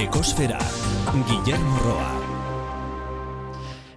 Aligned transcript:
Ekosfera, 0.00 0.56
Guillermo 1.28 1.78
Roa. 1.84 2.06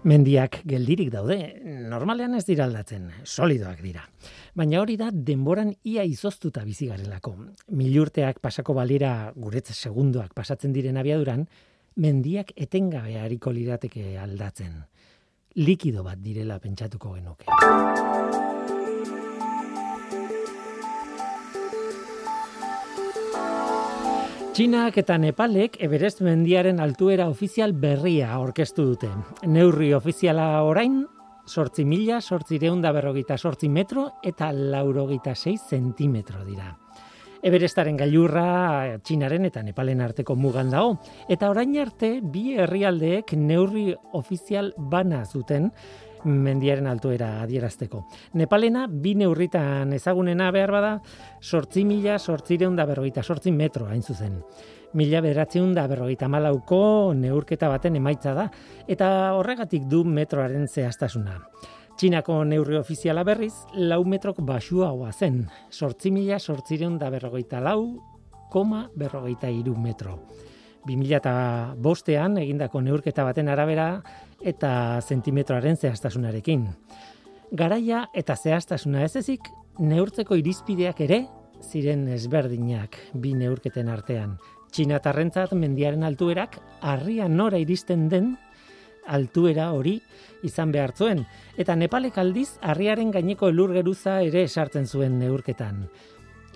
Mendiak 0.03 0.57
geldirik 0.67 1.07
daude, 1.13 1.37
normalean 1.63 2.35
ez 2.35 2.41
dira 2.43 2.65
aldatzen, 2.67 3.05
solidoak 3.23 3.79
dira. 3.79 4.03
Baina 4.51 4.81
hori 4.81 4.97
da 4.99 5.07
denboran 5.15 5.71
ia 5.87 6.03
izoztuta 6.03 6.65
bizi 6.67 6.89
garelako. 6.91 7.37
Milurteak 7.71 8.41
pasako 8.43 8.75
balira 8.75 9.31
guretze 9.37 9.71
segundoak 9.71 10.35
pasatzen 10.35 10.75
diren 10.75 10.99
abiaduran, 10.99 11.47
mendiak 11.95 12.51
etengabe 12.57 13.21
hariko 13.21 13.55
lirateke 13.55 14.17
aldatzen. 14.19 14.81
Likido 15.55 16.03
bat 16.03 16.19
direla 16.19 16.59
pentsatuko 16.59 17.15
genuke. 17.15 17.47
Txinak 24.53 24.99
eta 25.01 25.15
Nepalek 25.17 25.79
Everest 25.81 26.19
mendiaren 26.21 26.77
altuera 26.77 27.25
ofizial 27.25 27.71
berria 27.73 28.27
aurkeztu 28.35 28.83
dute. 28.91 29.07
Neurri 29.49 29.87
ofiziala 29.97 30.45
orain, 30.61 30.99
sortzi 31.49 31.81
mila, 31.89 32.19
sortzi 32.21 32.59
da 32.59 32.91
berrogeita 32.91 33.35
sortzi 33.35 33.67
metro 33.67 34.11
eta 34.21 34.51
laurogeita 34.53 35.33
sei 35.33 35.57
zentimetro 35.57 36.45
dira. 36.45 36.77
Everestaren 37.41 37.97
gailurra 37.97 38.99
Txinaren 39.03 39.45
eta 39.45 39.63
Nepalen 39.63 40.01
arteko 40.01 40.35
mugan 40.35 40.69
dago. 40.69 40.99
Eta 41.27 41.49
orain 41.49 41.75
arte, 41.81 42.19
bi 42.21 42.53
herrialdeek 42.53 43.33
neurri 43.33 43.95
ofizial 44.13 44.71
bana 44.77 45.25
zuten, 45.25 45.71
mendiaren 46.25 46.87
altuera 46.87 47.41
adierazteko. 47.43 48.03
Nepalena, 48.39 48.87
bi 48.87 49.15
neurritan 49.15 49.93
ezagunena 49.93 50.49
behar 50.51 50.71
bada, 50.71 50.93
sortzi 51.41 51.83
mila, 51.85 52.19
sortzi 52.19 52.57
da 52.57 52.85
berrogeita 52.85 53.23
sortzi 53.23 53.51
metro 53.51 53.87
hain 53.87 54.01
zuzen. 54.01 54.41
Mila 54.93 55.21
bederatzeun 55.21 55.73
da 55.73 55.87
berrogeita 55.87 56.27
malauko 56.27 57.13
neurketa 57.15 57.67
baten 57.67 57.95
emaitza 57.95 58.33
da, 58.33 58.49
eta 58.87 59.33
horregatik 59.33 59.83
du 59.89 60.03
metroaren 60.03 60.67
zehaztasuna. 60.67 61.39
Txinako 61.97 62.43
neurri 62.43 62.77
ofiziala 62.77 63.23
berriz, 63.23 63.53
lau 63.75 64.03
metrok 64.03 64.41
basua 64.41 64.89
hoa 64.89 65.11
zen, 65.11 65.47
sortzi 65.69 66.11
mila, 66.11 66.39
sortzi 66.39 66.77
da 66.77 67.09
berrogeita 67.09 67.59
lau, 67.59 67.99
koma 68.49 68.89
berrogeita 68.95 69.49
iru 69.49 69.75
metro. 69.75 70.19
2000 70.87 71.17
eta 71.17 71.33
bostean 71.77 72.37
egindako 72.41 72.81
neurketa 72.81 73.23
baten 73.23 73.49
arabera 73.49 73.87
eta 74.41 74.99
zentimetroaren 75.01 75.77
zehaztasunarekin. 75.77 76.67
Garaia 77.53 78.07
eta 78.13 78.35
zehaztasuna 78.35 79.03
ez 79.05 79.15
ezik, 79.21 79.47
neurtzeko 79.79 80.35
irizpideak 80.39 81.01
ere 81.05 81.23
ziren 81.63 82.07
ezberdinak 82.11 82.97
bi 83.13 83.33
neurketen 83.37 83.89
artean. 83.89 84.37
Txinatarrentzat 84.73 85.53
mendiaren 85.53 86.03
altuerak 86.03 86.57
harrian 86.81 87.37
nora 87.37 87.59
iristen 87.61 88.07
den 88.09 88.33
altuera 89.05 89.69
hori 89.75 89.99
izan 90.43 90.71
behar 90.71 90.95
zuen. 90.97 91.23
Eta 91.57 91.75
Nepalek 91.75 92.17
aldiz 92.17 92.57
harriaren 92.61 93.11
gaineko 93.11 93.51
elur 93.53 93.73
geruza 93.75 94.19
ere 94.25 94.43
esartzen 94.49 94.87
zuen 94.87 95.19
neurketan. 95.19 95.85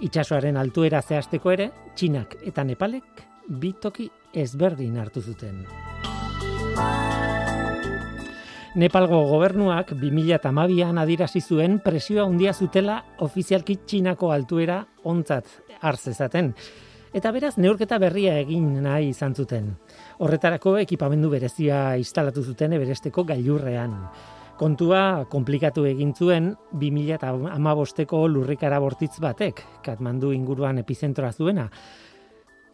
Itxasoaren 0.01 0.57
altuera 0.57 1.01
zehazteko 1.01 1.53
ere, 1.53 1.71
Txinak 1.95 2.37
eta 2.45 2.63
Nepalek 2.63 3.26
bitoki 3.47 4.09
ezberdin 4.33 4.97
hartu 4.99 5.21
zuten. 5.21 5.63
Nepalgo 8.77 9.23
gobernuak 9.31 9.95
2008an 9.97 10.99
adirazi 11.01 11.41
zuen 11.41 11.79
presioa 11.81 12.27
handia 12.27 12.53
zutela 12.53 12.99
ofizialki 13.25 13.79
txinako 13.87 14.29
altuera 14.31 14.83
ontzat 15.03 15.47
hartzezaten. 15.81 16.51
Eta 17.17 17.31
beraz, 17.33 17.55
neurketa 17.57 17.97
berria 17.97 18.35
egin 18.37 18.83
nahi 18.83 19.09
izan 19.15 19.33
zuten. 19.33 19.71
Horretarako 20.21 20.75
ekipamendu 20.83 21.31
berezia 21.31 21.95
instalatu 21.97 22.43
zuten 22.43 22.75
eberesteko 22.77 23.23
gailurrean. 23.25 23.95
Kontua 24.57 25.25
komplikatu 25.29 25.85
egin 25.85 26.13
zuen 26.17 26.51
2008ko 26.81 28.23
lurrikara 28.29 28.79
bortitz 28.81 29.19
batek, 29.21 29.63
Katmandu 29.85 30.31
inguruan 30.33 30.77
epizentroa 30.81 31.31
zuena, 31.31 31.67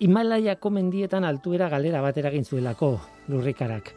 Himalaiako 0.03 0.67
mendietan 0.75 1.23
altuera 1.23 1.69
galera 1.71 2.01
bat 2.03 2.17
eragin 2.19 2.43
zuelako 2.43 2.89
lurrikarak. 3.31 3.93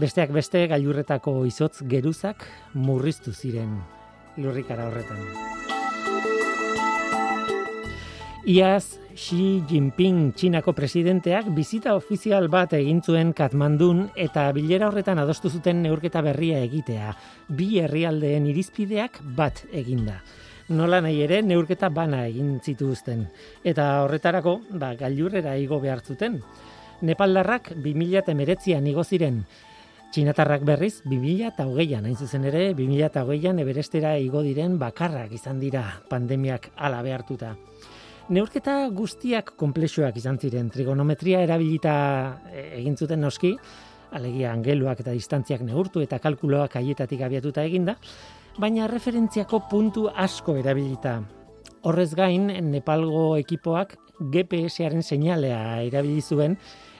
Besteak 0.00 0.32
beste 0.32 0.62
gailurretako 0.70 1.42
izotz 1.44 1.82
geruzak 1.90 2.46
murriztu 2.72 3.34
ziren 3.36 3.74
lurrikara 4.40 4.86
horretan. 4.88 5.20
Iaz 8.48 8.96
Xi 9.12 9.60
Jinping 9.68 10.32
Txinako 10.32 10.72
presidenteak 10.72 11.52
bizita 11.52 11.92
ofizial 11.98 12.48
bat 12.48 12.72
egin 12.80 13.04
zuen 13.04 13.36
Katmandun 13.36 14.06
eta 14.16 14.48
bilera 14.56 14.88
horretan 14.88 15.20
adostu 15.20 15.52
zuten 15.52 15.84
neurketa 15.84 16.24
berria 16.24 16.64
egitea. 16.64 17.12
Bi 17.52 17.74
herrialdeen 17.84 18.48
irizpideak 18.48 19.20
bat 19.36 19.66
eginda 19.76 20.22
nola 20.68 21.00
nahi 21.00 21.22
ere 21.24 21.42
neurketa 21.42 21.88
bana 21.88 22.24
egin 22.26 22.58
zituzten. 22.60 23.26
Eta 23.64 23.88
horretarako, 24.04 24.60
ba, 24.70 24.94
gailurrera 24.98 25.56
igo 25.56 25.80
behar 25.80 26.02
zuten. 26.04 26.42
Nepaldarrak 27.02 27.72
2008an 27.78 28.86
igo 28.90 29.04
ziren, 29.04 29.42
Txinatarrak 30.08 30.62
berriz 30.64 31.02
2008an, 31.04 32.06
hain 32.08 32.14
zuzen 32.16 32.46
ere, 32.48 32.70
2008an 32.72 33.58
eberestera 33.60 34.14
igo 34.16 34.40
diren 34.40 34.78
bakarrak 34.80 35.34
izan 35.36 35.60
dira 35.60 35.82
pandemiak 36.08 36.70
ala 36.76 37.02
behartuta. 37.04 37.50
Neurketa 38.32 38.78
guztiak 38.92 39.52
komplexuak 39.60 40.16
izan 40.16 40.40
ziren, 40.40 40.70
trigonometria 40.72 41.42
erabilita 41.44 41.92
e, 42.48 42.64
egin 42.80 42.96
zuten 42.96 43.20
noski, 43.20 43.52
alegia 44.16 44.54
angeluak 44.54 45.04
eta 45.04 45.12
distantziak 45.12 45.60
neurtu 45.68 46.00
eta 46.00 46.16
kalkuloak 46.24 46.78
haietatik 46.80 47.20
abiatuta 47.28 47.64
eginda, 47.68 47.98
baina 48.58 48.88
referentziako 48.90 49.62
puntu 49.70 50.08
asko 50.10 50.56
erabilita. 50.58 51.20
Horrez 51.86 52.10
gain, 52.18 52.48
Nepalgo 52.70 53.36
ekipoak 53.38 53.94
GPS-aren 54.18 55.02
seinalea 55.02 55.80
erabili 55.86 56.20
zuen 56.20 56.56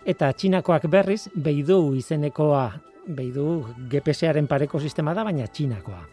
eta 0.07 0.31
Txinakoak 0.33 0.87
berriz 0.91 1.27
Beidou 1.35 1.97
izenekoa, 1.99 2.69
Beidou 3.09 3.65
GPS-aren 3.91 4.47
pareko 4.47 4.79
sistema 4.79 5.15
da, 5.19 5.27
baina 5.27 5.49
Txinakoa. 5.51 6.05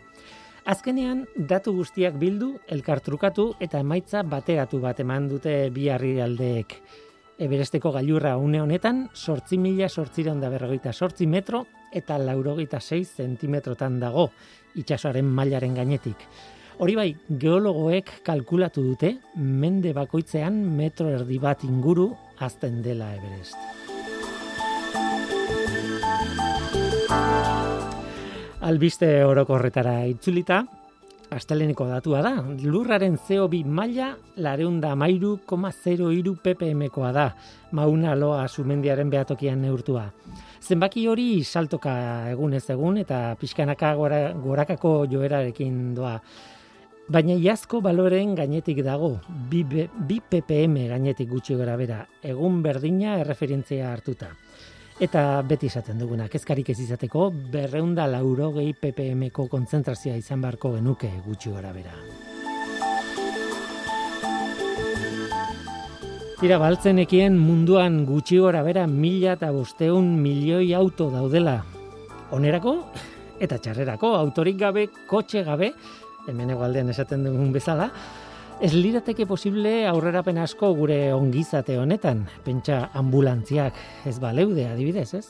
Azkenean, 0.65 1.27
datu 1.37 1.75
guztiak 1.77 2.17
bildu, 2.17 2.55
elkartrukatu 2.73 3.51
eta 3.61 3.83
emaitza 3.85 4.23
bateratu 4.25 4.79
bat 4.81 4.99
eman 4.99 5.29
dute 5.29 5.69
bi 5.69 5.91
aldeek. 5.91 6.79
Eberesteko 7.37 7.91
gailurra 7.91 8.37
une 8.37 8.61
honetan, 8.63 9.09
sortzi 9.13 9.59
mila 9.59 9.89
sortziron 9.89 10.39
da 10.41 10.49
berrogeita 10.49 10.93
sortzi 10.93 11.27
metro 11.27 11.65
eta 11.95 12.17
laurogeita 12.19 12.81
seiz 12.81 13.07
zentimetrotan 13.15 13.99
dago, 14.03 14.29
itxasoaren 14.75 15.25
mailaren 15.25 15.75
gainetik. 15.79 16.27
Hori 16.83 16.95
bai, 16.99 17.09
geologoek 17.39 18.09
kalkulatu 18.27 18.83
dute, 18.83 19.13
mende 19.39 19.93
bakoitzean 19.95 20.57
metro 20.75 21.07
erdi 21.07 21.39
bat 21.39 21.63
inguru 21.63 22.09
azten 22.43 22.81
dela 22.83 23.13
Everest. 23.15 23.55
Albiste 28.65 29.07
orokorretara 29.23 30.01
itzulita, 30.09 30.63
asteleneko 31.35 31.87
datua 31.87 32.21
da, 32.25 32.33
lurraren 32.65 33.15
CO2 33.27 33.63
maila 33.65 34.09
lareunda 34.35 34.95
mairu 34.95 35.39
koma 35.45 35.71
ppm-koa 35.71 37.11
da, 37.13 37.35
mauna 37.71 38.15
loa 38.15 38.47
sumendiaren 38.47 39.09
behatokian 39.09 39.61
neurtua. 39.61 40.11
Zenbaki 40.65 41.03
hori 41.05 41.43
saltoka 41.43 41.93
egun 42.31 42.55
ez 42.57 42.63
egun 42.73 42.97
eta 42.97 43.35
pixkanaka 43.37 43.91
gora, 43.99 44.19
gorakako 44.33 44.93
joerarekin 45.11 45.93
doa. 45.93 46.15
Baina 47.05 47.35
iazko 47.37 47.83
baloren 47.85 48.33
gainetik 48.33 48.81
dago, 48.81 49.11
bi, 49.51 49.61
bi 49.61 50.17
ppm 50.17 50.87
gainetik 50.89 51.29
gutxi 51.29 51.57
gara 51.59 51.75
bera, 51.77 51.99
egun 52.25 52.63
berdina 52.65 53.19
erreferentzia 53.21 53.91
hartuta. 53.91 54.31
Eta 55.05 55.43
beti 55.45 55.69
esaten 55.69 56.01
dugunak, 56.01 56.33
ezkarik 56.39 56.71
ez 56.73 56.79
izateko, 56.79 57.27
berreunda 57.53 58.07
lauro 58.09 58.49
gehi 58.57 58.73
ppmko 58.79 59.45
kontzentrazioa 59.51 60.17
izan 60.17 60.41
barko 60.41 60.73
genuke 60.79 61.11
gutxi 61.27 61.53
gara 61.53 61.75
bera. 61.75 61.93
Tira, 66.35 66.57
baltzenekien 66.59 67.37
munduan 67.39 68.01
gutxi 68.03 68.41
gora 68.43 68.59
bera 68.65 68.81
mila 68.91 69.37
eta 69.37 69.53
bosteun 69.55 70.09
milioi 70.19 70.73
auto 70.75 71.07
daudela. 71.07 71.61
Onerako 72.35 72.73
eta 73.39 73.55
txarrerako, 73.55 74.09
autorik 74.19 74.57
gabe, 74.59 74.89
kotxe 75.07 75.45
gabe, 75.47 75.69
hemen 76.27 76.51
egualdean 76.51 76.91
esaten 76.91 77.23
dugun 77.23 77.53
bezala, 77.55 77.87
ez 78.59 78.73
lirateke 78.75 79.23
posible 79.29 79.71
aurrerapen 79.87 80.41
asko 80.43 80.73
gure 80.75 80.97
ongizate 81.15 81.77
honetan, 81.79 82.25
pentsa 82.43 82.89
ambulantziak 82.99 83.79
ez 84.07 84.17
baleude 84.19 84.67
adibidez, 84.67 85.13
ez? 85.15 85.29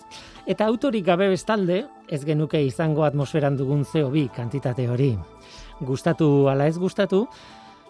Eta 0.49 0.65
autorik 0.65 1.05
gabe 1.05 1.29
bestalde, 1.29 1.83
ez 2.09 2.23
genuke 2.25 2.63
izango 2.65 3.05
atmosferan 3.05 3.61
dugun 3.61 3.85
CO2 3.85 4.25
kantitate 4.33 4.89
hori. 4.89 5.11
Gustatu 5.85 6.47
ala 6.49 6.65
ez 6.65 6.79
gustatu, 6.81 7.27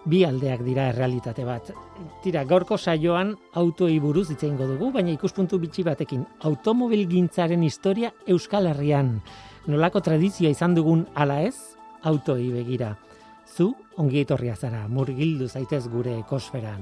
bi 0.06 0.24
aldeak 0.26 0.62
dira 0.66 0.90
errealitate 0.92 1.46
bat. 1.46 1.72
Tira, 2.24 2.44
gaurko 2.46 2.78
saioan 2.78 3.34
autoi 3.54 4.00
buruz 4.00 4.30
hitze 4.30 4.50
dugu, 4.50 4.92
baina 4.92 5.12
ikuspuntu 5.12 5.60
bitxi 5.60 5.84
batekin. 5.84 6.26
Automobil 6.42 7.08
gintzaren 7.10 7.64
historia 7.64 8.12
Euskal 8.28 8.68
Herrian. 8.68 9.22
Nolako 9.68 10.02
tradizioa 10.02 10.52
izan 10.52 10.76
dugun 10.76 11.08
ala 11.16 11.42
ez, 11.42 11.56
autoi 12.04 12.52
begira. 12.52 12.96
Zu, 13.46 13.74
ongi 13.98 14.22
etorria 14.22 14.56
zara, 14.56 14.88
murgildu 14.88 15.48
zaitez 15.48 15.88
gure 15.88 16.20
ekosferan. 16.20 16.82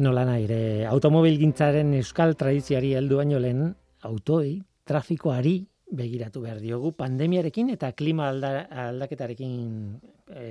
Nola 0.00 0.22
nahi, 0.24 0.46
ere, 0.46 0.86
automobil 0.88 1.34
gintzaren 1.36 1.90
euskal 1.98 2.32
tradiziari 2.40 2.94
heldu 2.96 3.18
baino 3.18 3.36
lehen, 3.42 3.74
autoi, 4.08 4.54
trafikoari 4.88 5.58
begiratu 5.92 6.40
behar 6.40 6.62
diogu, 6.62 6.94
pandemiarekin 6.96 7.68
eta 7.74 7.90
klima 7.92 8.30
aldaketarekin 8.32 9.52
e, 10.32 10.46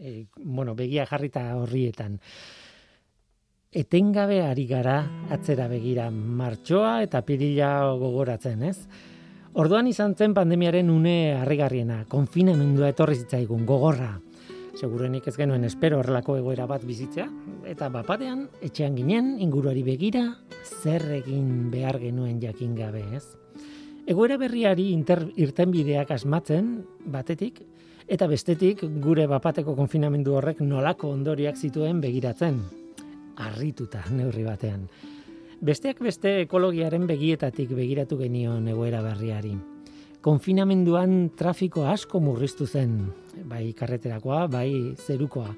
e, 0.00 0.24
bueno, 0.42 0.74
begia 0.74 1.06
jarrita 1.06 1.44
horrietan. 1.60 2.18
Etengabe 3.70 4.40
ari 4.42 4.66
gara 4.66 4.98
atzera 5.30 5.68
begira 5.70 6.10
martxoa 6.10 6.96
eta 7.06 7.22
pirila 7.22 7.94
gogoratzen, 7.94 8.66
ez? 8.66 8.76
Orduan 9.54 9.86
izan 9.86 10.16
zen 10.18 10.34
pandemiaren 10.34 10.90
une 10.90 11.36
harrigarriena, 11.38 12.02
konfinamendua 12.10 12.90
etorri 12.90 13.22
zitzaigun, 13.22 13.62
gogorra 13.70 14.16
segurenik 14.78 15.26
ez 15.28 15.36
genuen 15.36 15.64
espero 15.64 15.98
horrelako 16.00 16.36
egoera 16.40 16.66
bat 16.66 16.84
bizitzea, 16.86 17.28
eta 17.68 17.88
bapatean, 17.92 18.46
etxean 18.64 18.96
ginen, 18.96 19.34
inguruari 19.40 19.82
begira, 19.86 20.24
zer 20.82 21.04
egin 21.18 21.70
behar 21.72 22.00
genuen 22.02 22.40
jakin 22.42 22.74
gabe, 22.78 23.04
ez? 23.16 23.24
Egoera 24.06 24.36
berriari 24.40 24.90
inter, 24.92 25.24
irtenbideak 25.36 26.10
asmatzen, 26.10 26.72
batetik, 27.04 27.62
eta 28.08 28.26
bestetik 28.26 28.82
gure 29.02 29.28
bapateko 29.30 29.76
konfinamendu 29.78 30.34
horrek 30.38 30.60
nolako 30.60 31.12
ondoriak 31.14 31.56
zituen 31.56 32.00
begiratzen, 32.02 32.62
harrituta 33.36 34.02
neurri 34.10 34.46
batean. 34.46 34.88
Besteak 35.62 36.00
beste 36.02 36.40
ekologiaren 36.42 37.06
begietatik 37.06 37.70
begiratu 37.78 38.18
genion 38.18 38.66
egoera 38.68 39.04
berriari 39.04 39.54
konfinamenduan 40.22 41.32
trafiko 41.34 41.82
asko 41.90 42.20
murriztu 42.22 42.66
zen, 42.66 42.98
bai 43.50 43.72
karreterakoa, 43.74 44.46
bai 44.46 44.94
zerukoa. 44.94 45.50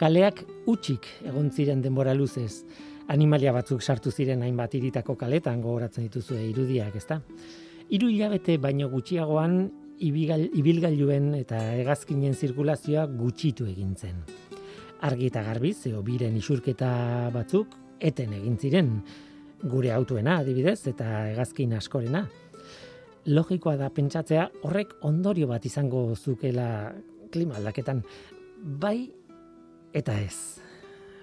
Kaleak 0.00 0.42
utxik 0.66 1.06
egon 1.22 1.52
ziren 1.54 1.82
denbora 1.84 2.14
luzez, 2.14 2.64
animalia 3.14 3.52
batzuk 3.54 3.82
sartu 3.82 4.10
ziren 4.10 4.42
hainbat 4.42 4.74
iritako 4.74 5.14
kaletan 5.20 5.62
gogoratzen 5.62 6.08
dituzu 6.08 6.34
irudiak, 6.48 6.96
ezta? 6.98 7.20
Hiru 7.92 8.10
hilabete 8.10 8.58
baino 8.58 8.88
gutxiagoan 8.90 9.56
ibilgailuen 10.02 11.34
eta 11.38 11.60
hegazkinen 11.78 12.34
zirkulazioa 12.34 13.06
gutxitu 13.06 13.68
egin 13.70 13.94
zen. 13.94 14.18
Argi 15.06 15.28
eta 15.30 15.44
garbi 15.46 15.72
zeo 15.74 16.02
biren 16.02 16.34
isurketa 16.38 17.30
batzuk 17.34 17.76
eten 18.02 18.34
egin 18.34 18.58
ziren 18.58 18.96
gure 19.62 19.92
autoena 19.94 20.40
adibidez 20.42 20.80
eta 20.90 21.28
hegazkin 21.28 21.74
askorena 21.78 22.26
logikoa 23.26 23.76
da 23.76 23.90
pentsatzea 23.90 24.48
horrek 24.66 24.96
ondorio 25.06 25.46
bat 25.50 25.64
izango 25.66 26.14
zukela 26.16 26.92
klima 27.32 27.56
aldaketan. 27.56 28.02
Bai 28.62 29.10
eta 29.94 30.18
ez. 30.20 30.60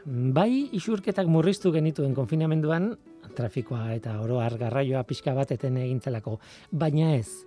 Bai 0.06 0.70
isurketak 0.74 1.28
murriztu 1.28 1.72
genituen 1.76 2.16
konfinamenduan, 2.16 2.94
trafikoa 3.36 3.94
eta 3.94 4.20
oro 4.24 4.40
garraioa 4.60 5.04
pixka 5.04 5.34
bat 5.34 5.52
eten 5.52 5.78
egintzelako. 5.78 6.40
Baina 6.72 7.14
ez, 7.16 7.46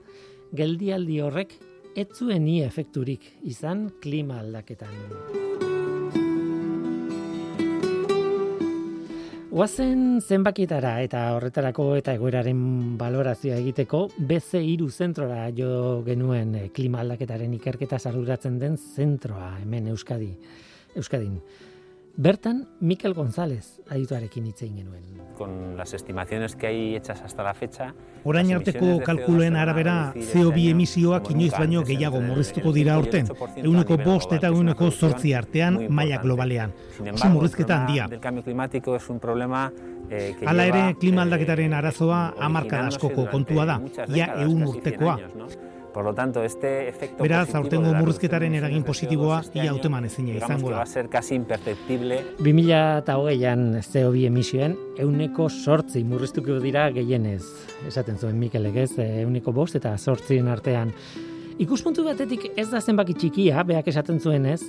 geldialdi 0.55 1.21
horrek 1.21 1.59
ez 1.97 2.09
zuen 2.15 2.45
ni 2.45 2.63
efekturik 2.63 3.33
izan 3.43 3.91
klima 4.01 4.41
aldaketan. 4.41 5.62
Oazen 9.53 10.23
zenbakitara 10.25 10.95
eta 11.05 11.27
horretarako 11.37 11.91
eta 11.99 12.15
egoeraren 12.17 12.61
balorazioa 12.97 13.59
egiteko 13.61 13.99
BC 14.17 14.63
iru 14.65 14.87
zentrora 14.89 15.43
jo 15.53 15.99
genuen 16.07 16.55
eh, 16.57 16.63
klima 16.73 17.03
aldaketaren 17.03 17.53
ikerketa 17.59 17.99
saruratzen 18.01 18.57
den 18.63 18.79
zentroa 18.81 19.51
hemen 19.59 19.91
Euskadi. 19.93 20.31
Euskadin. 20.97 21.37
Bertan, 22.17 22.69
Mikel 22.81 23.15
González 23.15 23.81
adituarekin 23.89 24.47
hitz 24.47 24.61
genuen. 24.61 25.03
Con 25.37 25.77
las 25.79 25.95
estimaciones 25.95 26.55
que 26.57 26.67
hay 26.67 26.95
hechas 26.95 27.23
hasta 27.23 27.43
la 27.43 27.55
fecha, 27.55 27.95
Orain 28.25 28.53
arteko 28.53 29.01
kalkulen 29.03 29.57
arabera 29.57 30.13
CO2 30.15 30.69
emisioak 30.71 31.31
inoiz 31.33 31.53
baino 31.57 31.83
gehiago 31.83 32.21
murriztuko 32.21 32.71
dira 32.73 32.99
orten, 32.99 33.27
euneko 33.57 33.97
bost 34.05 34.33
eta 34.37 34.53
euneko 34.53 34.91
zortzi 34.91 35.33
artean 35.33 35.81
maila 35.89 36.21
globalean. 36.23 36.77
Oso 37.15 37.33
murrizketa 37.33 37.81
handia. 37.81 38.07
Eh, 40.13 40.37
Hala 40.45 40.67
ere, 40.69 40.83
klima 41.01 41.23
aldaketaren 41.23 41.73
arazoa 41.73 42.35
amarka 42.39 42.87
askoko 42.87 43.25
kontua 43.33 43.65
da, 43.65 43.81
ia 44.13 44.35
eun 44.45 44.67
urtekoa. 44.69 45.19
Por 45.93 46.05
lo 46.05 46.15
tanto, 46.15 46.43
este 46.43 46.89
efecto 46.89 47.23
Beraz, 47.23 47.55
aurtengo 47.55 47.93
murrizketaren 47.93 48.55
eragin 48.57 48.85
positiboa 48.85 49.43
ia 49.55 49.69
auteman 49.71 50.07
ezina 50.09 50.33
izango 50.39 50.71
da. 50.71 50.79
Va 50.81 50.87
a 50.87 50.87
ser 50.87 51.11
casi 51.13 51.35
imperceptible. 51.37 52.23
2008an 52.39 53.83
CO2 53.85 54.25
emisioen 54.31 54.77
euneko 55.05 55.51
sortzi 55.51 56.03
murriztuko 56.05 56.57
dira 56.65 56.89
gehienez. 56.97 57.43
Esaten 57.89 58.17
zuen 58.17 58.41
Mikel 58.41 58.71
Egez, 58.73 58.97
euneko 58.97 59.53
bost 59.53 59.77
eta 59.77 59.93
sortzien 59.99 60.49
artean. 60.49 60.95
Ikuspuntu 61.61 62.07
batetik 62.09 62.49
ez 62.57 62.71
da 62.71 62.81
zenbaki 62.81 63.15
txikia, 63.15 63.63
beak 63.69 63.93
esaten 63.93 64.19
zuen 64.19 64.49
ez, 64.49 64.63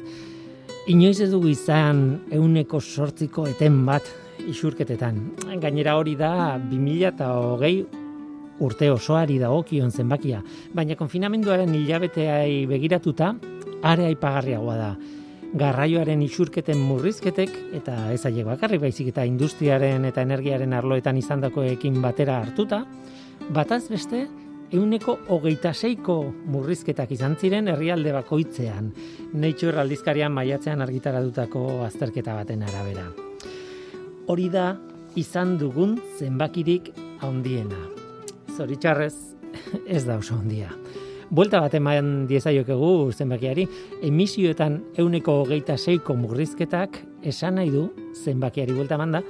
inoiz 0.92 1.22
ez 1.24 1.32
dugu 1.32 1.48
izan 1.54 2.20
euneko 2.36 2.82
sortziko 2.84 3.48
eten 3.48 3.86
bat 3.88 4.12
isurketetan. 4.44 5.24
Gainera 5.62 5.96
hori 5.96 6.18
da 6.20 6.60
2008 6.60 8.03
urte 8.60 8.90
osoari 8.92 9.40
dagokion 9.42 9.92
zenbakia, 9.92 10.42
baina 10.76 10.96
konfinamenduaren 11.00 11.74
hilabeteai 11.74 12.66
begiratuta 12.70 13.34
are 13.84 14.08
aipagarriagoa 14.12 14.78
da. 14.78 14.94
Garraioaren 15.54 16.22
isurketen 16.26 16.80
murrizketek 16.82 17.52
eta 17.78 17.96
ez 18.14 18.24
aiek 18.26 18.48
bakarrik 18.48 18.82
baizik 18.82 19.12
eta 19.12 19.26
industriaren 19.30 20.06
eta 20.10 20.24
energiaren 20.26 20.74
arloetan 20.74 21.18
izandakoekin 21.18 22.00
batera 22.02 22.40
hartuta, 22.42 22.84
bataz 23.54 23.84
beste 23.92 24.26
euneko 24.74 25.20
hogeita 25.30 25.74
seiko 25.74 26.18
murrizketak 26.50 27.12
izan 27.14 27.38
ziren 27.38 27.70
herrialde 27.70 28.16
bakoitzean, 28.16 28.90
Nature 29.34 29.82
aldizkarian 29.82 30.34
maiatzean 30.34 30.82
argitaratutako 30.82 31.84
azterketa 31.86 32.34
baten 32.40 32.66
arabera. 32.66 33.10
Hori 34.28 34.50
da 34.50 34.72
izan 35.20 35.60
dugun 35.62 36.00
zenbakirik 36.18 36.90
handiena 37.22 38.03
zoritxarrez 38.58 39.16
ez 39.96 40.04
da 40.06 40.18
oso 40.18 40.36
ondia. 40.36 40.72
Buelta 41.34 41.64
bat 41.64 41.74
eman 41.74 42.28
diezaiokegu 42.30 43.12
zenbakiari, 43.12 43.66
emisioetan 44.06 44.78
euneko 45.02 45.40
hogeita 45.42 45.80
seiko 45.82 46.14
murrizketak 46.20 47.00
esan 47.26 47.58
nahi 47.58 47.72
du 47.74 47.88
zenbakiari 48.14 48.76
buelta 48.78 49.00
manda, 49.02 49.24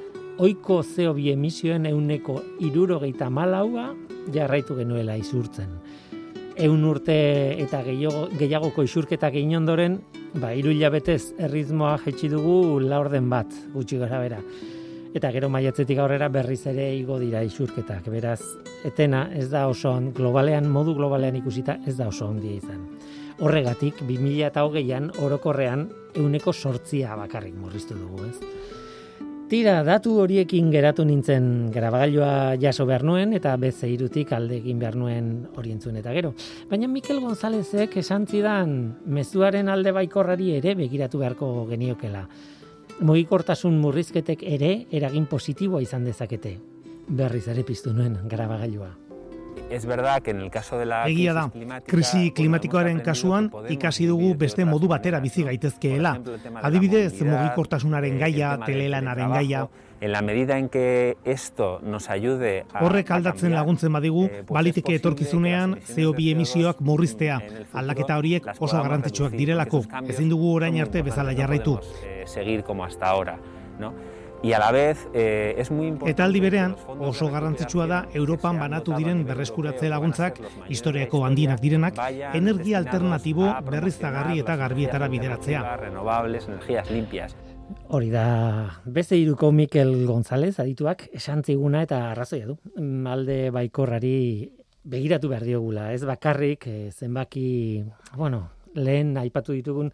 oiko 0.43 0.81
zeo 0.83 1.13
bi 1.13 1.29
emisioen 1.31 1.85
euneko 1.85 2.39
irurogeita 2.65 3.29
malaua 3.29 3.93
jarraitu 4.33 4.75
genuela 4.81 5.15
izurtzen. 5.15 5.77
Eun 6.59 6.83
urte 6.85 7.15
eta 7.63 7.81
gehiagoko 7.85 8.83
isurketak 8.83 9.39
egin 9.39 9.55
ondoren, 9.61 10.01
ba, 10.35 10.51
iru 10.53 10.73
hilabetez 10.73 11.33
erritmoa 11.39 11.95
jetxi 12.03 12.29
dugu 12.29 12.81
laurden 12.83 13.29
bat, 13.31 13.53
gutxi 13.73 14.01
gara 14.01 14.19
bera 14.21 14.41
eta 15.13 15.31
gero 15.31 15.49
maiatzetik 15.53 15.99
aurrera 16.01 16.27
berriz 16.33 16.63
ere 16.69 16.87
igo 16.97 17.19
dira 17.21 17.43
isurketak. 17.45 18.09
Beraz, 18.09 18.41
etena 18.85 19.27
ez 19.37 19.49
da 19.51 19.67
oso 19.69 19.93
globalean, 20.15 20.69
modu 20.69 20.95
globalean 20.97 21.37
ikusita 21.37 21.77
ez 21.87 21.95
da 21.97 22.09
oso 22.09 22.27
ondia 22.27 22.57
izan. 22.57 22.87
Horregatik, 23.43 24.01
2008an 24.07 25.11
orokorrean 25.25 25.87
euneko 26.17 26.53
sortzia 26.53 27.15
bakarrik 27.17 27.55
murriztu 27.57 27.97
dugu, 27.97 28.25
ez? 28.29 28.37
Tira, 29.53 29.83
datu 29.85 30.15
horiekin 30.23 30.71
geratu 30.73 31.03
nintzen 31.05 31.69
grabagailua 31.69 32.55
jaso 32.61 32.87
behar 32.89 33.03
nuen 33.05 33.35
eta 33.37 33.51
beze 33.61 33.89
irutik 33.91 34.31
alde 34.33 34.55
egin 34.57 34.79
behar 34.81 34.95
nuen 34.97 35.27
orientzun 35.59 35.99
eta 35.99 36.13
gero. 36.15 36.31
Baina 36.71 36.87
Mikel 36.89 37.19
Gonzálezek 37.21 37.99
esan 38.01 38.25
zidan 38.25 38.95
mezuaren 39.05 39.69
alde 39.69 39.93
baikorrari 39.93 40.55
ere 40.55 40.73
begiratu 40.79 41.21
beharko 41.21 41.51
geniokela 41.69 42.23
mugikortasun 42.99 43.79
murrizketek 43.79 44.43
ere 44.43 44.73
eragin 44.91 45.25
positiboa 45.25 45.81
izan 45.81 46.05
dezakete. 46.05 46.57
Berriz 47.07 47.47
ere 47.47 47.63
piztu 47.63 47.93
nuen 47.93 48.19
grabagailua. 48.29 48.93
es 49.73 49.85
verdad 49.85 50.21
que 50.21 50.31
en 50.31 50.39
el 50.39 50.51
caso 50.51 50.77
de 50.77 50.85
la 50.85 51.07
Egia 51.07 51.33
da, 51.33 51.51
krisi 51.87 52.31
klimatikoaren 52.31 52.99
kasuan 53.01 53.49
ikasi 53.69 54.05
dugu 54.05 54.33
beste 54.37 54.65
modu 54.65 54.87
batera 54.87 55.19
bizi 55.19 55.43
gaitezkeela. 55.43 56.13
Adibidez, 56.61 57.21
mugikortasunaren 57.21 58.19
gaia, 58.19 58.57
telelanaren 58.65 59.33
gaia, 59.33 59.63
en 60.03 60.11
la 60.11 60.21
medida 60.21 60.57
en 60.57 60.67
que 60.67 61.15
esto 61.23 61.79
nos 61.81 62.09
ayude 62.09 62.65
a 62.73 62.83
Horrek 62.83 63.09
aldatzen 63.11 63.53
laguntzen 63.55 63.93
badigu, 63.93 64.25
eh, 64.25 64.41
baliteke 64.49 64.97
etorkizunean 64.99 65.77
CO2 65.79 66.33
emisioak 66.33 66.81
murriztea. 66.83 67.37
Aldaketa 67.71 68.17
horiek 68.19 68.49
oso 68.57 68.81
garrantzitsuak 68.83 69.31
direlako. 69.39 69.85
Ezin 70.11 70.27
dugu 70.27 70.49
orain 70.57 70.81
arte 70.83 71.05
bezala 71.07 71.31
jarraitu. 71.37 71.77
Eh, 72.03 72.25
seguir 72.27 72.65
como 72.65 72.83
hasta 72.83 73.07
ahora, 73.07 73.37
¿no? 73.79 73.93
Y 74.43 74.51
a 74.51 74.59
la 74.59 74.71
vez 74.71 75.07
eh, 75.13 75.55
es 75.57 75.71
muy 75.71 75.87
importante 75.87 76.11
Eta 76.11 76.25
aldi 76.25 76.41
berean 76.41 76.75
oso 76.99 77.29
garrantzitsua 77.31 77.87
da 77.87 78.01
Europan 78.11 78.59
banatu 78.59 78.91
diren 78.99 79.23
berreskuratze 79.23 79.87
laguntzak 79.87 80.41
historiako 80.67 81.23
handienak 81.23 81.63
direnak 81.63 81.95
energia 82.33 82.83
alternatibo 82.83 83.47
berriztagarri 83.71 84.43
eta 84.43 84.59
garbietara 84.59 85.07
bideratzea. 85.07 85.77
Renovables, 85.77 86.49
energías 86.51 86.91
limpias. 86.91 87.37
Hori 87.93 88.09
da, 88.09 88.81
beste 88.85 89.17
iruko 89.19 89.51
Mikel 89.53 90.05
González 90.07 90.57
adituak 90.59 91.07
esantziguna 91.13 91.83
eta 91.85 91.99
arrazoia 92.11 92.47
du. 92.49 92.57
Alde 93.09 93.51
baikorrari 93.53 94.49
begiratu 94.83 95.29
behar 95.31 95.45
diogula, 95.47 95.91
ez 95.93 96.03
bakarrik 96.05 96.67
eh, 96.67 96.91
zenbaki, 96.91 97.83
bueno, 98.17 98.47
lehen 98.75 99.15
aipatu 99.17 99.53
ditugun 99.53 99.91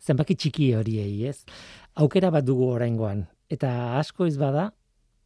zenbaki 0.00 0.36
txiki 0.36 0.72
horiei, 0.78 1.26
ez? 1.28 1.42
Aukera 2.00 2.30
bat 2.32 2.46
dugu 2.46 2.70
oraingoan 2.72 3.26
eta 3.52 3.98
asko 3.98 4.26
ez 4.26 4.38
bada 4.40 4.70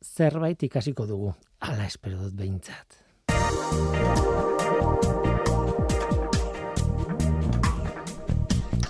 zerbait 0.02 0.62
ikasiko 0.66 1.07
dugu. 1.07 1.35
Hala 1.61 1.87
espero 1.87 2.19
dut 2.25 2.35
behintzat. 2.37 3.02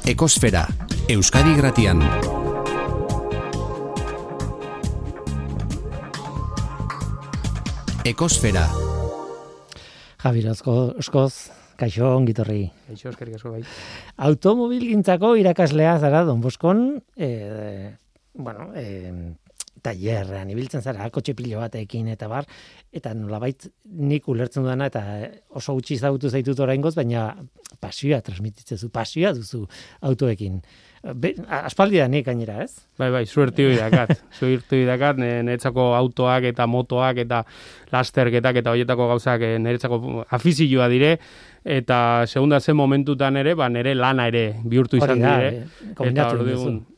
Ekosfera, 0.06 0.66
Euskadi 1.10 1.56
Gratian. 1.58 2.02
Ekosfera. 8.06 8.62
Javier 10.22 10.52
Oskoz, 10.52 11.32
kaixo 11.74 12.12
ongitorri. 12.14 12.68
Kaixo, 12.86 13.10
eskerik 13.10 13.34
asko 13.34 13.56
bai. 13.56 13.64
Automobil 14.28 14.84
gintzako 14.92 15.32
irakaslea 15.40 15.96
zara, 15.98 16.20
Don 16.28 16.38
Boskon, 16.44 16.84
e, 17.18 17.30
bueno, 18.38 18.68
e, 18.78 19.10
tallerrean 19.82 20.50
ibiltzen 20.54 20.86
zara, 20.86 21.10
kotxe 21.10 21.34
pilo 21.34 21.58
batekin 21.58 22.06
eta 22.14 22.30
bar, 22.30 22.46
eta 22.94 23.10
nolabait 23.14 23.66
nik 23.84 24.30
ulertzen 24.30 24.66
duena, 24.66 24.86
eta 24.86 25.02
oso 25.58 25.74
gutxi 25.74 25.98
zagutu 25.98 26.30
zaitut 26.30 26.62
oraingoz, 26.62 26.94
baina 26.94 27.32
pasioa 27.82 28.22
transmititzezu, 28.24 28.90
pasioa 28.94 29.34
duzu 29.36 29.64
autoekin. 30.06 30.60
Be, 31.14 31.32
aspaldi 31.60 32.00
da 32.00 32.08
nik 32.10 32.24
gainera, 32.26 32.64
ez? 32.64 32.86
Bai, 32.98 33.12
bai, 33.14 33.22
suerti 33.30 33.66
hori 33.66 33.76
dakat. 33.78 34.16
suerti 34.34 34.74
hori 34.80 34.86
dakat, 34.88 35.20
niretzako 35.20 35.92
autoak 35.94 36.48
eta 36.50 36.66
motoak 36.70 37.20
eta 37.22 37.42
lasterketak 37.92 38.62
eta 38.62 38.72
horietako 38.74 39.08
gauzak 39.14 39.44
eh, 39.46 39.58
niretzako 39.62 40.24
afizioa 40.30 40.88
dire, 40.92 41.16
eta 41.66 42.26
segunda 42.26 42.60
zen 42.60 42.76
momentutan 42.78 43.36
ere, 43.36 43.56
ba, 43.58 43.68
nire 43.68 43.94
lana 43.98 44.28
ere 44.30 44.60
bihurtu 44.64 45.00
izan 45.00 45.18
dire. 45.18 45.48
Eh, 45.48 46.10
eta 46.12 46.28
hori 46.30 46.54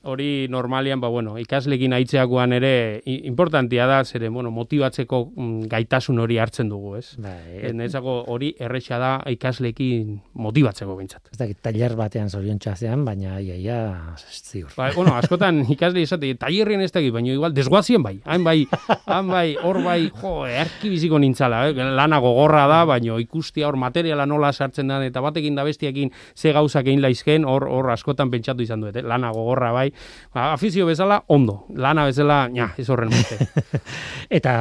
hori 0.08 0.28
normalian, 0.48 1.00
ba, 1.00 1.08
bueno, 1.12 1.34
ikaslekin 1.40 1.92
aitzeakoan 1.96 2.52
ere 2.56 2.72
importantia 3.06 3.86
da, 3.88 4.02
zere, 4.04 4.28
bueno, 4.32 4.50
motibatzeko 4.54 5.22
mm, 5.34 5.68
gaitasun 5.72 6.20
hori 6.20 6.38
hartzen 6.40 6.68
dugu, 6.68 6.94
ez? 7.00 7.16
Bai. 7.20 7.72
Niretzako 7.72 8.22
hori 8.32 8.54
erresa 8.60 9.00
da 9.00 9.10
ikaslekin 9.28 10.18
motibatzeko 10.40 10.96
bintzat. 11.00 11.32
Ez 11.32 11.40
dakit, 11.40 11.60
taller 11.64 11.96
batean 11.98 12.28
zorion 12.28 12.60
txasean, 12.60 13.04
baina 13.08 13.40
iaia 13.40 13.80
ziur. 14.28 14.70
Ba, 14.76 14.90
bueno, 14.96 15.16
askotan 15.16 15.64
ikasle 15.68 16.04
izate, 16.04 16.34
tallerrien 16.40 16.84
ez 16.84 16.92
dakit, 16.92 17.12
baina 17.12 17.32
igual 17.32 17.56
desguazien 17.56 18.04
bai, 18.04 18.18
hain 18.24 18.44
bai, 18.44 18.58
hain 19.06 19.32
bai, 19.32 19.48
hor 19.64 19.82
bai, 19.84 20.00
jo, 20.22 20.34
erki 20.78 20.92
biziko 20.92 21.18
nintzala, 21.18 21.64
eh? 21.68 21.74
lana 21.74 22.20
gogorra 22.22 22.66
da, 22.70 22.84
baina 22.86 23.16
ikustia 23.18 23.66
hor 23.66 23.76
materiala 23.80 24.26
nola 24.30 24.52
sartzen 24.52 24.88
da, 24.88 25.00
eta 25.02 25.20
batekin 25.24 25.56
da 25.58 25.64
bestiakin 25.66 26.12
ze 26.36 26.52
gauzak 26.54 26.86
egin 26.86 27.02
laizken, 27.02 27.44
hor, 27.48 27.66
hor 27.66 27.90
askotan 27.90 28.30
pentsatu 28.30 28.62
izan 28.62 28.84
duet, 28.84 29.00
eh? 29.00 29.02
lana 29.02 29.32
gogorra 29.34 29.72
bai, 29.74 29.88
ba, 30.34 30.52
afizio 30.52 30.86
bezala, 30.86 31.18
ondo, 31.34 31.64
lana 31.74 32.06
bezala, 32.06 32.44
ja, 32.54 32.70
ez 32.78 32.86
horren 32.88 33.10
eta, 34.38 34.54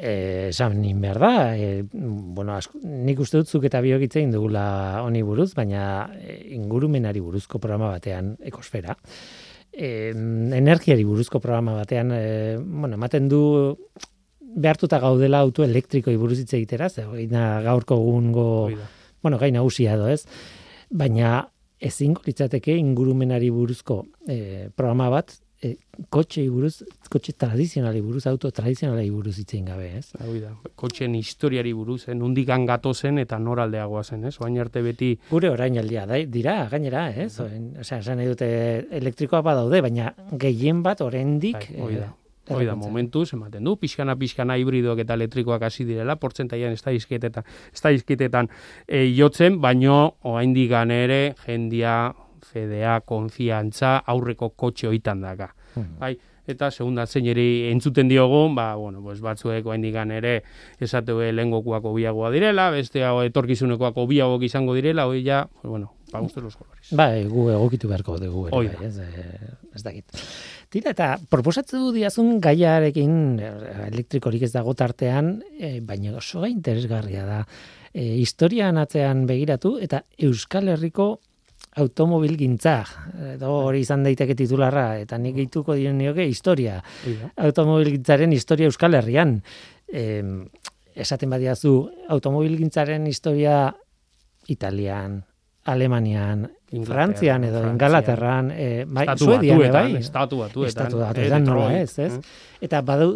eh, 0.00 0.48
esan 0.48 0.80
nin 0.80 1.02
behar 1.04 1.20
da, 1.20 1.32
eh, 1.56 1.82
bueno, 1.92 2.56
asko, 2.56 2.80
nik 2.82 3.20
uste 3.20 3.42
dutzuk 3.42 3.68
eta 3.68 3.82
biogitzein 3.84 4.32
dugula 4.32 5.02
honi 5.04 5.22
buruz, 5.22 5.52
baina 5.58 6.08
eh, 6.16 6.40
ingurumenari 6.56 7.20
buruzko 7.20 7.60
programa 7.60 7.92
batean, 7.98 8.38
ekosfera, 8.40 8.96
eh, 9.72 10.14
energiari 10.56 11.04
buruzko 11.04 11.42
programa 11.44 11.76
batean, 11.82 12.14
eh, 12.14 12.56
bueno, 12.58 12.96
ematen 12.96 13.28
du 13.28 13.42
behartuta 14.58 14.98
gaudela 15.02 15.40
auto 15.46 15.64
elektriko 15.64 16.12
buruz 16.18 16.38
hitz 16.42 16.52
egitera, 16.58 16.88
ze 16.88 17.04
gaurko 17.06 17.94
egungo 17.94 18.48
bueno, 19.22 19.38
gaina 19.38 19.58
nagusia 19.58 19.94
edo, 19.94 20.08
ez? 20.08 20.24
Baina 20.90 21.48
ezingo 21.78 22.22
litzateke 22.26 22.74
ingurumenari 22.78 23.50
buruzko 23.54 24.04
eh, 24.26 24.68
programa 24.74 25.08
bat 25.10 25.36
e, 25.62 25.74
kotxe 26.10 26.44
buruz, 26.50 26.82
kotxe 27.10 27.34
tradizionali 27.38 28.00
buruz, 28.02 28.24
auto 28.30 28.50
tradizionali 28.54 29.10
buruz 29.10 29.36
itzen 29.42 29.66
gabe, 29.68 29.88
ez? 29.98 30.06
Hau 30.22 30.32
da, 30.40 30.52
kotxen 30.78 31.14
historiari 31.18 31.72
buruz, 31.74 32.04
eh, 32.08 32.16
nundikan 32.18 32.66
gato 32.66 32.94
zen 32.94 33.18
eta 33.22 33.38
noraldeagoa 33.42 34.04
zen, 34.04 34.28
ez? 34.30 34.36
Oain 34.42 34.58
arte 34.62 34.82
beti... 34.82 35.12
Gure 35.30 35.50
orain 35.54 35.78
aldia, 35.78 36.06
da, 36.06 36.20
dira, 36.26 36.60
gainera, 36.70 37.08
ez? 37.10 37.32
Osea, 37.40 38.00
esan 38.00 38.22
dute 38.26 38.48
elektrikoa 39.00 39.42
badaude, 39.46 39.82
baina 39.84 40.14
gehien 40.38 40.82
bat 40.86 41.02
oraindik 41.04 41.70
bai. 41.74 42.00
Hoi 42.48 42.64
da, 42.66 42.76
momentu, 42.78 43.24
ematen 43.32 43.64
du, 43.64 43.76
pixkana, 43.80 44.16
pixkana 44.18 44.56
hibridoak 44.60 45.02
eta 45.04 45.16
elektrikoak 45.18 45.66
hasi 45.68 45.84
direla, 45.88 46.16
portzentaian 46.20 46.72
ez 46.72 46.82
da 46.84 46.94
izketetan, 46.96 47.44
ez 47.72 47.82
da 47.84 47.92
izketetan 47.94 48.48
e, 48.86 49.04
jotzen, 49.16 49.60
baino, 49.60 49.98
oain 50.28 50.54
digan 50.56 50.92
ere, 50.94 51.34
jendia, 51.44 52.14
fedea, 52.48 53.00
konfiantza, 53.06 53.98
aurreko 54.06 54.52
kotxe 54.56 54.88
oitan 54.88 55.22
daga. 55.24 55.50
Hmm. 55.74 55.94
Bai, 56.00 56.14
eta 56.48 56.70
segunda 56.72 57.04
zeineri 57.06 57.68
entzuten 57.68 58.08
diogu, 58.08 58.46
ba, 58.56 58.72
bueno, 58.76 59.02
pues 59.04 59.20
batzuek 59.20 59.66
oain 59.68 59.84
digan 59.84 60.10
ere, 60.14 60.40
esatue 60.80 61.30
lehengokuak 61.34 61.84
obiagoa 61.90 62.32
direla, 62.32 62.70
beste 62.74 63.04
hau 63.04 63.20
etorkizunekoak 63.26 64.00
obiagok 64.00 64.48
izango 64.48 64.76
direla, 64.78 65.06
hoi 65.06 65.22
ja, 65.26 65.44
pues, 65.60 65.68
bueno, 65.68 65.92
pa 66.10 66.22
guztu 66.24 66.40
los 66.40 66.56
colores. 66.56 66.88
Ba, 66.96 67.10
gu 67.28 67.50
egokitu 67.52 67.90
beharko 67.90 68.16
dugu, 68.22 68.46
ere, 68.48 68.72
bai, 68.78 68.88
ez, 68.88 68.98
eh, 69.04 69.52
ez 69.76 69.84
dakit. 69.84 70.24
Tira, 70.68 70.92
eta 70.92 71.14
proposatze 71.32 71.78
du 71.80 71.94
diazun 71.94 72.42
gaiarekin 72.44 73.12
eh, 73.40 73.52
elektrikorik 73.86 74.42
ez 74.44 74.50
dago 74.52 74.74
tartean, 74.76 75.38
e, 75.56 75.78
baina 75.80 76.12
oso 76.18 76.44
interesgarria 76.44 77.24
da. 77.24 77.38
E, 77.88 78.04
historian 78.20 78.76
atzean 78.76 79.24
begiratu 79.30 79.78
eta 79.80 80.02
Euskal 80.28 80.68
Herriko 80.74 81.14
automobil 81.80 82.36
gintza, 82.36 82.82
edo 83.32 83.54
hori 83.62 83.80
izan 83.84 84.04
daiteke 84.04 84.36
titularra, 84.36 84.98
eta 85.00 85.16
nik 85.20 85.38
gehituko 85.38 85.76
diren 85.78 85.96
nioke 86.00 86.26
historia. 86.28 86.82
Automobil 87.40 87.94
gintzaren 87.94 88.34
historia 88.34 88.68
Euskal 88.68 88.98
Herrian. 88.98 89.38
E, 89.88 90.04
esaten 90.98 91.32
badiazu, 91.32 91.78
automobil 92.12 92.58
gintzaren 92.60 93.06
historia 93.08 93.70
Italian, 94.52 95.22
Alemanian, 95.68 96.48
Frantzian 96.84 97.44
edo 97.44 97.62
Ingalaterran, 97.64 98.50
eh, 98.52 98.84
bai, 98.86 99.06
Suedian, 99.16 99.60
bai, 99.72 99.96
estatu 99.96 100.42
batuetan, 100.42 100.68
estatu 100.68 100.98
batuetan, 101.00 101.44
nola 101.44 101.70
ez, 101.78 101.94
ez? 101.98 102.12
Mm. 102.12 102.36
Eta 102.66 102.82
badu, 102.84 103.08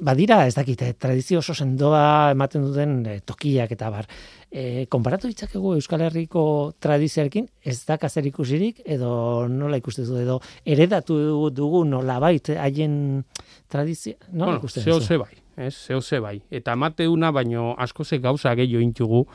badira, 0.00 0.38
ez 0.48 0.54
dakite, 0.56 0.88
tradizio 0.96 1.42
oso 1.42 1.52
sendoa 1.52 2.30
ematen 2.32 2.64
duten 2.64 2.96
eh, 3.10 3.18
tokiak 3.26 3.74
eta 3.76 3.90
bar. 3.92 4.08
Eh, 4.48 4.86
konparatu 4.88 5.28
ditzakegu 5.28 5.74
Euskal 5.76 6.06
Herriko 6.06 6.46
tradizioarekin, 6.80 7.48
ez 7.60 7.76
da 7.84 7.98
kazer 8.00 8.24
ikusirik, 8.30 8.80
edo 8.86 9.48
nola 9.50 9.76
ikustezu, 9.80 10.16
edo 10.22 10.38
eredatu 10.64 11.50
dugu 11.52 11.84
nola 11.84 12.16
bait, 12.22 12.54
haien 12.56 13.24
tradizio, 13.68 14.16
nola 14.30 14.54
bueno, 14.54 14.62
ikustezu? 14.62 14.86
Zeo 14.86 15.00
ze 15.00 15.20
bai, 15.20 15.34
ez, 15.56 15.74
zeo 15.74 16.00
ze 16.00 16.22
bai. 16.24 16.38
Eta 16.50 16.76
mateuna, 16.76 17.32
baino 17.34 17.74
asko 17.76 18.04
ze 18.04 18.18
gauza 18.18 18.54
gehiago 18.54 18.80
intugu, 18.80 19.26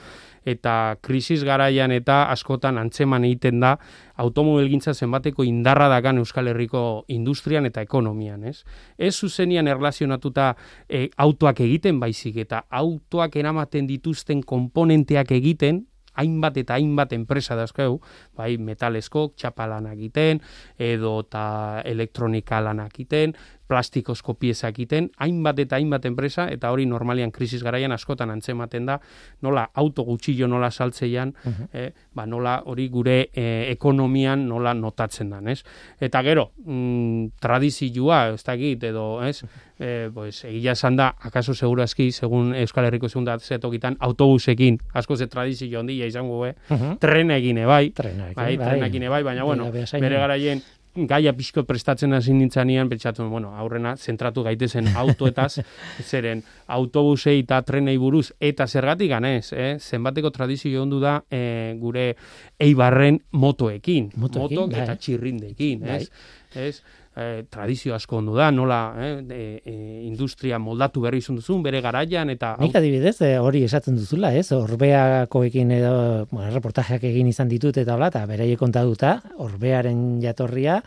eta 0.49 0.97
krisis 1.05 1.43
garaian 1.47 1.91
eta 1.95 2.23
askotan 2.33 2.77
antzeman 2.81 3.25
egiten 3.27 3.59
da 3.63 3.75
automobilgintza 4.19 4.93
zenbateko 4.93 5.45
indarra 5.47 5.87
dagan 5.91 6.19
Euskal 6.19 6.49
Herriko 6.51 7.05
industrian 7.07 7.69
eta 7.69 7.83
ekonomian, 7.85 8.43
ez? 8.43 8.63
Ez 8.97 9.15
zuzenian 9.15 9.67
erlazionatuta 9.67 10.53
e, 10.89 11.07
autoak 11.17 11.61
egiten 11.65 11.99
baizik 11.99 12.41
eta 12.45 12.65
autoak 12.69 13.35
eramaten 13.39 13.87
dituzten 13.87 14.43
komponenteak 14.43 15.31
egiten, 15.37 15.85
hainbat 16.19 16.57
eta 16.59 16.75
hainbat 16.75 17.13
enpresa 17.15 17.55
dauzkeu, 17.55 17.99
bai 18.39 18.55
metalesko, 18.57 19.33
txapalan 19.35 19.91
egiten, 19.93 20.39
edo 20.79 21.19
eta 21.27 21.45
elektronika 21.85 22.61
lan 22.63 22.85
egiten, 22.87 23.35
plastikozko 23.69 24.33
piezak 24.41 24.79
iten, 24.81 25.11
hainbat 25.21 25.59
eta 25.61 25.77
hainbat 25.77 26.07
enpresa, 26.09 26.47
eta 26.49 26.71
hori 26.73 26.87
normalian 26.89 27.29
krisis 27.31 27.61
garaian 27.63 27.93
askotan 27.93 28.33
antzematen 28.33 28.87
da, 28.89 28.97
nola 29.45 29.67
auto 29.77 30.05
gutxillo 30.07 30.49
nola 30.49 30.71
saltzeian, 30.71 31.35
uh 31.45 31.87
ba, 32.15 32.25
nola 32.25 32.57
hori 32.65 32.87
gure 32.89 33.29
e, 33.33 33.43
ekonomian 33.71 34.47
nola 34.47 34.73
notatzen 34.73 35.29
da, 35.29 35.39
ez? 35.51 35.61
Eta 36.01 36.21
gero, 36.25 36.49
mm, 36.65 37.39
tradizioa, 37.39 38.33
ez 38.33 38.43
da 38.43 38.55
edo, 38.55 39.21
ez? 39.23 39.43
E, 39.79 40.09
pues, 40.13 40.43
egia 40.43 40.73
esan 40.73 40.97
da, 40.97 41.13
akaso 41.21 41.53
segurazki, 41.53 42.11
segun 42.11 42.53
Euskal 42.55 42.85
Herriko 42.85 43.07
segunda 43.07 43.37
zetokitan, 43.39 43.95
autobusekin, 43.99 44.79
asko 44.93 45.15
ze 45.15 45.27
tradizio 45.27 45.79
handia 45.79 46.05
izango, 46.05 46.45
eh? 46.47 46.55
Uh 46.69 46.77
-huh. 46.77 46.97
Trena 46.99 47.37
egine, 47.37 47.65
bai. 47.65 47.91
Trena 47.91 48.28
bai, 48.35 48.57
bai. 48.57 49.07
bai, 49.09 49.23
baina, 49.23 49.43
bueno, 49.43 49.71
bere 49.71 50.17
garaien, 50.17 50.61
gaia 50.95 51.33
pixko 51.37 51.63
prestatzen 51.67 52.13
hasi 52.13 52.33
nintzanean, 52.33 52.89
pentsatu, 52.89 53.27
bueno, 53.29 53.53
aurrena, 53.55 53.95
zentratu 53.97 54.43
gaitezen 54.43 54.89
autoetaz, 55.03 55.61
zeren 56.03 56.43
autobusei 56.67 57.39
eta 57.43 57.61
trenei 57.61 57.97
buruz, 57.97 58.31
eta 58.39 58.67
zergatik 58.67 59.11
ganez, 59.11 59.53
eh? 59.53 59.77
zenbateko 59.79 60.31
tradizio 60.31 60.83
ondu 60.83 60.99
da 60.99 61.19
eh, 61.29 61.75
gure 61.79 62.15
eibarren 62.59 63.21
motoekin, 63.31 64.11
motoekin 64.15 64.59
moto 64.59 64.71
bai. 64.75 64.83
eta 64.83 64.95
txirrindekin, 64.99 65.85
ez? 65.87 66.09
Bai. 66.09 66.65
Ez? 66.69 66.81
e, 67.19 67.43
tradizio 67.49 67.93
asko 67.95 68.19
ondu 68.19 68.35
da, 68.37 68.49
nola 68.51 68.79
e, 68.97 69.09
e, 69.29 69.73
industria 70.07 70.59
moldatu 70.61 71.03
berri 71.03 71.21
izun 71.23 71.39
duzun, 71.39 71.61
bere 71.65 71.81
garaian, 71.83 72.31
eta... 72.33 72.55
Nik 72.61 72.75
adibidez, 72.79 73.17
e, 73.25 73.33
hori 73.41 73.63
esaten 73.67 73.97
duzula, 73.99 74.31
ez? 74.37 74.49
Orbeakoekin 74.55 75.75
edo, 75.79 75.93
bueno, 76.31 76.49
reportajeak 76.55 77.05
egin 77.09 77.29
izan 77.31 77.51
ditut 77.51 77.77
eta 77.81 77.97
hola, 77.97 78.11
eta 78.13 78.25
bere 78.29 78.49
kontatuta, 78.59 79.19
orbearen 79.45 80.19
jatorria, 80.23 80.79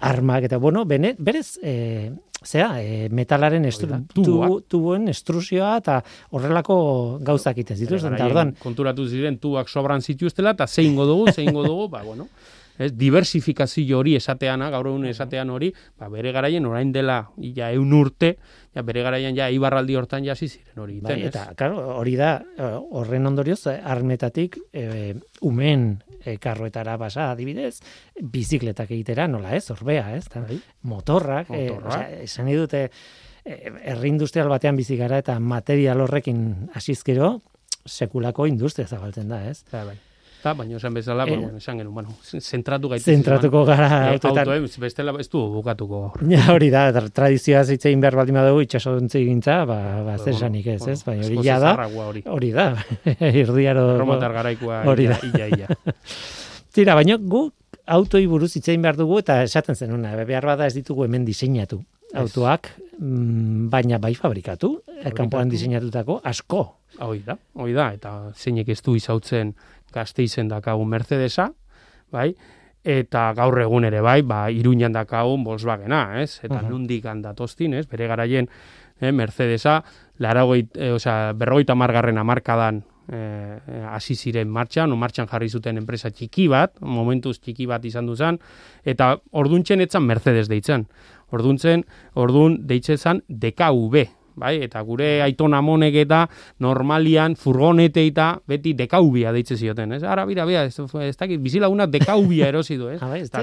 armak 0.00 0.48
eta, 0.48 0.58
bueno, 0.58 0.84
bene, 0.84 1.14
berez, 1.18 1.58
e, 1.62 2.10
zera, 2.44 2.80
e, 2.82 3.08
metalaren 3.12 3.64
estru, 3.68 4.00
tu, 4.14 4.24
tubuen 4.68 5.08
estruzioa 5.12 5.74
eta 5.82 5.98
horrelako 6.30 6.76
gauzak 7.26 7.60
itez 7.60 7.78
dituzten. 7.82 8.16
Konturatu 8.62 9.06
ziren, 9.08 9.38
tuak 9.38 9.68
sobran 9.68 10.00
zituztela, 10.00 10.56
eta 10.56 10.66
zein 10.66 10.96
dugu, 10.96 11.30
zein 11.32 11.52
dugu, 11.52 11.88
ba, 11.92 12.02
bueno, 12.02 12.28
ez, 12.80 12.90
diversifikazio 12.96 14.00
hori 14.00 14.16
esateana, 14.18 14.70
gaur 14.72 14.88
egun 14.90 15.06
esatean 15.10 15.52
hori, 15.52 15.70
ba, 16.00 16.08
bere 16.12 16.32
garaien 16.32 16.66
orain 16.66 16.92
dela, 16.94 17.20
ja, 17.56 17.70
eun 17.76 17.92
urte, 17.96 18.34
ja, 18.74 18.84
bere 18.86 19.04
garaian 19.06 19.36
ja, 19.36 19.50
ibarraldi 19.52 19.96
hortan 20.00 20.26
jasi 20.26 20.48
ziren 20.48 20.82
hori. 20.84 20.98
Bai, 21.04 21.20
eta, 21.28 21.50
claro, 21.58 21.80
hori 22.00 22.16
da, 22.20 22.32
horren 22.90 23.28
ondorioz, 23.30 23.62
armetatik, 23.70 24.58
e, 24.72 25.14
umen 25.46 25.88
e, 26.24 26.36
karroetara 26.42 26.96
basa, 27.00 27.30
adibidez, 27.34 27.80
bizikletak 28.20 28.92
egitera, 28.96 29.28
nola 29.28 29.54
ez, 29.56 29.66
orbea, 29.74 30.10
ez, 30.16 30.26
ta, 30.32 30.44
bai. 30.48 30.60
motorrak, 30.88 31.50
e, 31.52 31.66
Motorra. 31.70 32.04
e, 32.08 32.24
esan 32.28 32.48
idute, 32.52 32.88
herri 33.44 34.10
industrial 34.12 34.50
batean 34.52 34.76
bizi 34.76 34.98
gara 35.00 35.18
eta 35.20 35.38
material 35.40 36.02
horrekin 36.04 36.68
hasizkero 36.76 37.38
sekulako 37.88 38.46
industria 38.46 38.86
zabaltzen 38.86 39.32
da, 39.32 39.44
ez? 39.48 39.62
Bai, 39.72 39.86
bai. 39.88 39.98
Ta, 40.40 40.54
baina 40.56 40.78
esan 40.78 40.94
bezala, 40.96 41.26
e, 41.28 41.36
bueno, 41.36 41.58
esan 41.58 41.78
genuen, 41.80 41.94
bueno, 41.94 42.14
zentratu 42.40 42.88
gaitez. 42.88 43.12
Zentratuko 43.12 43.64
gara 43.68 43.88
e, 43.88 44.14
autoetan. 44.14 44.48
Auto, 44.54 44.80
bestela 44.80 45.14
ez 45.20 45.28
du 45.28 45.42
bukatuko. 45.52 46.02
Ja, 46.30 46.46
hori 46.54 46.70
da, 46.72 46.86
tradizioa 47.12 47.62
zitzein 47.64 48.00
behar 48.00 48.16
baldin 48.20 48.38
badugu 48.38 48.64
itxaso 48.64 48.94
duntzi 48.96 49.24
gintza, 49.26 49.60
ba, 49.68 49.78
ba 50.06 50.16
zer 50.18 50.32
esanik 50.34 50.66
ez, 50.72 50.80
bueno, 50.80 50.92
ez? 50.92 51.04
Baina 51.04 51.26
hori 51.26 51.48
da, 51.50 51.72
hori. 52.06 52.24
hori 52.36 52.52
da, 52.56 52.66
irdiaro. 53.44 53.86
Romatar 54.00 54.36
garaikoa, 54.38 54.82
hori 54.88 55.10
da. 55.10 55.20
Illa, 55.28 55.50
illa. 55.52 55.96
Tira, 56.74 56.96
baina 56.96 57.18
gu 57.20 57.48
autoi 57.90 58.26
buruz 58.30 58.54
itzein 58.56 58.82
behar 58.82 58.96
dugu, 59.00 59.20
eta 59.20 59.42
esaten 59.44 59.76
zen 59.76 59.96
una, 59.96 60.14
behar 60.24 60.46
bada 60.54 60.70
ez 60.70 60.76
ditugu 60.78 61.04
hemen 61.04 61.26
diseinatu 61.26 61.82
autoak, 62.14 62.70
mm, 62.98 63.68
baina 63.70 63.98
bai 63.98 64.14
fabrikatu, 64.14 64.74
kanpoan 65.14 65.50
diseinatutako, 65.50 66.20
asko. 66.24 66.64
Hoi 67.00 67.20
da, 67.24 67.36
hoi 67.54 67.72
da, 67.72 67.92
eta 67.94 68.12
zeinek 68.34 68.68
ez 68.74 68.80
du 68.82 68.96
izautzen 68.98 69.54
gazteizen 69.92 70.48
dakagun 70.48 70.88
Mercedesa, 70.88 71.50
bai, 72.10 72.34
eta 72.84 73.30
gaur 73.36 73.58
egun 73.60 73.84
ere 73.84 74.00
bai, 74.00 74.20
ba, 74.22 74.48
iruñan 74.50 74.92
dakagun 74.92 75.44
Volkswagena, 75.44 76.20
ez? 76.22 76.40
Eta 76.42 76.54
uh 76.54 76.62
-huh. 76.62 76.70
nundik 76.70 77.06
handatoztin, 77.06 77.74
ez? 77.74 77.86
Bere 77.86 78.06
garaien 78.06 78.48
eh, 79.00 79.12
Mercedesa, 79.12 79.84
laragoit, 80.18 80.76
eh, 80.76 80.92
osea, 80.92 81.32
berroita 81.32 81.74
margarren 81.74 82.18
amarkadan 82.18 82.84
eh, 83.12 83.58
hasi 83.90 84.14
ziren 84.14 84.48
martxan, 84.48 84.92
o 84.92 84.96
martxan 84.96 85.26
jarri 85.26 85.48
zuten 85.48 85.76
enpresa 85.76 86.10
txiki 86.10 86.48
bat, 86.48 86.76
momentuz 86.80 87.40
txiki 87.40 87.66
bat 87.66 87.84
izan 87.84 88.06
duzan, 88.06 88.38
eta 88.84 89.16
orduntzen 89.32 89.80
etzan 89.80 90.06
Mercedes 90.06 90.48
deitzen. 90.48 90.86
Orduntzen, 91.30 91.84
ordun 92.14 92.66
deitzen 92.66 92.98
zan 92.98 93.22
DKV, 93.28 94.06
bai? 94.36 94.56
Eta 94.64 94.80
gure 94.86 95.22
aiton 95.24 95.54
amonek 95.54 95.94
eta 96.02 96.24
normalian 96.60 97.36
furgonete 97.36 98.04
eta 98.06 98.32
beti 98.48 98.74
dekaubia 98.78 99.32
deitze 99.32 99.56
zioten, 99.56 99.92
ez? 99.96 100.02
Ara, 100.02 100.24
bira, 100.28 100.46
bira, 100.48 100.64
ez, 100.68 100.78
ez 100.78 101.16
dakit, 101.16 101.40
bizilaguna 101.42 101.86
dekaubia 101.90 102.48
erosi 102.48 102.76
du, 102.76 102.88
ez? 102.88 103.00
Ha, 103.00 103.08
bai, 103.12 103.20
ez 103.22 103.30
da. 103.30 103.42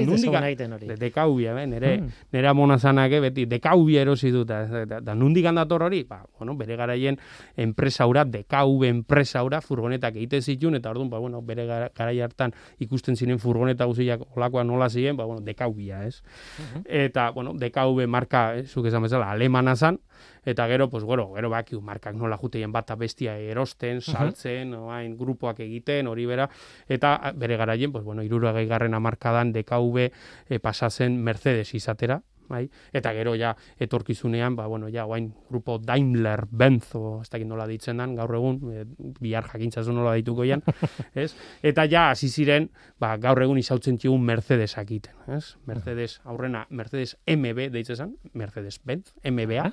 Dekaubia, 0.98 1.54
ben, 1.58 1.70
nere, 1.76 1.94
hmm. 1.98 2.26
nere 2.34 2.52
amona 2.52 2.78
zanake 2.80 3.20
beti 3.24 3.48
dekaubia 3.50 4.04
erosi 4.06 4.32
du, 4.34 4.44
eta 4.48 5.16
nundik 5.16 5.46
handator 5.46 5.88
hori, 5.88 6.04
ba, 6.08 6.22
bueno, 6.40 6.56
bere 6.58 6.78
garaien 6.80 7.20
enpresaura, 7.58 8.26
dekaube 8.26 8.90
enpresaura, 8.92 9.62
furgonetak 9.62 10.16
egite 10.16 10.42
zitun, 10.42 10.78
eta 10.80 10.92
orduan, 10.94 11.10
ba, 11.12 11.22
bueno, 11.24 11.42
bere 11.46 11.68
garai 11.68 12.20
hartan 12.22 12.54
ikusten 12.84 13.18
ziren 13.18 13.40
furgoneta 13.40 13.86
guziak 13.90 14.24
olakoa 14.36 14.64
nola 14.68 14.90
ziren, 14.90 15.18
ba, 15.18 15.26
bueno, 15.26 15.42
dekaubia, 15.46 16.06
ez? 16.08 16.22
Uh 16.58 16.84
Eta, 16.88 17.30
bueno, 17.32 17.54
dekaube 17.54 18.08
marka, 18.08 18.56
eh, 18.58 18.64
zuk 18.66 18.88
esan 18.88 19.04
bezala, 19.04 19.32
alemana 19.32 19.76
zan, 19.76 20.00
eta 20.46 20.68
gero, 20.68 20.90
pues, 20.90 21.04
gero, 21.04 21.34
gero 21.36 21.50
bakiu 21.50 21.82
markak 21.82 22.16
nola 22.16 22.38
juteien 22.38 22.72
bata 22.72 22.96
bestia 22.96 23.38
erosten, 23.38 24.02
saltzen, 24.02 24.74
uh 24.74 24.90
-huh. 24.90 25.18
grupoak 25.18 25.60
egiten, 25.60 26.08
hori 26.08 26.26
bera, 26.26 26.50
eta 26.88 27.34
bere 27.36 27.58
garaien, 27.58 27.92
pues, 27.92 28.04
bueno, 28.04 28.24
irura 28.24 28.52
garren 28.54 28.94
amarkadan 28.94 29.54
DKV 29.54 30.12
e, 30.50 30.60
pasazen 30.60 31.22
Mercedes 31.24 31.74
izatera, 31.74 32.22
bai? 32.50 32.66
Eta 32.94 33.14
gero 33.14 33.36
ja 33.36 33.54
etorkizunean, 33.80 34.56
ba 34.56 34.68
bueno, 34.68 34.90
ja 34.94 35.06
orain 35.06 35.32
grupo 35.50 35.78
Daimler 35.78 36.46
Benz 36.50 36.96
o 36.96 37.22
ez 37.22 37.30
dakit 37.30 37.48
nola 37.48 37.68
ditzen 37.68 37.98
dan 37.98 38.16
gaur 38.16 38.34
egun 38.36 38.60
e, 38.72 38.86
bihar 39.20 39.48
jakintzazu 39.52 39.94
nola 39.96 40.16
dituko 40.18 40.46
ian, 40.48 40.64
ez? 41.16 41.34
Eta 41.64 41.88
ja 41.90 42.10
hasi 42.12 42.30
ziren, 42.30 42.70
ba 43.00 43.16
gaur 43.22 43.42
egun 43.44 43.60
izautzen 43.60 43.98
txigun 43.98 44.24
Mercedes 44.24 44.78
akiten, 44.78 45.16
ez? 45.28 45.56
Mercedes 45.66 46.20
aurrena 46.26 46.66
Mercedes 46.70 47.18
MB 47.28 47.70
deitzen 47.74 48.16
Mercedes 48.34 48.80
Benz 48.84 49.14
MBA. 49.24 49.72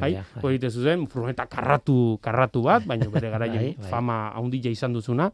Bai, 0.00 0.12
hori 0.42 0.58
zuzen, 0.70 1.06
furgoneta 1.10 1.46
karratu 1.50 2.18
karratu 2.22 2.62
bat, 2.62 2.86
baina 2.86 3.08
bere 3.12 3.30
garaien 3.34 3.62
bai, 3.62 3.74
bai. 3.78 3.90
fama 3.90 4.18
handia 4.36 4.70
izan 4.70 4.96
duzuna. 4.96 5.30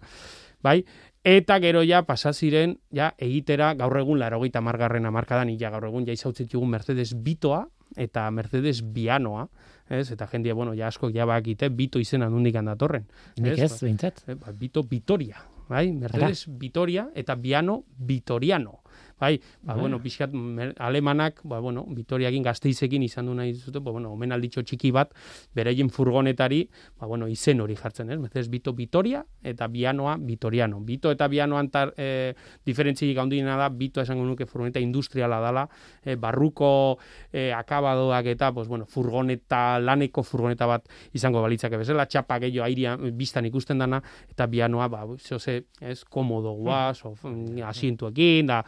Bai, 0.65 0.79
Eta 1.25 1.57
gero 1.59 1.81
ja 1.83 2.03
pasa 2.05 2.35
ziren 2.37 2.77
ja 2.93 3.15
egitera 3.17 3.71
gaur 3.75 3.97
egun 3.97 4.21
80 4.21 4.61
margarren 4.61 5.07
amarkadan 5.09 5.49
ja 5.59 5.71
gaur 5.73 5.87
egun 5.89 6.05
ja 6.05 6.13
izautzen 6.13 6.51
dugu 6.53 6.67
Mercedes 6.67 7.15
Bitoa 7.17 7.65
eta 7.97 8.31
Mercedes 8.31 8.83
Bianoa, 8.83 9.47
ez? 9.89 10.11
Eta 10.11 10.27
jendia 10.27 10.55
bueno, 10.55 10.75
ja 10.75 10.89
asko 10.89 11.09
ja 11.15 11.25
bakite 11.25 11.71
Bito 11.71 11.99
izena 11.99 12.29
nondik 12.29 12.55
datorren. 12.55 13.07
Nik 13.39 13.59
ez, 13.59 13.81
beintzat. 13.81 14.23
Eh, 14.29 14.35
ba, 14.35 14.53
Bito 14.53 14.83
Vitoria, 14.83 15.41
bai? 15.69 15.93
Mercedes 15.93 16.45
Vitoria 16.61 17.09
eta 17.15 17.35
Biano 17.35 17.85
Vitoriano 17.97 18.84
bai, 19.25 19.41
ba, 19.63 19.73
bai. 19.73 19.81
bueno, 19.81 20.01
pixkat 20.03 20.33
alemanak, 20.79 21.41
ba, 21.45 21.61
bueno, 21.65 21.85
Vitoriakin 21.95 22.45
gazteizekin 22.45 23.05
izan 23.07 23.29
du 23.31 23.35
nahi 23.37 23.55
zute, 23.55 23.81
ba, 23.81 23.93
bueno, 23.95 24.13
omen 24.13 24.35
alditxo 24.37 24.65
txiki 24.67 24.91
bat, 24.95 25.15
bereien 25.57 25.91
furgonetari, 25.93 26.65
ba, 27.01 27.09
bueno, 27.11 27.29
izen 27.31 27.63
hori 27.65 27.77
jartzen, 27.79 28.13
ez? 28.13 28.19
Mezez, 28.21 28.49
Bito 28.53 28.75
Vitoria 28.77 29.25
eta 29.43 29.69
Bianoa 29.69 30.17
Vitoriano. 30.21 30.81
Bito 30.85 31.13
eta 31.15 31.29
Bianoan 31.33 31.71
tar, 31.73 31.95
e, 31.97 32.35
diferentziik 32.67 33.19
handiena 33.19 33.57
da, 33.61 33.71
Bito 33.73 34.03
esango 34.05 34.27
nuke 34.29 34.47
furgoneta 34.51 34.83
industriala 34.83 35.41
dala, 35.41 35.67
e, 36.03 36.17
barruko 36.21 36.99
e, 37.33 37.51
akabadoak 37.57 38.31
eta, 38.35 38.53
pues, 38.53 38.69
bueno, 38.69 38.87
furgoneta, 38.87 39.79
laneko 39.81 40.25
furgoneta 40.27 40.69
bat 40.69 40.89
izango 41.17 41.43
balitzake 41.45 41.81
bezala, 41.81 42.07
txapa 42.11 42.41
gehiago 42.45 42.67
airia 42.67 42.97
biztan 42.97 43.49
ikusten 43.49 43.81
dana, 43.81 44.03
eta 44.31 44.49
Bianoa, 44.51 44.89
ba, 44.93 45.05
zoze, 45.19 45.63
ez, 45.81 46.03
komodo 46.05 46.55
guaz, 46.59 47.01
mm. 47.05 47.63
asientuekin, 47.65 48.53
da, 48.53 48.63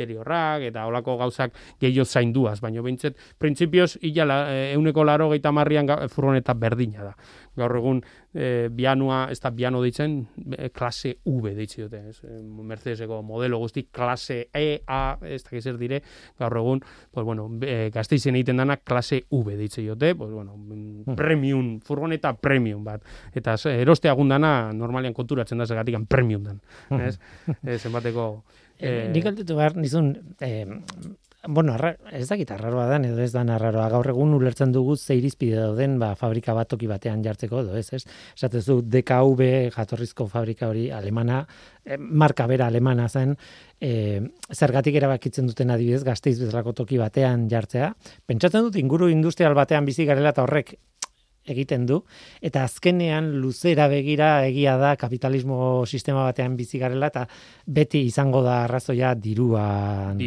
interiorrak 0.00 0.64
eta 0.70 0.86
olako 0.88 1.16
gauzak 1.20 1.54
gehiago 1.80 2.06
zainduaz, 2.06 2.60
baina 2.60 2.82
behintzet, 2.82 3.18
printzipioz, 3.38 3.98
ila 4.02 4.40
euneko 4.72 5.04
laro 5.04 5.28
gaita 5.34 5.52
marrian 5.52 5.88
furgoneta 6.08 6.54
berdina 6.54 7.10
da 7.10 7.14
gaur 7.60 7.76
egun 7.76 8.00
e, 8.34 8.68
bianua, 8.72 9.24
ez 9.32 9.38
da 9.42 9.50
biano 9.54 9.80
deitzen, 9.82 10.20
e, 10.56 10.70
klase 10.74 11.16
V 11.24 11.54
deitzi 11.56 11.82
dute, 11.84 12.00
ez, 12.10 12.20
e, 12.24 12.38
Mercedeseko 12.40 13.20
modelo 13.26 13.58
guzti, 13.62 13.86
klase 13.92 14.42
E, 14.54 14.80
A, 14.86 15.18
ez 15.26 15.42
da 15.44 15.60
zer 15.60 15.78
dire, 15.80 16.02
gaur 16.38 16.56
egun, 16.62 16.82
pues 17.10 17.26
bueno, 17.26 17.48
e, 17.66 17.90
gazteizen 17.94 18.38
egiten 18.38 18.62
dana, 18.62 18.78
klase 18.78 19.24
V 19.30 19.56
deitzi 19.58 19.86
dute, 19.88 20.14
pues 20.14 20.30
bueno, 20.30 20.54
hmm. 20.54 21.16
premium, 21.18 21.76
furgoneta 21.86 22.34
premium 22.38 22.84
bat, 22.84 23.04
eta 23.34 23.56
eroste 23.74 24.08
agundana, 24.08 24.72
normalian 24.72 25.14
konturatzen 25.14 25.58
da, 25.58 25.66
zegatik 25.66 25.98
premium 26.08 26.44
dan, 26.46 26.64
hmm. 26.88 27.06
ez, 27.08 27.20
e, 27.62 27.78
zenbateko... 27.78 28.30
Eh, 28.80 29.08
Nik 29.12 29.26
altutu 29.28 29.56
behar, 29.56 29.76
nizun, 29.76 30.14
eh, 30.40 30.66
bueno, 31.48 31.72
arra, 31.72 31.94
ez 32.12 32.26
dakit 32.28 32.50
arraroa 32.52 32.86
dan 32.90 33.04
edo 33.08 33.20
ez 33.22 33.30
da 33.32 33.40
arraroa. 33.40 33.88
Gaur 33.88 34.08
egun 34.12 34.34
ulertzen 34.36 34.72
dugu 34.72 34.96
ze 34.96 35.16
irizpide 35.16 35.56
dauden, 35.56 35.98
ba, 35.98 36.14
fabrika 36.14 36.52
bat 36.54 36.68
toki 36.68 36.86
batean 36.86 37.22
jartzeko 37.24 37.62
edo 37.62 37.76
ez, 37.76 37.86
ez? 37.92 38.04
Esatezu 38.36 38.80
DKV 38.82 39.70
jatorrizko 39.74 40.26
fabrika 40.28 40.68
hori 40.68 40.90
alemana, 40.90 41.46
eh, 41.84 41.96
marka 41.96 42.46
bera 42.46 42.66
alemana 42.66 43.08
zen, 43.08 43.36
eh, 43.80 44.20
zergatik 44.52 44.94
erabakitzen 44.94 45.46
duten 45.46 45.70
adibidez 45.70 46.04
gazteiz 46.04 46.38
bezalako 46.40 46.72
toki 46.72 46.98
batean 46.98 47.48
jartzea. 47.48 47.94
Pentsatzen 48.26 48.62
dut 48.62 48.76
inguru 48.76 49.08
industrial 49.08 49.54
batean 49.54 49.84
bizi 49.84 50.04
garela 50.04 50.30
eta 50.30 50.42
horrek 50.42 50.76
egiten 51.50 51.86
du. 51.86 52.00
Eta 52.40 52.64
azkenean 52.68 53.32
luzera 53.42 53.88
begira 53.92 54.30
egia 54.46 54.76
da 54.80 54.94
kapitalismo 55.00 55.86
sistema 55.86 56.24
batean 56.28 56.56
bizi 56.56 56.78
garela 56.82 57.10
eta 57.12 57.26
beti 57.66 58.04
izango 58.06 58.42
da 58.46 58.64
arrazoia 58.64 59.14
dirua 59.14 59.66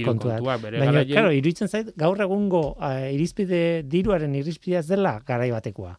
kontua. 0.05 0.39
Baina 0.43 1.05
claro, 1.07 1.31
iruditzen 1.31 1.71
zait 1.71 1.93
gaur 1.97 2.21
egungo 2.21 2.65
uh, 2.75 3.07
irizpide 3.13 3.83
diruaren 3.89 4.35
irizpidea 4.35 4.83
dela 4.87 5.17
garai 5.25 5.51
batekoa 5.51 5.97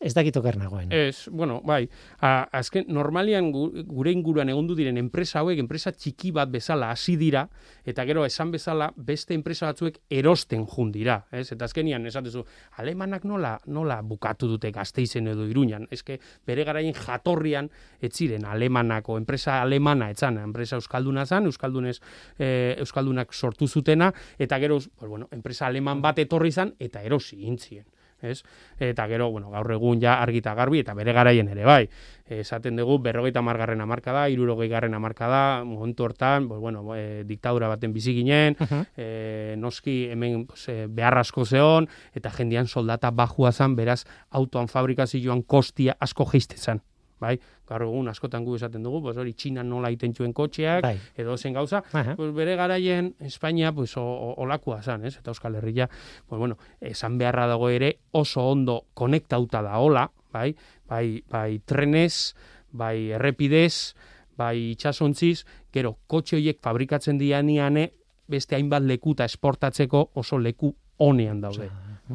ez 0.00 0.14
dakit 0.16 0.36
oker 0.40 0.56
nagoen. 0.56 0.88
Ez, 0.92 1.28
bueno, 1.30 1.60
bai, 1.66 1.84
a, 2.24 2.48
azken, 2.56 2.86
normalian 2.88 3.50
gure 3.52 4.12
inguruan 4.14 4.48
egondu 4.48 4.74
diren 4.78 4.96
enpresa 4.96 5.42
hauek, 5.42 5.60
enpresa 5.60 5.92
txiki 5.92 6.32
bat 6.32 6.48
bezala 6.50 6.88
hasi 6.94 7.18
dira, 7.20 7.44
eta 7.84 8.06
gero 8.08 8.24
esan 8.24 8.50
bezala 8.54 8.88
beste 8.96 9.36
enpresa 9.36 9.68
batzuek 9.68 10.00
erosten 10.08 10.64
jundira, 10.64 11.18
ez? 11.36 11.50
Eta 11.52 11.68
azkenian, 11.68 12.08
esatezu, 12.08 12.46
alemanak 12.80 13.28
nola, 13.28 13.52
nola 13.68 14.00
bukatu 14.00 14.48
dute 14.48 14.72
gazteizen 14.72 15.28
edo 15.34 15.44
iruñan, 15.46 15.84
ezke 15.92 16.16
bere 16.48 16.64
garaien 16.64 16.96
jatorrian, 16.96 17.68
etziren 18.00 18.48
alemanako, 18.48 19.20
enpresa 19.20 19.60
alemana, 19.60 20.08
etzan, 20.16 20.40
enpresa 20.40 20.80
euskalduna 20.80 21.26
zan, 21.28 21.52
euskaldunez, 21.52 21.98
e, 22.38 22.76
euskaldunak 22.80 23.36
sortu 23.36 23.68
zutena, 23.68 24.14
eta 24.38 24.58
gero, 24.64 24.80
pues, 24.96 25.08
bueno, 25.10 25.28
enpresa 25.30 25.68
aleman 25.68 26.00
bat 26.00 26.18
etorri 26.24 26.56
zan, 26.56 26.74
eta 26.80 27.04
erosi 27.04 27.44
intzien 27.44 27.84
ez? 28.22 28.42
Eta 28.78 29.06
gero, 29.08 29.30
bueno, 29.30 29.50
gaur 29.50 29.70
egun 29.72 30.00
ja 30.02 30.18
argita 30.22 30.54
garbi 30.54 30.80
eta 30.84 30.94
bere 30.94 31.12
garaien 31.16 31.48
ere 31.48 31.64
bai. 31.64 31.84
Esaten 32.30 32.76
dugu 32.78 33.00
berrogeita 33.02 33.42
margarren 33.42 33.80
amarka 33.80 34.12
da, 34.14 34.28
irurogei 34.30 34.68
garren 34.70 34.94
amarka 34.94 35.28
da, 35.28 35.42
momentu 35.64 36.06
hortan, 36.06 36.46
pues, 36.48 36.60
bueno, 36.60 36.84
e, 36.94 37.24
diktadura 37.26 37.68
baten 37.72 37.92
bizi 37.92 38.14
ginen, 38.14 38.56
e, 38.96 39.56
noski 39.58 40.04
hemen 40.12 40.46
pues, 40.46 40.68
e, 40.68 40.86
behar 40.86 41.18
asko 41.18 41.44
zeon, 41.44 41.88
eta 42.14 42.30
jendian 42.30 42.70
soldata 42.70 43.10
bajua 43.10 43.52
zan, 43.52 43.74
beraz, 43.76 44.04
autoan 44.30 44.68
fabrikazioan 44.68 45.42
kostia 45.42 45.96
asko 45.98 46.28
geiste 46.30 46.56
zan 46.56 46.84
bai? 47.20 47.36
Gaur 47.68 47.84
egun 47.86 48.08
askotan 48.08 48.44
gu 48.44 48.56
esaten 48.56 48.82
dugu, 48.82 49.02
pues 49.04 49.16
hori 49.20 49.34
China 49.34 49.62
nola 49.62 49.90
egiten 49.92 50.14
zuen 50.14 50.32
kotxeak 50.32 50.82
bai. 50.82 50.96
edo 51.16 51.36
zen 51.36 51.54
gauza, 51.54 51.82
pues 52.16 52.32
bere 52.34 52.56
garaien 52.56 53.14
Espainia 53.20 53.72
pues 53.72 53.94
olakoa 53.96 54.82
san, 54.82 55.04
ez? 55.04 55.16
Eta 55.18 55.30
Euskal 55.30 55.54
Herria, 55.56 55.88
pues 56.28 56.38
bueno, 56.38 56.58
esan 56.80 57.18
beharra 57.18 57.46
dago 57.46 57.68
ere 57.68 57.98
oso 58.10 58.48
ondo 58.48 58.86
konektauta 58.94 59.62
da 59.62 59.78
hola, 59.78 60.10
bai? 60.32 60.54
Bai, 60.88 61.22
bai 61.30 61.60
trenez, 61.64 62.34
bai 62.72 63.12
errepidez, 63.12 63.94
bai 64.36 64.72
itsasontziz, 64.72 65.44
gero 65.72 65.98
kotxe 66.10 66.38
horiek 66.38 66.58
fabrikatzen 66.62 67.18
dianiane 67.20 67.90
beste 68.30 68.56
hainbat 68.56 68.86
lekuta 68.86 69.26
esportatzeko 69.28 70.10
oso 70.14 70.38
leku 70.38 70.74
honean 70.98 71.40
daude. 71.42 71.68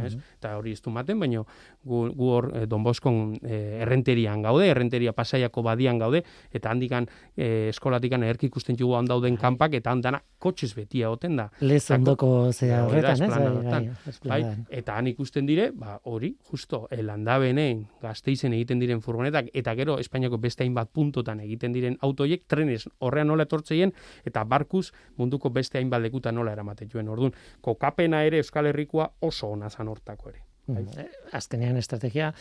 Ez? 0.03 0.15
Eta 0.45 0.59
hori 0.59 0.75
ez 0.75 0.81
du 0.85 0.91
maten, 0.93 1.17
baina 1.17 1.41
gu, 1.41 1.99
gu 2.13 2.27
hor 2.29 2.47
e, 2.53 2.65
Don 2.69 2.83
Boskon 2.85 3.33
e, 3.41 3.81
errenterian 3.81 4.43
gaude, 4.45 4.67
errenteria 4.69 5.13
pasaiako 5.17 5.63
badian 5.65 5.97
gaude, 5.97 6.21
eta 6.53 6.69
handikan 6.69 7.07
e, 7.33 7.71
eskolatikan 7.71 8.23
erki 8.27 8.51
ikusten 8.51 8.77
jugu 8.77 8.93
handauden 8.99 9.39
kanpak, 9.41 9.73
eta 9.79 9.89
handana 9.95 10.19
kotxez 10.37 10.75
betia 10.77 11.09
oten 11.09 11.39
da. 11.39 11.47
Lez 11.65 11.81
ondoko 11.95 12.51
zea 12.53 12.83
horretan, 12.85 13.23
ez? 13.25 13.31
Bai, 13.31 13.81
bai, 14.21 14.41
bai, 14.43 14.51
eta 14.81 14.99
han 14.99 15.09
ikusten 15.09 15.49
dire, 15.49 15.71
ba, 15.73 15.97
hori, 16.11 16.35
justo, 16.51 16.83
elandabenen 16.93 17.81
gazteizen 18.03 18.53
egiten 18.53 18.83
diren 18.83 19.01
furgonetak, 19.01 19.49
eta 19.53 19.73
gero 19.79 19.97
Espainiako 20.03 20.37
beste 20.43 20.65
hainbat 20.67 20.93
puntotan 20.93 21.41
egiten 21.41 21.73
diren 21.73 21.97
autoiek, 22.05 22.45
trenez 22.45 22.83
horrean 22.99 23.31
nola 23.33 23.49
etortzeien, 23.49 23.95
eta 24.29 24.45
barkuz 24.45 24.91
munduko 25.17 25.49
beste 25.49 25.81
hainbat 25.81 26.05
lekuta 26.05 26.35
nola 26.35 26.53
eramaten 26.53 26.91
joen. 26.93 27.09
Orduan, 27.09 27.33
kokapena 27.65 28.21
ere 28.29 28.43
Euskal 28.43 28.69
Herrikoa 28.69 29.09
oso 29.25 29.49
ona 29.55 29.73
zan 29.73 29.89
hortako. 29.89 30.34
Bai. 30.67 30.85
Eh, 30.97 31.09
azkenean 31.37 31.77
estrategia, 31.77 32.31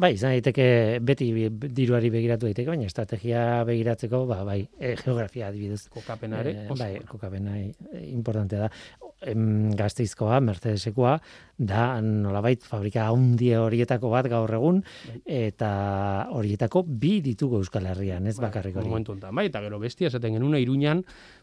bai, 0.00 0.12
izan 0.16 0.32
daiteke 0.32 0.66
beti 1.04 1.28
diruari 1.50 2.10
begiratu 2.12 2.48
daiteke, 2.48 2.70
baina 2.72 2.88
estrategia 2.88 3.64
begiratzeko, 3.68 4.24
ba, 4.28 4.42
bai, 4.48 4.60
e, 4.78 4.94
geografia 5.02 5.50
adibidez. 5.50 5.86
Kokapena 5.92 6.40
ere, 6.44 6.54
e, 6.64 6.78
bai, 6.78 6.92
kokapena 7.08 7.58
importante 8.04 8.60
da. 8.64 8.70
Em, 9.26 9.72
gazteizkoa, 9.74 10.38
Mercedesekoa, 10.40 11.16
da 11.58 12.00
nolabait 12.04 12.62
fabrika 12.62 13.08
handi 13.10 13.48
horietako 13.58 14.10
bat 14.12 14.28
gaur 14.30 14.52
egun, 14.54 14.82
bai. 15.08 15.16
eta 15.48 15.70
horietako 16.36 16.84
bi 16.86 17.16
ditugu 17.24 17.58
Euskal 17.58 17.88
Herrian, 17.90 18.28
ez 18.30 18.36
bai, 18.36 18.46
bakarrik 18.46 18.76
hori. 18.76 18.88
Momentu 18.92 19.16
bai, 19.26 19.48
eta 19.48 19.62
gero 19.64 19.80
bestia, 19.82 20.10
zaten 20.10 20.36
genuna 20.36 20.60
iruñan, 20.62 21.02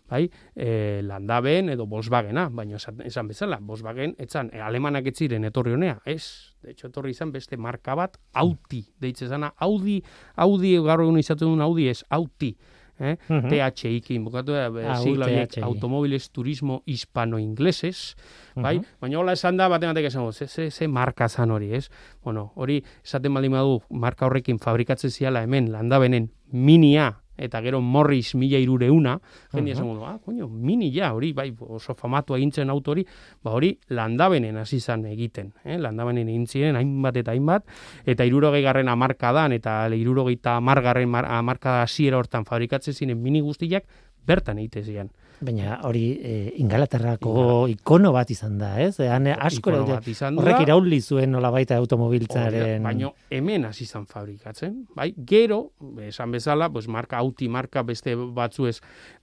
bai, 0.09 0.29
e, 0.55 1.01
Landaben 1.03 1.73
edo 1.73 1.87
Volkswagena, 1.89 2.47
baina 2.49 2.77
esan, 2.77 3.01
esan 3.03 3.27
bezala, 3.27 3.59
Volkswagen 3.59 4.15
etzan 4.17 4.53
e, 4.53 4.61
alemanak 4.61 5.09
ez 5.11 5.17
ziren 5.17 5.43
etorri 5.49 5.73
honea, 5.73 5.97
ez, 6.05 6.55
de 6.61 6.71
hecho 6.71 6.87
etorri 6.87 7.11
izan 7.11 7.33
beste 7.33 7.57
marka 7.57 7.97
bat, 7.99 8.15
Audi, 8.33 8.85
deitze 9.01 9.27
zana, 9.27 9.51
Audi, 9.57 9.99
Audi 10.35 10.77
gaur 10.77 11.03
egun 11.03 11.19
izaten 11.19 11.49
duen 11.49 11.65
Audi 11.67 11.89
ez, 11.91 12.03
Audi, 12.09 12.53
eh? 12.99 13.17
Uh 13.29 13.35
-huh. 13.35 13.71
THI 13.73 14.19
bukatu 14.19 14.51
da, 14.51 14.67
ah, 14.67 14.95
sigla 14.97 15.27
automobiles 15.61 16.31
turismo 16.31 16.83
hispano-ingleses, 16.85 18.15
bai? 18.55 18.77
Uh 18.77 18.83
-huh. 18.83 18.87
Baina 19.01 19.17
hola 19.19 19.33
esan 19.33 19.57
da, 19.57 19.67
baten 19.69 19.89
batek 19.89 20.05
esan, 20.05 20.33
ze, 20.33 20.47
ze, 20.47 20.71
ze 20.71 20.87
marka 20.87 21.29
zan 21.29 21.51
hori, 21.51 21.73
ez? 21.73 21.89
Bueno, 22.23 22.51
hori, 22.55 22.83
esaten 23.03 23.33
baldin 23.33 23.51
badu, 23.51 23.81
marka 23.89 24.25
horrekin 24.25 24.59
fabrikatzen 24.59 25.11
ziala 25.11 25.41
hemen, 25.41 25.71
landabenen, 25.71 26.31
minia, 26.51 27.22
eta 27.37 27.61
gero 27.61 27.81
Morris 27.81 28.35
mila 28.35 28.59
irureuna, 28.59 29.19
jendia 29.53 29.75
uh 29.75 29.81
-huh. 29.81 30.05
ah, 30.05 30.19
koño, 30.23 30.47
mini 30.47 30.91
ja, 30.93 31.13
hori, 31.13 31.33
bai, 31.33 31.53
oso 31.59 31.95
famatu 31.95 32.35
egintzen 32.35 32.69
autori, 32.69 33.05
ba 33.43 33.51
hori 33.51 33.79
landabenen 33.89 34.57
hasi 34.57 34.79
zan 34.79 35.05
egiten, 35.05 35.53
eh? 35.63 35.77
landabenen 35.77 36.29
egin 36.29 36.47
ziren, 36.47 36.75
hainbat 36.75 37.17
eta 37.17 37.31
hainbat, 37.31 37.65
eta 38.05 38.25
irurogei 38.25 38.61
garren 38.61 38.87
amarkadan, 38.87 39.51
eta 39.51 39.87
irurogei 39.89 40.35
eta 40.35 40.57
amargarren 40.57 41.15
amarkada 41.15 41.83
hasiera 41.83 42.17
hortan 42.17 42.45
fabrikatzen 42.45 42.93
ziren 42.93 43.21
mini 43.21 43.41
guztiak, 43.41 43.85
bertan 44.25 44.59
egite 44.59 44.83
ziren. 44.83 45.09
Baina 45.43 45.79
hori 45.83 46.03
e, 46.23 46.33
ingalaterrako 46.61 47.65
ikono 47.71 48.13
bat 48.15 48.29
izan 48.31 48.55
da, 48.61 48.71
ez? 48.81 48.95
Ean, 49.03 49.27
asko 49.33 49.73
horrek 49.73 50.63
irauli 50.63 50.99
zuen 51.01 51.33
nola 51.35 51.51
baita 51.51 51.75
automobiltzaren... 51.81 52.83
Baina 52.85 53.11
hemen 53.33 53.67
hasi 53.67 53.83
izan 53.83 54.05
fabrikatzen, 54.07 54.77
bai? 54.95 55.09
Gero, 55.27 55.73
esan 56.05 56.31
bezala, 56.35 56.69
pues, 56.73 56.87
marka 56.87 57.19
auti, 57.19 57.49
marka 57.51 57.83
beste 57.87 58.15
batzuez, 58.15 58.77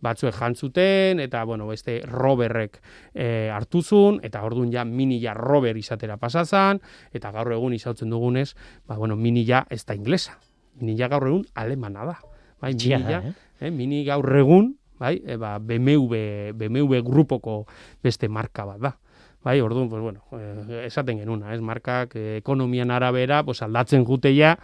batzuek 0.05 0.37
jantzuten, 0.37 1.23
eta, 1.25 1.45
bueno, 1.49 1.69
beste 1.71 2.01
roberrek 2.07 2.81
e, 3.15 3.49
hartuzun, 3.55 4.21
eta 4.27 4.45
orduan 4.45 4.73
ja 4.75 4.85
mini 4.85 5.21
ja 5.23 5.35
rober 5.37 5.79
izatera 5.81 6.19
pasazan, 6.21 6.83
eta 7.17 7.33
gaur 7.35 7.53
egun 7.57 7.77
izautzen 7.77 8.13
dugunez, 8.13 8.53
ba, 8.87 8.99
bueno, 9.01 9.17
mini 9.17 9.47
ja 9.49 9.65
ez 9.71 9.85
da 9.87 9.97
inglesa. 9.97 10.37
Mini 10.81 10.99
ja 11.01 11.09
gaur 11.13 11.29
egun 11.29 11.47
alemana 11.55 12.05
da. 12.13 12.19
Bai, 12.61 12.75
mini 12.75 13.09
ja, 13.09 13.23
eh? 13.25 13.33
Eh, 13.61 13.71
mini 13.73 14.05
gaur 14.05 14.37
egun, 14.37 14.75
bai? 15.01 15.17
E, 15.25 15.37
ba, 15.41 15.59
BMW, 15.59 16.53
BMW 16.55 17.01
grupoko 17.03 17.65
beste 18.05 18.29
marka 18.29 18.67
bat 18.69 18.81
da. 18.81 18.99
Bai, 19.43 19.61
orduan, 19.65 19.89
pues 19.89 20.03
bueno, 20.03 20.25
eh, 20.37 20.85
esaten 20.85 21.19
genuna, 21.19 21.55
ez 21.55 21.63
markak 21.65 22.13
eh, 22.15 22.37
ekonomian 22.37 22.91
arabera, 22.93 23.43
pues 23.43 23.63
aldatzen 23.63 24.05
juteia, 24.05 24.59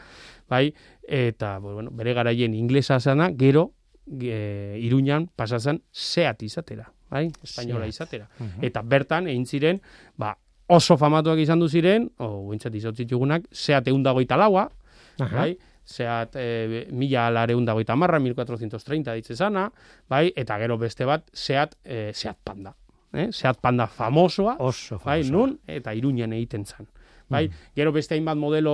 bai? 0.48 0.74
Eta, 1.02 1.58
pues 1.60 1.74
bueno, 1.74 1.90
bere 1.90 2.12
garaien 2.12 2.52
inglesa 2.54 3.00
sana, 3.00 3.30
gero 3.32 3.72
e, 4.06 4.78
Iruñan 4.82 5.30
pasazan 5.34 5.80
seat 5.90 6.42
izatera, 6.42 6.92
bai? 7.08 7.30
Espainola 7.42 7.88
izatera. 7.88 8.28
Eta 8.60 8.82
bertan 8.84 9.30
egin 9.32 9.46
ziren, 9.46 9.80
ba, 10.16 10.36
oso 10.66 10.98
famatuak 11.00 11.40
izan 11.40 11.62
du 11.62 11.70
ziren, 11.70 12.10
o 12.18 12.50
guintzat 12.50 12.74
izautzitugunak, 12.74 13.48
seat 13.52 13.88
eundagoita 13.88 14.36
laua, 14.36 14.68
bai? 15.16 15.54
Zeat 15.86 16.36
e, 16.36 16.86
mila 16.90 17.28
alareun 17.30 17.64
dagoita 17.64 17.96
marra, 17.96 18.18
1430 18.22 19.14
ditze 19.20 19.36
zana, 19.36 19.68
bai, 20.10 20.32
eta 20.36 20.58
gero 20.58 20.76
beste 20.78 21.06
bat, 21.06 21.24
zeat, 21.34 21.76
e, 21.84 22.12
panda. 22.44 22.74
Eh? 23.14 23.30
Zeat 23.32 23.60
panda 23.62 23.86
famosoa, 23.86 24.56
Oso 24.58 25.00
bai, 25.04 25.22
nun, 25.30 25.58
eta 25.66 25.94
iruñan 25.94 26.34
egiten 26.36 26.66
zan. 26.66 26.88
Bai? 27.28 27.46
Mm. 27.48 27.72
Gero 27.76 27.92
beste 27.92 28.14
hainbat 28.14 28.38
modelo 28.38 28.72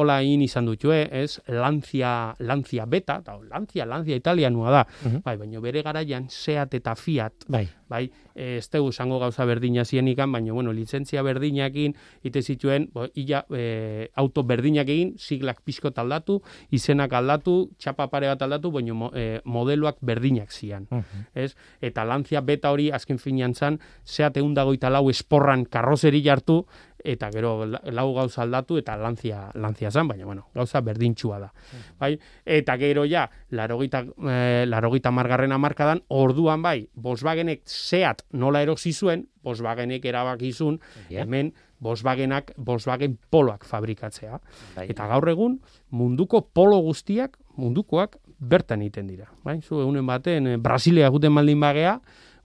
hola 0.00 0.22
in 0.22 0.42
izan 0.42 0.66
dutu, 0.66 0.92
ez? 0.92 1.40
Lancia, 1.46 2.34
Lancia 2.38 2.86
Beta, 2.86 3.20
eta 3.22 3.38
Lancia, 3.50 3.86
Lancia 3.86 4.16
italianua 4.16 4.70
da, 4.70 4.82
mm 5.04 5.22
bai, 5.22 5.36
baina 5.36 5.60
bere 5.60 5.82
garaian 5.82 6.28
Seat 6.30 6.74
eta 6.74 6.94
Fiat, 6.98 7.46
bai, 7.48 7.66
bai 7.88 8.10
ez 8.34 8.68
tegu 8.72 8.92
zango 8.92 9.18
gauza 9.20 9.44
berdina 9.44 9.84
zienikan, 9.84 10.32
baina, 10.32 10.52
bueno, 10.52 10.72
lizentzia 10.72 11.22
berdinakin, 11.22 11.94
ite 12.24 12.42
zituen, 12.42 12.88
bo, 12.92 13.06
illa, 13.14 13.44
e, 13.52 14.08
auto 14.16 14.42
berdinak 14.42 14.88
egin, 14.88 15.14
siglak 15.18 15.60
pixko 15.64 15.92
aldatu, 15.96 16.40
izenak 16.70 17.12
aldatu, 17.12 17.70
txapa 17.78 18.08
pare 18.10 18.30
bat 18.32 18.42
aldatu, 18.42 18.72
baina 18.72 18.94
mo, 18.96 19.10
e, 19.14 19.40
modeloak 19.44 20.00
berdinak 20.00 20.52
zian, 20.52 20.88
mm 20.90 21.28
ez? 21.34 21.52
Eta 21.80 22.04
Lancia 22.04 22.40
Beta 22.40 22.70
hori, 22.72 22.90
azken 22.90 23.18
finean 23.18 23.54
zan, 23.54 23.78
Seat 24.04 24.36
eundagoita 24.40 24.90
lau 24.90 25.08
esporran 25.10 25.64
karrozeri 25.64 26.22
jartu, 26.24 26.62
eta 27.04 27.30
gero 27.34 27.66
lau 27.66 28.06
gauza 28.14 28.42
aldatu 28.42 28.78
eta 28.80 28.96
lantzia 28.96 29.50
lantzia 29.54 29.90
zan, 29.90 30.08
baina 30.08 30.24
bueno, 30.24 30.48
gauza 30.54 30.80
berdintxua 30.80 31.38
da. 31.42 31.50
Bai? 31.98 32.14
Eta 32.44 32.76
gero 32.80 33.04
ja, 33.08 33.28
larogita, 33.50 34.04
e, 34.04 34.64
larogita 34.66 35.10
margarren 35.10 35.52
amarkadan, 35.52 36.02
orduan 36.08 36.62
bai, 36.62 36.88
Volkswagenek 36.94 37.62
seat 37.66 38.24
nola 38.32 38.62
erosi 38.62 38.92
zuen, 38.92 39.26
Volkswagenek 39.42 40.04
erabakizun, 40.04 40.80
hemen 41.10 41.52
Volkswagenak, 41.82 42.52
Volkswagen 42.56 43.18
poloak 43.30 43.64
fabrikatzea. 43.66 44.38
Bai. 44.76 44.86
Eta 44.92 45.08
gaur 45.10 45.28
egun, 45.32 45.58
munduko 45.90 46.44
polo 46.54 46.78
guztiak, 46.84 47.38
mundukoak, 47.58 48.20
bertan 48.38 48.82
egiten 48.82 49.08
dira. 49.10 49.28
Bai? 49.44 49.60
Zu 49.62 49.80
egunen 49.82 50.06
baten, 50.06 50.46
eh, 50.46 50.58
Brasilia 50.58 51.08
guten 51.10 51.32
maldin 51.32 51.60
bagea, 51.60 52.00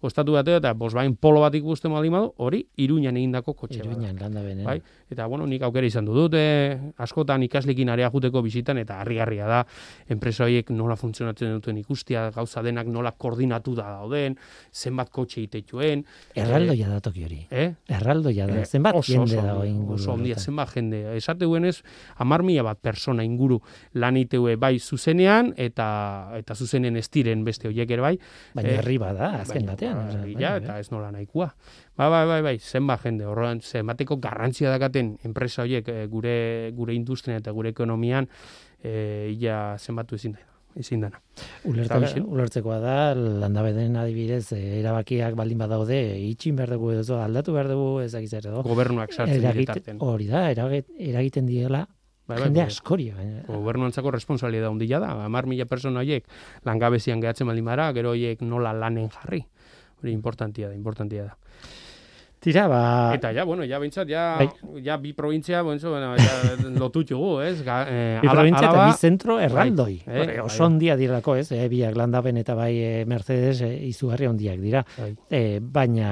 ostatu 0.07 0.37
bate 0.37 0.57
eta 0.57 0.73
bosbain 0.73 1.15
polo 1.15 1.41
bat 1.43 1.55
ikusten 1.55 1.91
baldin 1.93 2.15
badu, 2.15 2.31
hori 2.43 2.63
iruñan 2.83 3.17
egindako 3.19 3.53
kotxe 3.53 3.81
iruñan, 3.83 4.17
landa 4.19 4.41
bene. 4.41 4.63
Bai? 4.65 4.79
Eta 5.11 5.27
bueno, 5.27 5.45
nik 5.47 5.63
aukera 5.63 5.87
izan 5.87 6.07
dut, 6.07 6.33
e, 6.35 6.77
askotan 6.97 7.43
ikaslekin 7.47 7.89
area 7.93 8.09
juteko 8.13 8.41
bizitan, 8.45 8.79
eta 8.81 8.99
harri-harria 9.01 9.47
da, 9.47 9.61
enpresa 10.11 10.45
horiek 10.47 10.71
nola 10.75 10.97
funtzionatzen 10.99 11.53
duten 11.57 11.77
ikustia, 11.83 12.27
gauza 12.35 12.63
denak 12.65 12.89
nola 12.91 13.13
koordinatu 13.15 13.75
da 13.77 13.87
dauden, 13.99 14.37
zenbat 14.73 15.11
kotxe 15.13 15.43
itetuen. 15.45 16.03
Erraldoia 16.35 16.89
da 16.91 16.99
toki 17.03 17.25
hori. 17.27 17.39
Eh? 17.51 17.69
Erraldoia 17.99 18.47
da, 18.49 18.61
eh, 18.61 18.65
zenbat 18.65 18.97
oso, 18.99 19.13
jende 19.13 19.41
da 19.41 19.55
inguru. 19.67 19.99
Oso 19.99 20.13
ondia, 20.13 20.37
zenbat 20.37 20.73
jende. 20.75 21.03
Esate 21.17 21.47
ez, 21.67 21.81
amar 22.17 22.43
mila 22.43 22.63
bat 22.63 22.79
persona 22.81 23.23
inguru 23.23 23.61
lan 23.93 24.17
iteue 24.17 24.55
bai 24.55 24.79
zuzenean, 24.79 25.53
eta 25.57 25.87
eta 26.37 26.55
zuzenen 26.55 26.97
ez 26.97 27.07
diren 27.09 27.43
beste 27.47 27.67
horiek 27.67 27.91
ere 27.91 28.01
bai. 28.01 28.15
Baina 28.55 28.69
eh, 28.69 28.77
herri 28.81 28.97
bada, 29.01 29.31
azken 29.41 29.65
batean. 29.65 29.96
Ba, 29.97 30.55
eta 30.57 30.79
ez 30.79 30.89
nola 30.91 31.11
nahikoa. 31.11 31.49
Ba, 31.97 32.09
bai, 32.09 32.25
bai, 32.29 32.41
bai, 32.45 32.57
zenba 32.59 32.97
jende, 33.01 33.25
horrean, 33.25 33.61
zenbateko 33.61 34.19
garrantzia 34.23 34.71
dakaten 34.73 35.15
enpresa 35.27 35.63
horiek 35.63 35.87
e, 35.89 36.05
gure, 36.11 36.35
gure 36.77 36.93
industrian 36.93 37.41
eta 37.41 37.53
gure 37.55 37.73
ekonomian, 37.73 38.29
e, 38.83 39.33
ia 39.37 39.75
zenbatu 39.79 40.15
ezin 40.15 40.37
da. 40.37 40.45
Ezin 40.77 41.01
dana. 41.01 41.17
ulertzekoa 41.65 42.77
da, 42.77 42.97
landabeden 43.15 43.95
adibidez, 43.97 44.51
e, 44.53 44.79
erabakiak 44.79 45.33
baldin 45.35 45.57
badaude, 45.63 45.97
itxin 46.29 46.55
behar 46.59 46.75
dugu 46.75 46.91
edo, 46.93 47.17
aldatu 47.17 47.55
behar 47.55 47.71
dugu 47.73 48.01
ezakiz 48.03 48.35
edo. 48.43 48.61
Gobernuak 48.61 49.13
sartzen 49.13 49.41
Eragit, 49.41 49.89
Hori 50.05 50.27
da, 50.29 50.51
eragiten 50.51 51.49
diela, 51.49 51.87
Bai, 52.27 52.35
bai, 52.35 52.43
jende 52.49 52.59
bai. 52.59 52.67
askori. 52.67 53.05
Gobernuantzako 53.47 54.11
responsabilidad 54.11 54.67
ondila 54.69 54.99
da. 54.99 55.13
Amar 55.25 55.45
mila 55.47 55.65
persona 55.65 56.01
horiek 56.03 56.25
langabezian 56.67 57.21
gehatzen 57.23 57.47
baldin 57.47 57.63
mara, 57.63 57.87
gero 57.95 58.11
horiek 58.11 58.41
nola 58.43 58.73
lanen 58.75 59.07
jarri. 59.13 59.45
Hori 60.01 60.11
importantia 60.11 60.67
da, 60.67 60.75
importantia. 60.75 61.37
Tira, 62.39 62.67
ba... 62.69 63.13
Eta 63.15 63.31
ja, 63.33 63.43
bueno, 63.49 63.65
ja 63.65 63.79
bintzat, 63.81 64.05
ja, 64.09 64.37
bai. 64.37 64.47
ja 64.85 64.97
bi 65.01 65.13
provintzia, 65.17 65.63
bueno, 65.65 65.89
bueno, 65.89 66.11
ja 66.21 66.35
lotutxugu, 66.81 67.39
ez? 67.41 67.63
Ga, 67.65 67.77
eh, 67.89 68.19
bi 68.21 68.29
provintzia 68.29 68.69
eta 68.69 68.83
bi 68.85 68.93
zentro 68.93 69.39
erraldoi. 69.41 69.95
Bai, 70.05 70.25
eh, 70.35 70.41
oso 70.43 70.61
bai. 70.61 70.67
ondia 70.67 70.95
dirako, 70.99 71.35
ez? 71.41 71.47
Eh, 71.51 71.65
biak 71.71 71.97
landaben 71.97 72.37
eta 72.37 72.53
bai 72.55 72.71
eh, 72.77 73.05
Mercedes 73.09 73.63
eh, 73.65 73.71
izugarri 73.89 74.29
ondiak 74.29 74.59
dira. 74.61 74.83
Bai. 74.99 75.09
Eh, 75.33 75.57
baina... 75.61 76.11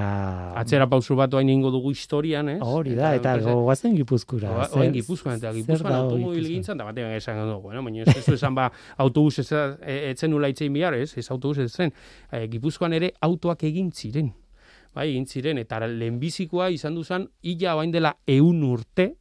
Atzera 0.57 0.87
pausu 0.89 1.15
bat 1.19 1.33
oain 1.37 1.51
ingo 1.53 1.69
dugu 1.69 1.93
historian, 1.93 2.49
ez? 2.55 2.59
Hori 2.65 2.95
da, 2.97 3.13
eta, 3.19 3.35
eta 3.37 3.53
goazen 3.53 3.93
gipuzkura. 3.99 4.55
Oain 4.73 4.95
gipuzkoan, 4.95 5.37
eta 5.37 5.53
gipuzkoan 5.53 5.99
automobil 5.99 6.47
gintzan, 6.55 6.81
eta 6.81 6.89
batean 6.89 7.13
esan 7.19 7.43
dugu, 7.43 7.69
bueno, 7.69 7.83
baina 7.85 8.07
ez 8.09 8.25
esan 8.33 8.57
ba 8.57 8.71
autobus 8.97 9.45
ez, 9.45 9.51
etzen 9.85 10.33
nula 10.33 10.49
itzein 10.49 10.73
bihar, 10.73 10.97
ez? 10.97 11.13
Ez 11.21 11.29
autobus 11.29 11.61
ez 11.61 11.69
zen. 11.69 11.93
Eh, 12.31 12.47
gipuzkoan 12.49 12.97
ere 12.97 13.13
autoak 13.29 13.61
egin 13.69 13.93
ziren 13.93 14.33
bai, 14.95 15.09
egin 15.11 15.27
ziren, 15.27 15.59
eta 15.59 15.81
lehenbizikoa 15.85 16.69
izan 16.73 16.95
duzan, 16.95 17.27
illa 17.43 17.75
bain 17.75 17.91
dela 17.91 18.15
eun 18.27 18.63
urte, 18.63 19.11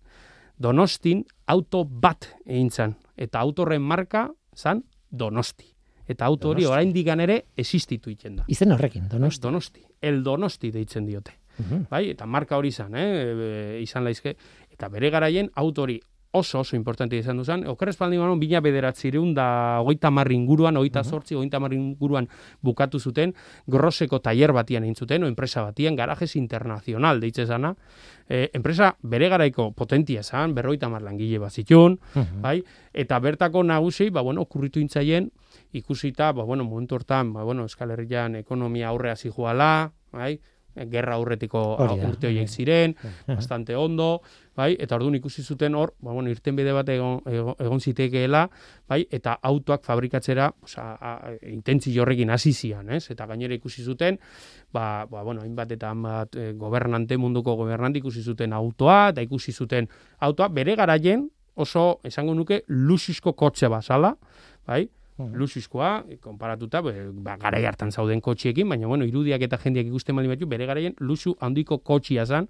donostin 0.57 1.25
auto 1.51 1.85
bat 1.85 2.31
egin 2.47 2.71
zan. 2.71 2.97
Eta 3.17 3.41
autorren 3.43 3.83
marka 3.83 4.29
zan 4.57 4.85
donosti. 5.11 5.71
Eta 6.07 6.27
auto 6.27 6.51
hori 6.53 6.67
orain 6.69 6.93
digan 6.93 7.21
ere 7.25 7.45
existitu 7.57 8.11
itzen 8.13 8.37
da. 8.37 8.45
Izen 8.49 8.73
horrekin, 8.75 9.09
donosti. 9.09 9.43
Donosti. 9.43 9.85
El 10.03 10.23
donosti 10.23 10.71
deitzen 10.71 11.07
diote. 11.07 11.39
Bai, 11.91 12.09
eta 12.11 12.27
marka 12.27 12.59
hori 12.59 12.73
izan, 12.75 12.97
eh? 12.99 13.07
E, 13.07 13.81
izan 13.83 14.05
laizke. 14.05 14.35
Eta 14.75 14.89
bere 14.91 15.11
garaien 15.15 15.49
autori 15.55 16.01
oso 16.35 16.59
oso 16.61 16.75
importante 16.77 17.17
izan 17.17 17.39
duzan. 17.39 17.63
Okerrez 17.71 17.95
paldi 17.97 18.19
manon, 18.19 18.41
bina 18.43 18.61
bederatzireun 18.61 19.31
da 19.37 19.47
hogeita 19.81 20.11
marri 20.11 20.35
inguruan, 20.35 20.77
hogeita 20.77 21.05
sortzi, 21.05 21.37
hogeita 21.39 21.61
marri 21.63 21.79
inguruan 21.79 22.27
bukatu 22.61 22.99
zuten, 22.99 23.37
groseko 23.71 24.19
taier 24.19 24.53
batian 24.53 24.83
egin 24.83 24.99
zuten, 24.99 25.23
o 25.23 25.31
enpresa 25.31 25.63
batian, 25.63 25.95
garajes 25.95 26.35
internacional, 26.37 27.23
deitze 27.23 27.47
zana. 27.47 27.75
E, 28.29 28.49
enpresa 28.53 28.97
bere 29.03 29.29
garaiko 29.31 29.71
potentia 29.79 30.25
zan, 30.27 30.57
berroita 30.57 30.91
mar 30.91 31.05
langile 31.07 31.39
bazitun, 31.39 32.01
bai? 32.43 32.59
eta 32.93 33.19
bertako 33.21 33.63
nagusi, 33.63 34.09
ba, 34.11 34.23
bueno, 34.23 34.45
kurritu 34.51 34.81
intzaien, 34.81 35.31
ikusita, 35.73 36.33
ba, 36.33 36.43
bueno, 36.43 36.65
momentu 36.65 36.99
hortan, 36.99 37.33
ba, 37.33 37.45
bueno, 37.45 37.63
Euskal 37.63 37.95
Herrian 37.95 38.35
ekonomia 38.43 38.89
aurrea 38.89 39.15
zijoala, 39.15 39.93
bai? 40.11 40.41
Gerra 40.91 41.15
aurretiko 41.19 41.63
urte 41.79 42.29
horiek 42.29 42.49
bai. 42.49 42.49
ziren, 42.49 42.95
bastante 43.29 43.77
ondo, 43.77 44.23
bai, 44.57 44.75
eta 44.81 44.97
orduan 44.97 45.17
ikusi 45.19 45.43
zuten 45.43 45.75
hor, 45.75 45.95
ba, 46.01 46.13
bueno, 46.13 46.31
irten 46.31 46.57
bide 46.57 46.73
bat 46.75 46.89
egon, 46.89 47.21
egon, 47.27 47.81
zitekeela, 47.81 48.45
bai, 48.89 49.03
eta 49.11 49.37
autoak 49.43 49.85
fabrikatzera, 49.87 50.51
oza, 50.63 50.87
intentzi 51.51 51.95
horrekin 51.99 52.31
hasi 52.31 52.53
zian, 52.53 52.91
ez? 52.91 53.05
Eta 53.11 53.27
gainera 53.31 53.55
ikusi 53.55 53.85
zuten, 53.85 54.19
ba, 54.73 55.07
ba 55.11 55.23
bueno, 55.23 55.43
hainbat 55.43 55.77
eta 55.77 55.91
hainbat 55.93 56.37
e, 56.37 56.51
gobernante 56.59 57.19
munduko 57.19 57.57
gobernante 57.61 58.03
ikusi 58.03 58.23
zuten 58.23 58.53
autoa, 58.53 59.09
eta 59.15 59.25
ikusi 59.25 59.53
zuten 59.53 59.89
autoa, 60.21 60.49
bere 60.49 60.77
garaien 60.79 61.29
oso, 61.55 62.01
esango 62.05 62.35
nuke, 62.35 62.65
luxusko 62.69 63.35
kotxe 63.39 63.71
basala, 63.71 64.15
bai, 64.67 64.89
-huh. 65.19 65.31
luxuzkoa, 65.35 66.05
konparatuta, 66.21 66.83
ba, 66.83 67.37
gara 67.37 67.59
hartan 67.69 67.93
zauden 67.93 68.21
kotxiekin, 68.21 68.69
baina, 68.69 68.87
bueno, 68.87 69.05
irudiak 69.05 69.43
eta 69.43 69.59
jendiak 69.59 69.87
ikusten 69.87 70.15
mali 70.15 70.29
batu, 70.29 70.47
bere 70.47 70.67
garaien 70.67 70.95
luxu 70.99 71.37
handiko 71.41 71.79
kotxia 71.79 72.27
zan, 72.27 72.49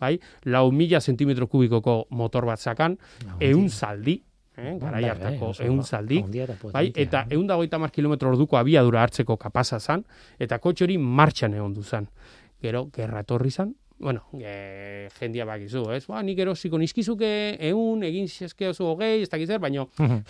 bai, 0.00 0.18
lau 0.44 0.70
mila 0.70 1.00
zentimetro 1.00 1.46
kubikoko 1.46 2.06
motor 2.10 2.46
bat 2.46 2.60
zakan, 2.60 2.98
eun 3.40 3.68
zaldi, 3.68 4.22
eh, 4.56 4.76
gara 4.80 4.98
hartako 4.98 5.52
bai, 5.58 5.66
eun 5.66 5.82
zaldi, 5.82 6.24
bai, 6.72 6.92
eta 6.94 7.26
eun 7.30 7.46
dagoita 7.46 7.78
mar 7.78 7.90
kilometro 7.90 8.30
orduko 8.30 8.56
abiadura 8.56 9.02
hartzeko 9.02 9.36
kapaza 9.36 9.80
zan, 9.80 10.04
eta 10.38 10.58
kotxe 10.58 10.84
hori 10.84 10.98
martxan 10.98 11.54
egon 11.54 11.74
du 11.74 11.82
zan. 11.82 12.08
Gero, 12.62 12.90
gerra 12.94 13.24
zan, 13.50 13.74
bueno, 14.02 14.24
e, 14.34 15.08
jendia 15.20 15.44
bakizu, 15.46 15.84
ez? 15.94 16.02
Ba, 16.10 16.18
nik 16.26 16.40
erosiko 16.42 16.78
nizkizuke 16.80 17.28
egun, 17.68 18.02
egin 18.02 18.26
zeske 18.26 18.66
oso 18.72 18.88
hogei, 18.90 19.22
ez 19.22 19.28
dakiz 19.30 19.46
baina 19.62 19.84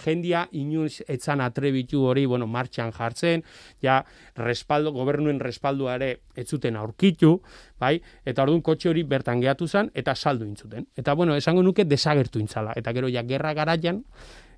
jendia 0.04 0.44
inoiz 0.60 1.00
etzan 1.08 1.40
atrebitu 1.40 2.04
hori, 2.04 2.26
bueno, 2.28 2.46
martxan 2.46 2.92
jartzen, 2.92 3.42
ja, 3.82 4.02
respaldo, 4.36 4.92
gobernuen 4.92 5.40
respaldua 5.40 5.96
ere 5.96 6.10
ez 6.36 6.46
zuten 6.52 6.76
aurkitu, 6.76 7.38
bai? 7.80 7.96
Eta 8.28 8.44
orduan 8.44 8.60
kotxe 8.60 8.92
hori 8.92 9.06
bertan 9.08 9.40
gehatu 9.40 9.66
zen, 9.66 9.88
eta 9.94 10.14
saldu 10.14 10.44
intzuten. 10.44 10.86
Eta, 10.94 11.16
bueno, 11.16 11.34
esango 11.34 11.64
nuke 11.64 11.88
desagertu 11.88 12.44
intzala. 12.44 12.76
Eta 12.76 12.92
gero, 12.92 13.08
ja, 13.08 13.24
gerra 13.24 13.54
garaian, 13.56 14.04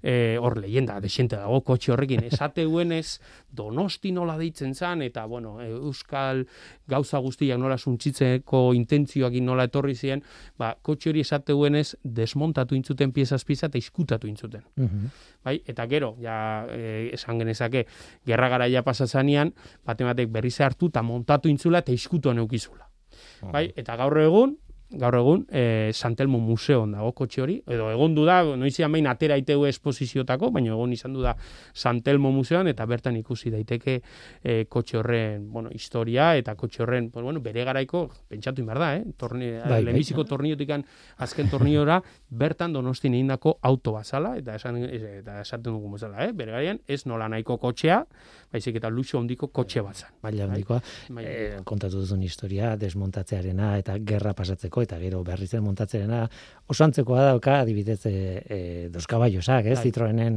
e, 0.05 0.37
hor 0.37 0.59
leyenda 0.61 1.01
desente 1.01 1.37
dago 1.41 1.63
kotxe 1.65 1.93
horrekin. 1.95 2.25
Esateuenez 2.31 3.21
donosti 3.49 4.13
nola 4.13 4.37
deitzen 4.39 4.75
zan 4.75 5.03
eta 5.03 5.25
bueno 5.31 5.57
euskal 5.65 6.45
gauza 6.91 7.19
guztiak 7.25 7.59
nola 7.59 7.79
suntzitzeko 7.79 8.75
intentzioak 8.77 9.39
nola 9.41 9.67
etorri 9.71 9.95
ziren 9.97 10.23
ba 10.59 10.75
kotxe 10.83 11.11
hori 11.11 11.25
esateuenez 11.25 11.97
desmontatu 12.05 12.77
intzuten 12.77 13.13
piezas 13.13 13.45
pieza 13.45 13.71
eta 13.71 13.79
iskutatu 13.79 14.29
intzuten 14.29 14.67
mm 14.77 15.13
bai 15.45 15.59
eta 15.69 15.85
gero 15.87 16.15
ja 16.25 16.65
e, 16.73 17.11
esan 17.13 17.39
genezake 17.39 17.85
gerra 18.27 18.49
garaia 18.49 18.83
pasa 18.83 19.07
zanean 19.07 19.53
bate 19.85 20.05
batek 20.05 20.31
berriz 20.33 20.57
hartu 20.61 20.89
eta 20.89 21.03
montatu 21.03 21.49
intzula 21.53 21.83
eta 21.85 21.93
iskutu 21.93 22.33
neukizula 22.33 22.89
bai 23.53 23.67
eta 23.77 23.97
gaur 24.01 24.17
egun 24.23 24.57
gaur 24.91 25.17
egun, 25.19 25.45
e, 25.51 25.91
Santelmo 25.93 26.39
Museoan 26.39 26.93
dago 26.95 27.13
kotxe 27.17 27.43
hori, 27.43 27.57
edo 27.71 27.89
egon 27.91 28.15
du 28.15 28.25
da, 28.29 28.41
noizian 28.57 28.93
behin 28.93 29.09
atera 29.11 29.37
iteu 29.41 29.65
espoziziotako, 29.67 30.51
baina 30.55 30.73
egon 30.75 30.93
izan 30.93 31.15
du 31.17 31.23
da 31.25 31.35
Santelmo 31.75 32.31
Museoan, 32.35 32.69
eta 32.71 32.87
bertan 32.87 33.17
ikusi 33.19 33.51
daiteke 33.51 33.97
e, 34.43 34.65
kotxe 34.71 34.99
horren, 35.01 35.49
bueno, 35.53 35.73
historia, 35.75 36.35
eta 36.39 36.55
kotxe 36.55 36.85
horren, 36.85 37.11
pues, 37.11 37.25
bueno, 37.25 37.41
bere 37.41 37.65
garaiko, 37.65 38.07
pentsatu 38.29 38.63
inbar 38.63 38.83
da, 38.83 38.91
eh? 38.97 39.05
Torni, 39.17 39.51
bai, 39.65 39.83
bai. 39.85 40.05
torniotik 40.29 40.71
azken 41.19 41.51
torniora, 41.51 42.01
bertan 42.31 42.73
donosti 42.73 43.09
egindako 43.09 43.59
auto 43.63 43.93
bazala, 43.93 44.37
eta 44.39 44.57
esan, 44.57 44.83
eta 44.85 45.41
esaten 45.41 45.73
dugu 45.73 45.95
bezala, 45.97 46.25
eh? 46.27 46.33
bere 46.33 46.53
garaian, 46.53 46.81
ez 46.87 47.05
nola 47.07 47.29
nahiko 47.29 47.59
kotxea, 47.59 48.05
baizik 48.53 48.79
eta 48.79 48.91
luxo 48.91 49.19
hondiko 49.19 49.49
kotxe 49.49 49.83
bat 49.83 49.97
zan. 49.97 50.15
Maila 50.23 50.47
hondikoa, 50.49 50.81
eh, 51.21 51.61
kontatu 51.65 52.01
duzun 52.03 52.23
historia, 52.23 52.77
desmontatzearena, 52.77 53.77
eta 53.79 53.97
gerra 54.07 54.35
pasatzeko, 54.35 54.74
eta 54.83 54.99
gero 54.99 55.23
berri 55.25 55.47
zen 55.47 55.63
montatzerena 55.63 56.25
oso 56.67 56.85
antzekoa 56.85 57.23
dauka 57.31 57.61
adibidez 57.61 58.01
e, 58.07 58.15
e, 58.49 58.59
dos 58.91 59.07
caballosak, 59.07 59.67
ez? 59.67 59.79
Bai. 59.79 59.85
Citroenen 59.87 60.37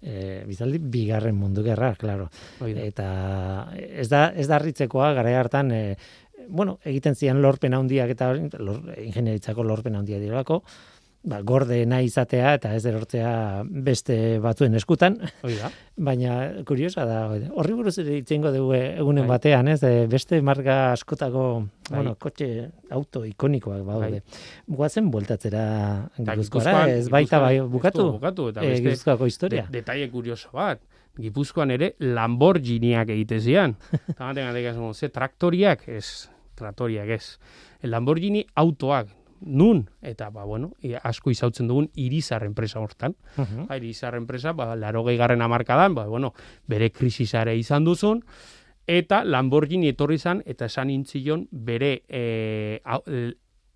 e, 0.00 0.42
bizaldi 0.48 0.78
bigarren 0.78 1.36
mundu 1.36 1.64
gerra, 1.66 1.94
claro. 2.00 2.30
Eta 2.64 3.08
ez 3.74 4.08
da 4.08 4.30
ez 4.32 4.48
da 4.48 4.56
harritzekoa 4.56 5.12
gara 5.18 5.34
hartan 5.40 5.72
e, 5.74 5.82
bueno, 6.48 6.78
egiten 6.84 7.14
zian 7.14 7.40
lorpen 7.42 7.74
handiak 7.74 8.10
eta 8.14 8.32
lor, 8.34 8.80
ingenieritzako 9.00 9.64
lorpen 9.64 9.96
handia 9.96 10.18
direlako, 10.20 10.62
ba, 11.24 11.40
gorde 11.42 11.80
nahi 11.88 12.08
izatea 12.08 12.52
eta 12.58 12.72
ez 12.76 12.84
erortzea 12.88 13.30
beste 13.64 14.16
batzuen 14.44 14.76
eskutan. 14.78 15.16
Oida. 15.46 15.70
Baina 15.96 16.36
kuriosa 16.68 17.06
da, 17.08 17.20
horri 17.54 17.76
buruz 17.76 17.96
ere 18.02 18.18
itzengo 18.20 18.52
dugu 18.54 18.74
egunen 18.76 19.24
bai. 19.24 19.36
batean, 19.36 19.70
ez? 19.72 19.80
beste 20.10 20.40
marga 20.44 20.92
askotako, 20.92 21.44
bai. 21.88 21.96
bueno, 21.96 22.14
kotxe 22.20 22.48
auto 22.90 23.24
ikonikoak 23.28 23.84
baude. 23.86 24.20
Bai. 24.20 24.42
Guazen 24.76 25.10
bueltatzera 25.10 25.64
Gipuzkoara, 26.18 26.88
ez 26.92 27.08
baita 27.12 27.40
bai 27.40 27.58
bukatu. 27.60 28.10
bukatu 28.18 28.50
eta 28.52 28.64
eh, 28.64 28.76
beste 28.84 29.16
e, 29.16 29.26
historia. 29.26 29.66
De, 29.70 29.80
detaile 29.80 30.10
kurioso 30.12 30.52
bat. 30.52 30.82
Gipuzkoan 31.14 31.70
ere 31.70 31.94
Lamborghiniak 32.02 33.08
egite 33.14 33.38
zian. 33.40 33.76
Tamaten 34.18 34.94
ze 34.94 35.08
traktoriak, 35.08 35.88
ez, 35.88 36.28
traktoriak 36.56 37.08
ez. 37.08 37.38
Lamborghini 37.82 38.44
autoak, 38.56 39.08
nun 39.46 39.84
eta 40.02 40.30
ba 40.30 40.44
bueno 40.44 40.72
asko 41.02 41.30
izautzen 41.30 41.68
dugun 41.68 41.90
irizar 41.94 42.44
enpresa 42.44 42.80
hortan 42.80 43.14
uh 43.36 43.44
-huh. 43.44 43.66
ba, 43.68 43.76
irizar 43.76 44.14
enpresa 44.14 44.52
ba 44.52 44.74
80garren 44.76 45.42
hamarkadan 45.42 45.94
ba 45.94 46.06
bueno 46.06 46.34
bere 46.66 46.90
krisisare 46.90 47.56
izan 47.56 47.84
duzun 47.84 48.24
eta 48.86 49.24
Lamborghini 49.24 49.88
etorri 49.88 50.16
izan 50.16 50.42
eta 50.44 50.66
esan 50.66 50.90
intzion 50.90 51.46
bere 51.50 52.02
e, 52.08 52.80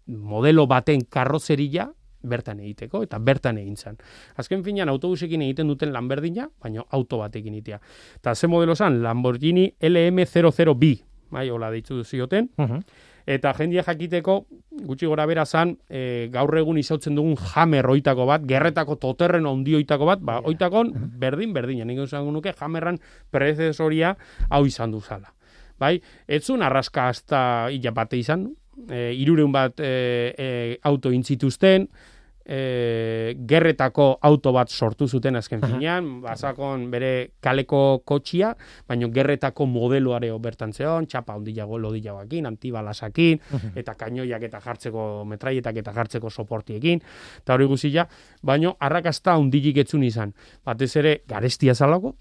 modelo 0.06 0.66
baten 0.66 1.04
karrozeria 1.08 1.88
bertan 2.28 2.60
egiteko 2.60 3.02
eta 3.06 3.18
bertan 3.22 3.58
egin 3.58 3.76
zan. 3.76 3.98
Azken 4.36 4.64
finean 4.64 4.88
autobusekin 4.88 5.42
egiten 5.42 5.68
duten 5.70 5.92
lan 5.92 6.08
berdina, 6.08 6.48
baina 6.60 6.82
auto 6.90 7.18
batekin 7.18 7.54
itea. 7.60 7.78
Eta 8.16 8.34
ze 8.34 8.48
modelo 8.50 8.74
zan, 8.74 9.02
Lamborghini 9.02 9.68
LM00B, 9.80 10.90
bai, 11.30 11.48
hola 11.50 11.70
deitu 11.70 12.02
zioten, 12.04 12.50
uh 12.58 12.80
Eta 13.28 13.52
jendia 13.52 13.82
jakiteko, 13.84 14.38
gutxi 14.88 15.08
gora 15.10 15.26
bera 15.28 15.44
zan, 15.44 15.74
e, 15.92 16.28
gaur 16.32 16.54
egun 16.56 16.78
izautzen 16.80 17.18
dugun 17.18 17.34
jamer 17.36 17.84
oitako 17.92 18.24
bat, 18.30 18.44
gerretako 18.48 18.96
toterren 19.02 19.44
ondi 19.46 19.74
oitako 19.76 20.08
bat, 20.08 20.22
ba, 20.24 20.38
oitakon 20.48 20.94
berdin, 21.20 21.52
berdin, 21.52 21.82
nik 21.84 22.00
esan 22.06 22.30
nuke 22.32 22.54
jamerran 22.56 22.96
prezesoria 23.30 24.14
hau 24.48 24.62
izan 24.64 24.96
du 24.96 25.02
zala. 25.04 25.34
Bai, 25.78 25.98
etzun 26.26 26.64
arraska 26.64 27.10
hasta 27.12 27.40
illa 27.74 27.92
bate 27.92 28.16
izan, 28.16 28.48
e, 28.88 29.12
irureun 29.20 29.52
bat 29.52 29.76
e, 29.76 29.92
e, 30.32 30.48
auto 30.88 31.12
intzituzten, 31.12 31.84
e, 32.48 33.36
gerretako 33.46 34.18
auto 34.22 34.52
bat 34.56 34.72
sortu 34.72 35.06
zuten 35.08 35.36
azken 35.36 35.60
finean, 35.60 36.08
basakon 36.24 36.86
bere 36.90 37.10
kaleko 37.44 38.00
kotxia, 38.08 38.54
baina 38.88 39.10
gerretako 39.12 39.66
modeloare 39.68 40.32
bertan 40.40 40.72
zeon, 40.72 41.06
txapa 41.06 41.36
ondilago 41.36 41.78
lodilagoakin, 41.78 42.48
antibalasakin, 42.48 43.42
eta 43.76 43.94
kainoiak 44.00 44.48
eta 44.48 44.62
jartzeko 44.64 45.24
metraietak 45.28 45.82
eta 45.82 45.92
jartzeko 45.92 46.30
soportiekin, 46.30 47.04
eta 47.42 47.58
hori 47.58 47.68
guzila, 47.68 48.08
baina 48.42 48.72
arrakasta 48.80 49.36
ondilik 49.36 49.84
etzun 49.84 50.08
izan, 50.08 50.32
batez 50.64 50.94
ere 50.96 51.20
garestia 51.28 51.74
zalako, 51.74 52.16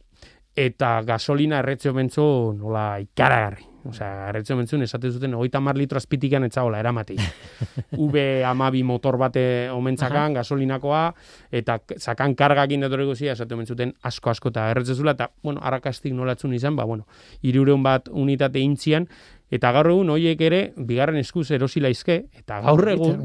eta 0.57 1.01
gasolina 1.05 1.61
erretzeo 1.63 1.93
bentzu 1.93 2.27
nola 2.57 2.97
ikaragarri. 2.99 3.76
Osea, 3.87 4.27
erretze 4.29 4.55
mentzun, 4.57 4.83
esate 4.83 5.11
zuten, 5.11 5.33
oita 5.37 5.61
mar 5.63 5.77
litro 5.79 5.99
azpitikan 5.99 6.43
etzagola, 6.47 6.79
eramati. 6.83 7.17
V 8.13 8.23
amabi 8.45 8.83
motor 8.83 9.17
bate 9.21 9.43
omentzakan, 9.73 10.35
gasolinakoa, 10.37 11.03
eta 11.51 11.79
zakan 11.97 12.35
kargakin 12.35 12.83
edo 12.83 13.15
zia, 13.15 13.33
esate 13.33 13.55
mentzuten, 13.55 13.93
asko 14.03 14.29
asko 14.29 14.49
eta 14.49 14.69
erretze 14.71 14.95
zula, 14.95 15.15
eta, 15.17 15.31
bueno, 15.43 15.61
arrakastik 15.63 16.13
nolatzun 16.13 16.53
izan, 16.53 16.75
ba, 16.75 16.83
bueno, 16.85 17.07
irureun 17.41 17.83
bat 17.83 18.09
unitate 18.09 18.59
intzian, 18.59 19.07
eta 19.51 19.71
gaur 19.71 19.91
egun, 19.91 20.09
hoiek 20.09 20.41
ere, 20.41 20.63
bigarren 20.77 21.17
eskuz 21.17 21.49
erosila 21.51 21.89
izke, 21.89 22.25
eta 22.35 22.61
gaur 22.61 22.89
egun, 22.89 23.23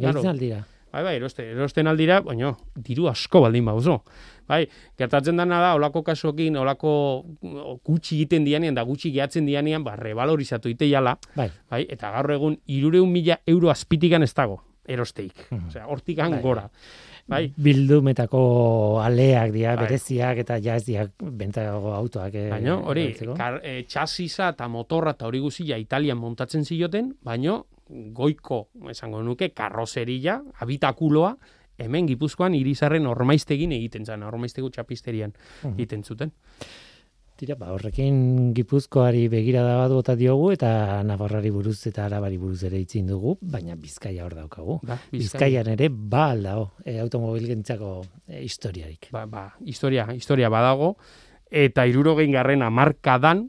Bai, 0.93 1.01
bai, 1.07 1.15
eroste, 1.17 1.47
erosten 1.55 1.89
aldira, 1.89 2.19
baina 2.21 2.51
diru 2.77 3.07
asko 3.09 3.41
baldin 3.41 3.65
bauzo. 3.65 4.03
Bai, 4.49 4.65
gertatzen 4.99 5.39
dana 5.41 5.61
da, 5.63 5.75
olako 5.79 6.03
kasuekin, 6.07 6.57
olako 6.61 6.93
gutxi 7.85 8.17
egiten 8.17 8.45
dianean, 8.49 8.75
da 8.75 8.85
gutxi 8.89 9.13
gehatzen 9.15 9.47
dianean, 9.47 9.85
ba, 9.85 9.97
revalorizatu 9.97 10.73
ite 10.73 10.89
jala, 10.91 11.17
bai. 11.37 11.49
bai. 11.71 11.85
eta 11.91 12.11
gaur 12.17 12.35
egun, 12.37 12.59
irureun 12.67 13.11
mila 13.13 13.39
euro 13.47 13.71
azpitikan 13.71 14.23
ez 14.23 14.33
dago, 14.35 14.63
erosteik. 14.89 15.49
Mm 15.51 15.71
Osea, 15.71 15.87
hortikan 15.87 16.37
bai. 16.37 16.43
gora. 16.43 16.69
Bai. 17.33 17.45
Bildumetako 17.55 19.01
aleak 19.01 19.53
dira, 19.55 19.77
bai. 19.77 19.87
bereziak, 19.87 20.43
eta 20.43 20.59
ja 20.61 20.77
ez 20.77 20.85
dira 20.89 21.07
bentago 21.23 21.95
autoak. 21.95 22.35
Eh, 22.35 22.49
baina, 22.51 22.77
hori, 22.77 23.07
kar, 23.39 23.61
e, 23.63 23.85
txasisa 23.87 24.51
eta 24.57 24.67
motorra 24.69 25.15
eta 25.15 25.29
hori 25.31 25.41
guzia 25.45 25.79
Italian 25.79 26.19
montatzen 26.19 26.67
zioten, 26.67 27.13
baina 27.23 27.61
goiko, 27.89 28.67
esango 28.91 29.23
nuke, 29.23 29.51
karrozeria, 29.55 30.41
habitakuloa, 30.61 31.37
hemen 31.79 32.07
gipuzkoan 32.07 32.55
irizarren 32.55 33.07
ormaiztegin 33.07 33.73
egiten 33.73 34.07
zen, 34.07 34.23
ormaiztegu 34.23 34.71
txapisterian 34.71 35.33
mhm. 35.33 35.77
egiten 35.77 36.05
zuten. 36.05 36.33
Tira, 37.43 37.57
ba, 37.59 37.73
horrekin 37.75 38.53
gipuzkoari 38.55 39.25
begira 39.27 39.65
da 39.67 39.73
bat 39.81 39.91
bota 39.91 40.15
diogu, 40.15 40.53
eta 40.55 41.01
navarrari 41.03 41.51
buruz 41.51 41.81
eta 41.89 42.05
arabari 42.05 42.37
buruz 42.39 42.61
ere 42.69 42.79
itzin 42.79 43.09
dugu, 43.11 43.33
baina 43.43 43.75
bizkaia 43.75 44.23
hor 44.23 44.37
daukagu. 44.37 44.77
Ba, 44.87 44.99
Bizkaian 45.11 45.73
ere, 45.73 45.89
ba 45.91 46.29
aldao, 46.37 46.69
e, 46.85 47.01
automobil 47.03 47.49
gentzako 47.51 47.97
e, 48.29 48.45
historiarik. 48.45 49.09
Ba, 49.11 49.25
ba, 49.27 49.49
historia, 49.67 50.07
historia 50.15 50.53
badago, 50.55 50.93
eta 51.51 51.89
irurogein 51.91 52.31
garrena 52.37 52.71
marka 52.71 53.19
dan, 53.19 53.49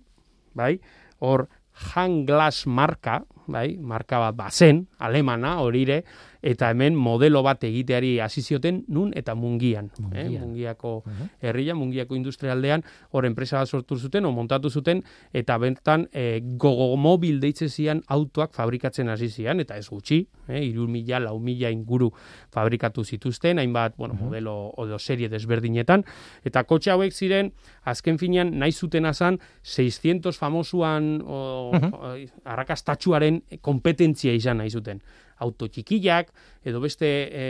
bai, 0.57 0.79
hor, 1.21 1.45
Hanglas 1.93 2.65
marka, 2.65 3.23
bai, 3.45 3.77
marka 3.77 4.19
bat 4.25 4.35
bazen, 4.37 4.87
alemana, 4.97 5.59
horire, 5.61 6.03
eta 6.43 6.69
hemen 6.69 6.95
modelo 6.99 7.41
bat 7.43 7.63
egiteari 7.63 8.17
hasi 8.19 8.41
zioten 8.43 8.81
nun 8.91 9.13
eta 9.15 9.33
mungian, 9.33 9.87
eh? 10.11 10.27
mungiako 10.27 10.97
herria, 11.41 11.73
mungiako 11.75 12.17
industrialdean, 12.19 12.83
hor 13.15 13.25
enpresa 13.25 13.61
bat 13.61 13.71
sortu 13.71 13.95
zuten, 13.95 14.27
o 14.27 14.31
montatu 14.35 14.69
zuten, 14.69 15.01
eta 15.31 15.57
bentan 15.57 16.09
e, 16.11 16.41
gogo 16.59 16.89
mobil 16.99 17.39
deitze 17.39 17.69
zian 17.69 18.03
autoak 18.11 18.53
fabrikatzen 18.53 19.09
hasi 19.09 19.31
zian, 19.31 19.63
eta 19.63 19.79
ez 19.79 19.87
gutxi, 19.87 20.19
eh? 20.49 20.59
irur 20.67 20.91
mila, 20.91 21.23
lau 21.23 21.37
mila 21.39 21.71
inguru 21.71 22.11
fabrikatu 22.51 23.05
zituzten, 23.07 23.63
hainbat, 23.63 23.95
bueno, 23.97 24.19
modelo 24.19 24.73
odo 24.83 24.99
serie 24.99 25.31
desberdinetan, 25.31 26.03
eta 26.43 26.67
kotxe 26.67 26.91
hauek 26.91 27.15
ziren, 27.15 27.53
azken 27.87 28.19
finean, 28.19 28.51
nahi 28.59 28.75
zuten 28.75 29.07
azan, 29.07 29.39
600 29.63 30.35
famosuan, 30.35 31.13
o, 31.23 31.71
o, 31.71 32.15
arrakastatxuaren 32.43 33.45
kompetentzia 33.63 34.35
izan 34.35 34.59
nahi 34.59 34.73
zuten 34.73 34.99
auto 35.43 35.67
txikiak, 35.67 36.31
edo 36.63 36.81
beste 36.83 37.09
e, 37.27 37.45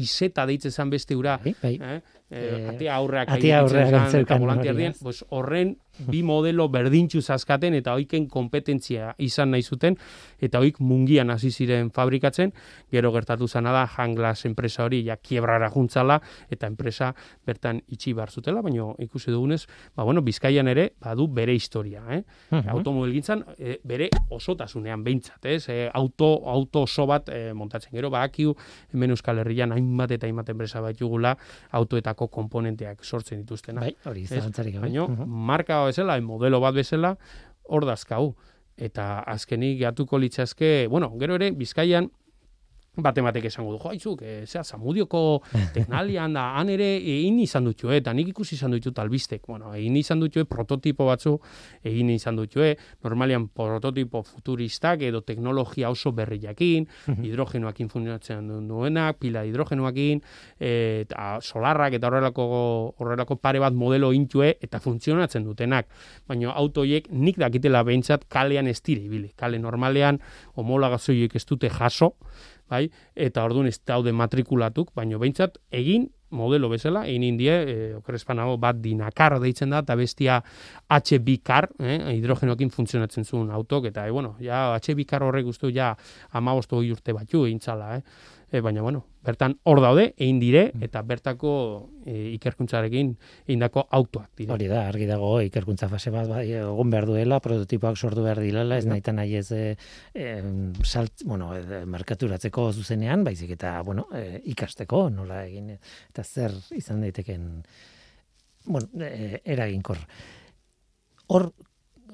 izeta 0.00 0.46
deitze 0.48 0.72
zan 0.72 0.90
beste 0.92 1.16
ura, 1.18 1.38
bai, 1.44 1.54
bai. 1.62 1.76
Eh? 1.76 2.00
Eh, 2.32 2.68
atea 2.70 2.94
aurreak 2.96 3.28
atea 3.34 3.58
aurreak 3.60 4.30
volantia 4.40 4.92
pues 5.02 5.18
horren 5.28 5.74
bi 6.08 6.22
modelo 6.22 6.68
berdintzu 6.72 7.22
zazkaten 7.22 7.74
eta 7.74 7.94
oiken 7.94 8.28
kompetentzia 8.28 9.14
izan 9.18 9.52
nahi 9.54 9.62
zuten 9.62 9.96
eta 10.40 10.60
oik 10.62 10.80
mungian 10.80 11.30
hasi 11.30 11.50
ziren 11.50 11.90
fabrikatzen. 11.90 12.52
Gero 12.90 13.12
gertatu 13.12 13.48
zana 13.48 13.72
da 13.72 13.86
Hanglas 13.86 14.44
enpresa 14.46 14.84
hori 14.84 15.02
ja 15.04 15.16
kiebrara 15.16 15.70
juntzala 15.70 16.20
eta 16.50 16.66
enpresa 16.66 17.12
bertan 17.46 17.82
itxi 17.88 18.12
bar 18.12 18.30
zutela 18.30 18.62
baino 18.62 18.94
ikusi 18.98 19.30
dugunez 19.30 19.66
ba 19.96 20.04
bueno 20.04 20.22
Bizkaian 20.22 20.68
ere 20.68 20.92
badu 21.00 21.28
bere 21.28 21.54
historia 21.54 22.02
eh? 22.10 22.22
Uh 22.50 22.62
automobilgintzan 22.72 23.42
e, 23.58 23.78
bere 23.84 24.08
osotasunean 24.30 25.02
beintzat 25.04 25.44
ez? 25.46 25.68
E, 25.68 25.90
auto 25.92 26.42
auto 26.48 26.82
oso 26.86 27.06
bat 27.06 27.28
e, 27.28 27.52
montatzen 27.52 27.92
gero 27.92 28.10
bakiu 28.10 28.54
hemen 28.92 29.10
Euskal 29.10 29.42
Herrian 29.42 29.72
hainbat 29.72 30.14
eta 30.16 30.26
hainbat 30.26 30.48
enpresa 30.54 30.80
bat 30.80 30.96
jugula 30.98 31.34
autoetako 31.70 32.28
komponenteak 32.28 33.04
sortzen 33.04 33.42
dituztena. 33.42 33.80
Bai, 33.80 33.94
hori 34.04 34.24
gabe. 34.26 34.78
Baina, 34.80 35.04
uh 35.04 35.26
marka 35.26 35.82
bezala, 35.92 36.18
modelo 36.24 36.60
bat 36.64 36.74
bezala, 36.74 37.16
hor 37.68 37.86
dazkau. 37.86 38.32
Eta 38.80 39.20
azkenik 39.28 39.78
gatuko 39.82 40.18
litzazke, 40.18 40.88
bueno, 40.90 41.12
gero 41.20 41.36
ere, 41.36 41.52
Bizkaian, 41.52 42.08
bate 42.96 43.22
batek 43.24 43.46
esango 43.48 43.70
du, 43.72 43.78
jo, 43.80 43.88
haizuk, 43.88 44.20
e, 44.20 44.32
zera, 44.44 44.62
zamudioko 44.64 45.40
teknalian 45.74 46.34
da, 46.36 46.42
han 46.58 46.68
ere 46.68 46.90
egin 46.98 47.38
izan 47.40 47.64
dutxu, 47.64 47.88
eta 47.96 48.12
nik 48.12 48.28
ikusi 48.34 48.58
izan 48.58 48.74
dutxu 48.74 48.92
talbistek, 48.92 49.46
bueno, 49.48 49.70
egin 49.72 49.96
izan 49.96 50.20
dutxu, 50.20 50.44
prototipo 50.50 51.06
batzu, 51.08 51.38
egin 51.88 52.10
izan 52.12 52.36
dutxu, 52.36 52.66
normalian 53.06 53.46
prototipo 53.48 54.20
futuristak 54.28 55.06
edo 55.08 55.22
teknologia 55.24 55.88
oso 55.88 56.12
berriakin, 56.12 56.84
hidrogenoakin 57.14 57.88
funtzionatzen 57.88 58.52
duenak, 58.68 59.16
pila 59.24 59.46
hidrogenoakin, 59.48 60.20
eta 60.60 61.38
solarrak 61.40 61.96
eta 61.96 62.12
horrelako, 62.12 62.44
horrelako 63.00 63.38
pare 63.40 63.62
bat 63.64 63.72
modelo 63.72 64.12
intue, 64.12 64.58
eta 64.60 64.82
funtzionatzen 64.84 65.48
dutenak, 65.48 65.88
baina 66.28 66.52
autoiek 66.52 67.08
nik 67.08 67.40
dakitela 67.40 67.86
behintzat 67.88 68.28
kalean 68.28 68.68
ez 68.68 68.82
dire 68.84 69.00
ibili, 69.08 69.32
kale 69.32 69.56
normalean 69.56 70.20
homolagazoiek 70.60 71.40
ez 71.40 71.46
dute 71.48 71.72
jaso, 71.72 72.12
bai? 72.72 72.88
Eta 73.14 73.44
orduan 73.44 73.68
ez 73.70 73.78
daude 73.86 74.12
matrikulatuk, 74.16 74.92
baino 74.96 75.20
behintzat 75.22 75.60
egin 75.70 76.08
modelo 76.32 76.70
bezala, 76.72 77.04
egin 77.06 77.26
indie, 77.26 77.52
e, 77.52 77.74
okrespanago 77.98 78.56
bat 78.60 78.80
dinakar 78.82 79.36
deitzen 79.42 79.72
da, 79.74 79.82
eta 79.84 79.96
bestia 80.00 80.40
HB 80.88 81.36
car, 81.44 81.68
eh, 81.78 81.98
hidrogenoekin 82.16 82.72
funtzionatzen 82.72 83.28
zuen 83.28 83.50
autok, 83.52 83.90
eta 83.92 84.06
e, 84.08 84.14
bueno, 84.16 84.34
ja, 84.40 84.70
HB 84.80 85.06
car 85.08 85.26
horrek 85.28 85.46
guztu, 85.50 85.70
ja, 85.74 85.92
amabostu 86.32 86.80
urte 86.80 87.14
batzu 87.16 87.44
egin 87.46 87.60
txala, 87.62 87.98
eh? 87.98 88.40
E, 88.52 88.60
baina 88.60 88.82
bueno, 88.84 89.06
bertan 89.24 89.56
hor 89.64 89.80
daude, 89.80 90.10
egin 90.18 90.38
dire, 90.42 90.66
mm. 90.68 90.84
eta 90.86 91.00
bertako 91.08 91.52
e, 92.04 92.34
ikerkuntzarekin 92.36 93.14
indako 93.54 93.86
autoak 93.90 94.28
dira. 94.36 94.52
Hori 94.54 94.68
da, 94.70 94.84
argi 94.90 95.08
dago 95.08 95.32
ikerkuntza 95.46 95.88
fase 95.90 96.12
bat 96.14 96.28
bai, 96.28 96.44
egon 96.60 96.92
behar 96.92 97.08
duela, 97.08 97.40
prototipoak 97.42 97.96
sortu 97.96 98.26
behar 98.26 98.42
dilala, 98.44 98.78
ez 98.78 98.86
nahi 98.86 99.02
nahi 99.16 99.40
ez 99.40 99.48
e, 99.56 99.64
salt, 100.84 101.24
bueno, 101.24 101.50
e, 101.56 101.82
markaturatzeko 101.88 102.68
zuzenean, 102.76 103.24
baizik 103.24 103.56
eta 103.56 103.78
bueno, 103.86 104.06
e, 104.12 104.42
ikasteko, 104.52 105.08
nola 105.10 105.42
egin, 105.48 105.72
eta 106.12 106.22
zer 106.22 106.54
izan 106.76 107.00
daiteken 107.00 107.50
bueno, 108.66 108.88
e, 109.00 109.40
eraginkor. 109.44 110.04
Hor, 111.32 111.52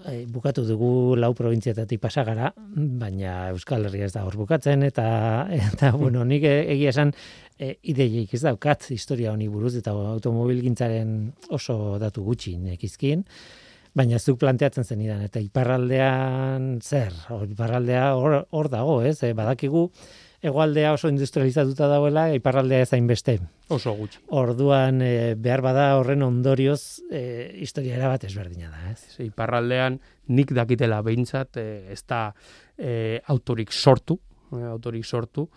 e, 0.07 0.24
bukatu 0.30 0.64
dugu 0.68 1.16
lau 1.18 1.32
probintziatatik 1.34 2.01
pasagara, 2.03 2.53
baina 2.57 3.49
Euskal 3.53 3.88
Herria 3.88 4.09
ez 4.09 4.12
da 4.14 4.24
hor 4.26 4.36
bukatzen, 4.38 4.84
eta, 4.86 5.07
eta 5.70 5.92
bueno, 5.96 6.24
nik 6.28 6.44
e, 6.46 6.55
egia 6.74 6.92
esan 6.94 7.14
e, 7.59 7.74
ideiek 7.92 8.34
ez 8.34 8.42
daukat 8.44 8.90
historia 8.94 9.32
honi 9.32 9.49
buruz, 9.51 9.74
eta 9.80 9.94
automobil 10.14 10.62
gintzaren 10.66 11.32
oso 11.55 11.99
datu 12.03 12.24
gutxi 12.26 12.57
nekizkin, 12.62 13.24
baina 13.99 14.20
zuk 14.20 14.38
planteatzen 14.38 14.86
zen 14.86 15.03
idan, 15.03 15.24
eta 15.26 15.42
iparraldean 15.42 16.78
zer, 16.84 17.14
iparraldea 17.51 18.12
hor, 18.14 18.42
hor 18.55 18.70
dago, 18.72 19.01
ez, 19.03 19.18
e, 19.26 19.34
badakigu, 19.34 19.88
egoaldea 20.43 20.93
oso 20.93 21.09
industrializatuta 21.09 21.89
dagoela, 21.91 22.28
iparraldea 22.34 22.84
ezain 22.86 23.07
beste. 23.07 23.39
Oso 23.74 23.95
gutxi. 23.99 24.20
Orduan, 24.39 25.03
e, 25.03 25.34
behar 25.34 25.62
bada 25.64 25.89
horren 25.99 26.22
ondorioz, 26.22 27.01
e, 27.11 27.22
historia 27.62 27.97
erabat 27.99 28.28
ezberdina 28.28 28.70
da, 28.70 28.93
ez? 28.93 29.18
iparraldean 29.24 29.99
nik 30.28 30.55
dakitela 30.55 31.03
behintzat, 31.03 31.59
e, 31.59 31.93
ez 31.93 32.03
da 32.07 32.28
e, 32.76 33.20
autorik 33.26 33.72
sortu, 33.72 34.20
e, 34.53 34.62
autorik 34.62 35.05
sortu, 35.05 35.49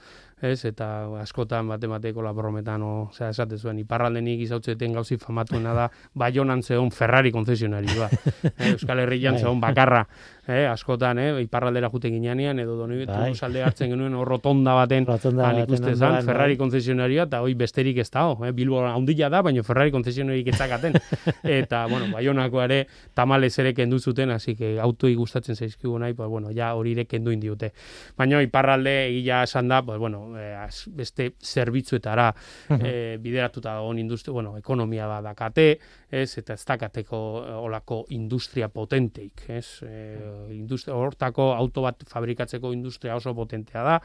ez, 0.41 0.65
eta 0.65 0.88
askotan 1.21 1.67
matemateko 1.69 2.23
labrometan, 2.25 2.82
osea, 2.82 3.29
esate 3.29 3.57
zuen, 3.57 3.79
iparralde 3.84 4.23
nik 4.25 4.41
izautzeten 4.47 4.95
gauzi 4.97 5.17
famatuena 5.21 5.75
da, 5.77 5.88
baionan 6.23 6.63
zeon 6.63 6.91
Ferrari 6.95 7.32
konzesionari, 7.32 7.93
ba. 7.99 8.09
Euskal 8.71 9.03
Herrian 9.05 9.38
bai. 9.38 9.43
zeon 9.45 9.61
bakarra, 9.61 10.05
eh, 10.47 10.65
askotan, 10.67 11.19
eh, 11.19 11.41
iparraldera 11.43 11.89
jute 11.89 12.09
ginean, 12.09 12.59
edo 12.59 12.75
doni 12.75 13.05
bai. 13.05 13.33
salde 13.35 13.63
hartzen 13.63 13.91
genuen 13.93 14.13
hor 14.17 14.27
rotonda 14.27 14.73
baten, 14.73 15.05
han 15.09 15.61
ikuste 15.63 15.95
zan, 15.95 16.17
bai. 16.17 16.23
Ferrari 16.25 16.57
konzesionaria, 16.57 17.27
eta 17.29 17.41
hoi 17.41 17.53
besterik 17.55 17.97
ez 18.01 18.09
da, 18.11 18.25
eh, 18.47 18.51
Bilbo 18.51 18.81
handila 18.87 19.29
da, 19.29 19.41
baina 19.41 19.63
Ferrari 19.63 19.91
konzesionarik 19.91 20.47
etzakaten. 20.53 20.97
eta, 21.43 21.85
bueno, 21.87 22.09
baionako 22.13 22.63
ere, 22.63 22.87
tamales 23.13 23.57
ere 23.59 23.73
kendu 23.77 23.99
zuten, 23.99 24.31
hasi 24.31 24.55
que 24.55 24.79
autoi 24.79 25.13
gustatzen 25.15 25.55
zaizkigu 25.55 25.97
nahi, 25.99 26.13
pues, 26.13 26.29
bueno, 26.29 26.51
ja 26.55 26.73
hori 26.75 26.95
ere 26.97 27.05
kendu 27.05 27.31
indiute. 27.31 27.71
Baina 28.17 28.41
iparralde 28.41 28.95
egia 29.07 29.43
esan 29.43 29.67
da, 29.67 29.81
pues, 29.85 29.99
bueno, 29.99 30.25
eh, 30.39 30.55
beste 30.87 31.33
zerbitzuetara 31.41 32.33
eh, 32.79 33.17
bideratuta 33.21 33.75
dagoen 33.75 33.99
industria, 33.99 34.33
bueno, 34.33 34.57
ekonomia 34.57 35.07
badakate, 35.07 35.79
ez, 36.11 36.37
eta 36.37 36.55
ez 36.57 36.65
dakateko 36.67 37.21
eh, 37.45 37.55
olako 37.55 38.01
industria 38.09 38.67
potenteik, 38.69 39.45
ez, 39.49 39.81
e, 39.87 40.17
industria, 40.51 40.95
hortako 40.95 41.51
auto 41.53 41.84
bat 41.86 42.03
fabrikatzeko 42.07 42.73
industria 42.73 43.15
oso 43.15 43.34
potentea 43.36 43.84
da, 43.84 43.97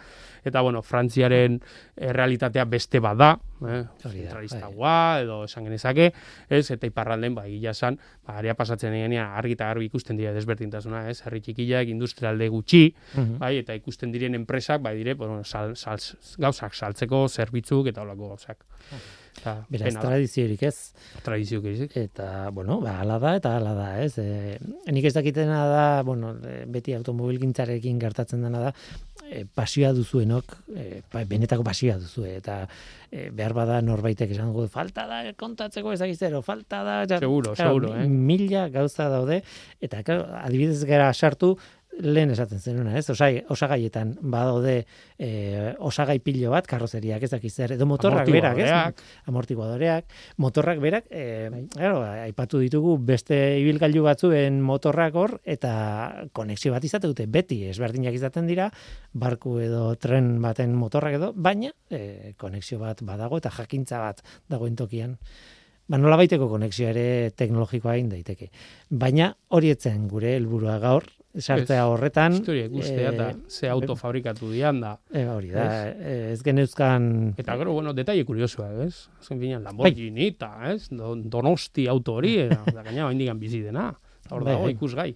eta, 0.45 0.63
bueno, 0.63 0.83
Frantziaren 0.83 1.61
realitatea 1.97 2.65
beste 2.65 3.01
bada, 3.01 3.35
eh, 3.67 3.85
centralista 4.03 4.69
bai. 4.69 5.23
edo 5.25 5.43
esan 5.45 5.65
genezake, 5.69 6.13
ez, 6.49 6.71
eta 6.71 6.87
iparralden, 6.87 7.35
ba, 7.35 7.47
gila 7.51 7.75
san, 7.75 7.99
ba, 8.27 8.39
aria 8.39 8.55
pasatzen 8.55 8.95
egenean, 8.95 9.33
argi 9.39 9.57
eta 9.59 9.71
garbi 9.73 9.91
ikusten 9.91 10.17
dira 10.17 10.33
desberdintasuna, 10.37 11.07
ez, 11.11 11.21
herri 11.27 11.43
txikiak, 11.45 11.89
industrialde 11.93 12.49
gutxi, 12.53 12.89
bai, 13.41 13.57
eta 13.63 13.77
ikusten 13.79 14.13
diren 14.15 14.35
enpresak, 14.39 14.83
bai, 14.83 14.97
dire, 14.99 15.15
bueno, 15.15 15.43
sal, 15.45 15.77
sal, 15.77 16.03
gauzak 16.39 16.75
saltzeko, 16.75 17.27
zerbitzuk, 17.29 17.93
eta 17.93 18.03
olako 18.03 18.35
gauzak. 18.35 18.67
Ta, 19.43 19.57
Beraz, 19.71 19.95
tradiziorik 20.01 20.63
ez. 20.67 20.77
Tradiziorik 21.25 21.67
ez. 21.87 21.89
Eta, 22.07 22.51
bueno, 22.55 22.81
ba, 22.83 22.99
ala 23.03 23.19
da, 23.23 23.35
eta 23.39 23.57
ala 23.59 23.75
da, 23.77 23.89
ez. 24.03 24.15
E, 24.19 24.57
nik 24.93 25.09
ez 25.11 25.15
dakitena 25.17 25.65
da, 25.71 25.87
bueno, 26.07 26.35
e, 26.43 26.65
beti 26.73 26.97
automobil 26.97 27.41
gintzarekin 27.43 28.01
gertatzen 28.03 28.47
dena 28.47 28.69
da, 28.69 28.73
e, 29.31 29.45
pasioa 29.45 29.93
duzuenok, 29.97 30.57
e, 30.75 31.03
benetako 31.29 31.65
pasioa 31.67 31.99
duzu, 32.01 32.27
eta 32.31 32.63
e, 33.11 33.29
behar 33.35 33.55
bada 33.57 33.81
norbaitek 33.85 34.33
esan 34.35 34.53
dugu, 34.53 34.67
falta 34.73 35.07
da 35.11 35.23
kontatzeko 35.39 35.93
ezagizero, 35.97 36.43
falta 36.47 36.83
da... 36.87 36.97
seguro, 37.19 37.55
seguro, 37.59 37.95
eh? 37.97 38.07
Mila 38.09 38.69
gauza 38.73 39.09
daude, 39.13 39.43
eta 39.81 40.03
adibidez 40.43 40.85
gara 40.89 41.13
sartu, 41.15 41.57
lehen 42.01 42.31
esaten 42.31 42.61
zenuna, 42.61 42.97
ez? 42.99 43.09
Osai, 43.11 43.43
osagaietan 43.53 44.13
badaude 44.21 44.75
e, 45.19 45.31
osagai 45.79 46.19
pilo 46.25 46.51
bat, 46.53 46.67
karrozeriak 46.69 47.25
ez 47.25 47.31
dakiz 47.33 47.53
zer, 47.55 47.75
edo 47.77 47.87
motorrak 47.89 48.29
berak, 48.33 48.61
ez? 48.61 48.71
Amortiguadoreak. 49.31 50.13
Motorrak 50.43 50.81
berak, 50.83 51.09
e, 51.11 51.65
claro, 51.73 52.03
aipatu 52.27 52.61
ditugu 52.63 52.97
beste 52.99 53.39
ibilgailu 53.63 54.05
batzuen 54.07 54.61
motorrak 54.65 55.17
hor, 55.17 55.37
eta 55.45 56.29
konexio 56.37 56.75
bat 56.77 56.85
izate 56.85 57.09
dute, 57.09 57.27
beti 57.27 57.63
ezberdinak 57.71 58.17
izaten 58.17 58.49
dira, 58.51 58.71
barku 59.13 59.59
edo 59.65 59.89
tren 60.01 60.35
baten 60.43 60.77
motorrak 60.77 61.21
edo, 61.21 61.33
baina 61.35 61.73
e, 61.91 62.35
konexio 62.41 62.81
bat 62.83 63.03
badago 63.07 63.41
eta 63.41 63.53
jakintza 63.55 64.03
bat 64.05 64.25
dagoen 64.53 64.77
tokian. 64.77 65.17
Ba, 65.87 66.01
nola 66.03 66.17
baiteko 66.19 66.49
konexio 66.51 66.89
ere 66.91 67.31
teknologikoa 67.39 67.95
egin 67.95 68.09
daiteke. 68.11 68.49
Baina 68.91 69.31
hori 69.55 69.71
etzen 69.71 70.09
gure 70.11 70.33
helburua 70.35 70.81
gaur, 70.83 71.07
sartzea 71.39 71.87
horretan. 71.91 72.39
Historia 72.39 72.69
guztia 72.73 73.11
eta 73.13 73.29
eh, 73.33 73.37
ze 73.49 73.69
auto 73.69 73.97
fabrikatu 73.97 74.51
dian 74.53 74.81
da. 74.81 74.95
E, 75.13 75.25
hori 75.29 75.53
da, 75.55 75.67
ez 76.33 76.41
geneuzkan... 76.45 77.35
Eta 77.39 77.57
gero, 77.61 77.75
bueno, 77.77 77.93
detalle 77.97 78.25
kuriosua, 78.29 78.71
ez? 78.87 79.07
Zen 79.23 79.41
finean, 79.41 79.65
Lamborghini 79.67 80.31
eta, 80.33 80.51
ez? 80.73 80.89
Donosti 80.91 81.87
auto 81.93 82.19
hori, 82.21 82.37
da 82.49 82.83
gaina 82.83 83.09
bain 83.09 83.21
digan 83.21 83.41
bizi 83.41 83.63
dena. 83.65 83.91
Hor 84.31 84.43
bai, 84.43 84.55
dago, 84.55 84.67
bai. 84.67 84.73
ikus 84.75 84.95
gai. 84.99 85.11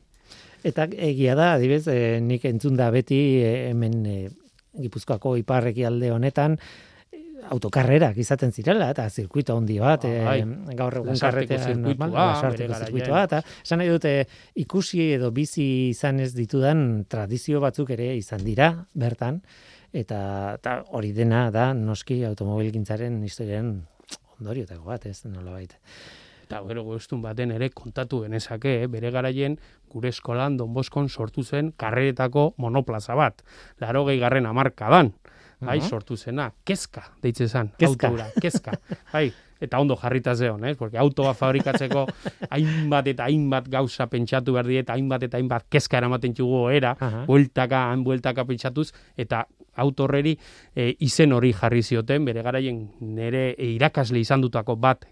Eta 0.67 0.87
egia 0.93 1.35
da, 1.39 1.55
adibez, 1.57 1.87
e, 1.89 2.21
nik 2.25 2.45
entzun 2.49 2.77
da 2.79 2.91
beti 2.95 3.21
hemen 3.71 4.05
e, 4.07 4.21
Gipuzkoako 4.81 5.35
iparreki 5.41 5.85
alde 5.89 6.13
honetan, 6.15 6.55
autokarrerak 7.49 8.19
izaten 8.21 8.53
zirela 8.53 8.91
eta 8.93 9.09
zirkuito 9.09 9.57
handi 9.57 9.79
bat 9.81 10.05
ah, 10.05 10.37
e, 10.37 10.45
gaur 10.77 11.01
egun 11.01 11.19
karretean 11.19 11.83
normal 11.83 12.15
zirkuito 12.85 13.13
bat 13.15 13.37
esan 13.41 13.83
nahi 13.83 13.91
dute 13.91 14.15
ikusi 14.63 15.13
edo 15.17 15.31
bizi 15.35 15.67
izan 15.91 16.21
ez 16.21 16.33
ditudan 16.37 17.05
tradizio 17.09 17.61
batzuk 17.61 17.91
ere 17.97 18.13
izan 18.17 18.45
dira 18.45 18.73
bertan 18.95 19.41
eta, 19.93 20.21
eta 20.59 20.81
hori 20.97 21.13
dena 21.13 21.49
da 21.51 21.73
noski 21.75 22.23
automobilgintzaren 22.29 23.23
historiaren 23.27 23.79
ondoriotako 24.41 24.93
bat 24.93 25.07
ez 25.07 25.23
nola 25.27 25.57
baita 25.59 25.81
eta 26.51 26.65
gero 26.67 26.83
guztun 26.83 27.21
baten 27.23 27.53
ere 27.55 27.69
kontatu 27.71 28.25
genezake, 28.25 28.81
eh? 28.83 28.87
bere 28.91 29.13
garaien 29.15 29.55
gure 29.93 30.11
eskolan 30.11 30.57
Don 30.59 30.73
Boskon 30.75 31.07
sortu 31.09 31.45
zen 31.45 31.71
karreretako 31.79 32.55
monoplaza 32.59 33.15
bat, 33.15 33.45
laro 33.79 34.03
gehi 34.09 34.19
garren 34.19 34.51
amarkadan 34.51 35.13
bai, 35.61 35.81
sortu 35.81 36.17
zena, 36.17 36.51
kezka, 36.65 37.05
deitze 37.23 37.49
zen, 37.49 37.71
autora, 37.87 38.27
kezka, 38.41 38.77
bai, 39.13 39.29
eta 39.61 39.79
ondo 39.79 39.97
jarrita 39.97 40.35
zeon, 40.35 40.65
eh? 40.65 40.75
porque 40.75 40.99
autoa 40.99 41.35
fabrikatzeko 41.35 42.07
hainbat 42.51 43.11
eta 43.13 43.29
hainbat 43.29 43.69
gauza 43.69 44.07
pentsatu 44.09 44.57
behar 44.57 44.71
eta 44.81 44.97
hainbat 44.97 45.29
eta 45.29 45.37
hainbat 45.37 45.67
kezka 45.69 46.01
eramaten 46.01 46.35
txugu 46.35 46.69
era, 46.73 46.95
bueltaka, 47.27 47.91
han 47.93 48.05
bueltaka 48.05 48.47
pentsatuz, 48.49 48.91
eta 49.17 49.45
autorreri 49.81 50.37
e, 50.75 50.95
izen 51.07 51.33
hori 51.33 51.53
jarri 51.53 51.83
zioten, 51.83 52.25
bere 52.25 52.43
garaien 52.43 52.87
nere 53.01 53.55
irakasle 53.59 54.21
izan 54.21 54.41
dutako 54.41 54.77
bat 54.77 55.05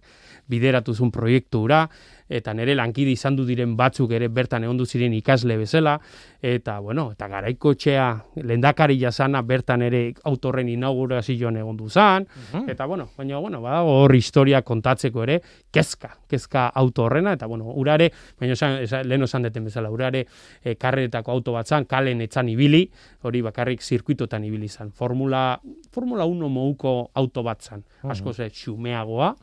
bideratuzun 0.48 1.12
proiektura, 1.12 1.84
eta 2.28 2.52
nire 2.54 2.74
lankide 2.76 3.12
izan 3.16 3.36
du 3.36 3.44
diren 3.48 3.74
batzuk 3.76 4.12
ere 4.12 4.28
bertan 4.28 4.64
egon 4.64 4.84
ziren 4.86 5.12
ikasle 5.16 5.56
bezala, 5.56 5.98
eta, 6.42 6.78
bueno, 6.80 7.10
eta 7.12 7.26
garaiko 7.28 7.74
txea, 7.74 8.08
lendakari 8.46 8.98
jasana 9.00 9.42
bertan 9.42 9.82
ere 9.82 10.02
autorren 10.28 10.68
inaugurazioan 10.68 11.56
egon 11.56 11.76
du 11.76 11.88
zan, 11.88 12.26
eta, 12.66 12.86
bueno, 12.86 13.08
baina, 13.16 13.38
bueno, 13.38 13.60
bada, 13.62 13.82
hor 13.82 14.14
historia 14.14 14.62
kontatzeko 14.62 15.22
ere, 15.24 15.40
kezka, 15.72 16.14
kezka 16.28 16.68
auto 16.68 17.04
horrena, 17.04 17.32
eta, 17.32 17.46
bueno, 17.46 17.72
urare, 17.74 18.10
baina, 18.38 18.52
esan, 18.52 18.78
esan, 18.84 19.08
lehen 19.08 19.22
osan 19.22 19.48
deten 19.48 19.64
bezala, 19.64 19.90
urare 19.90 20.26
e, 20.62 20.76
karretako 20.76 21.32
auto 21.32 21.56
bat 21.56 21.66
zan, 21.66 21.88
kalen 21.88 22.20
etzan 22.20 22.48
ibili, 22.52 22.84
hori 23.22 23.42
bakarrik 23.42 23.82
zirkuitotan 23.82 24.44
ibili 24.44 24.68
zan. 24.68 24.92
Formula, 24.92 25.60
Formula 25.92 26.26
1 26.28 26.48
mouko 26.52 27.10
auto 27.14 27.42
bat 27.42 27.62
zan, 27.62 27.84
asko 28.04 28.32
ze, 28.32 28.50
xumeagoa, 28.50 29.34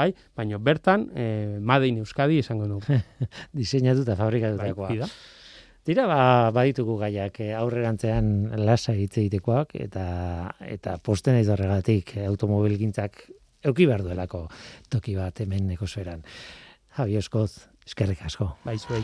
bai, 0.00 0.14
baina 0.36 0.58
bertan, 0.58 1.08
e, 1.14 1.58
Madein 1.60 2.00
Euskadi 2.02 2.40
esango 2.40 2.68
du. 2.70 2.80
Diseinatu 3.60 4.06
eta 4.06 4.16
fabrikatutakoa. 4.18 4.96
Bai, 4.96 5.10
Tira, 5.80 6.04
ba, 6.04 6.50
baditugu 6.52 6.98
gaiak 7.00 7.38
eh, 7.40 7.54
aurrerantzean 7.56 8.50
lasa 8.60 8.92
hitz 8.92 9.14
egitekoak 9.22 9.72
eta 9.80 10.04
eta 10.68 10.98
posten 11.02 11.38
ez 11.40 11.48
horregatik 11.48 12.12
automobilgintzak 12.26 13.24
euki 13.64 13.88
behar 13.88 14.04
duelako 14.04 14.44
toki 14.92 15.16
bat 15.16 15.40
hemen 15.40 15.72
ekosoeran. 15.72 16.22
Javi 16.98 17.16
Eskoz, 17.16 17.50
eskerrik 17.88 18.20
asko. 18.28 18.52
Bai, 18.66 18.76
zuei. 18.76 19.02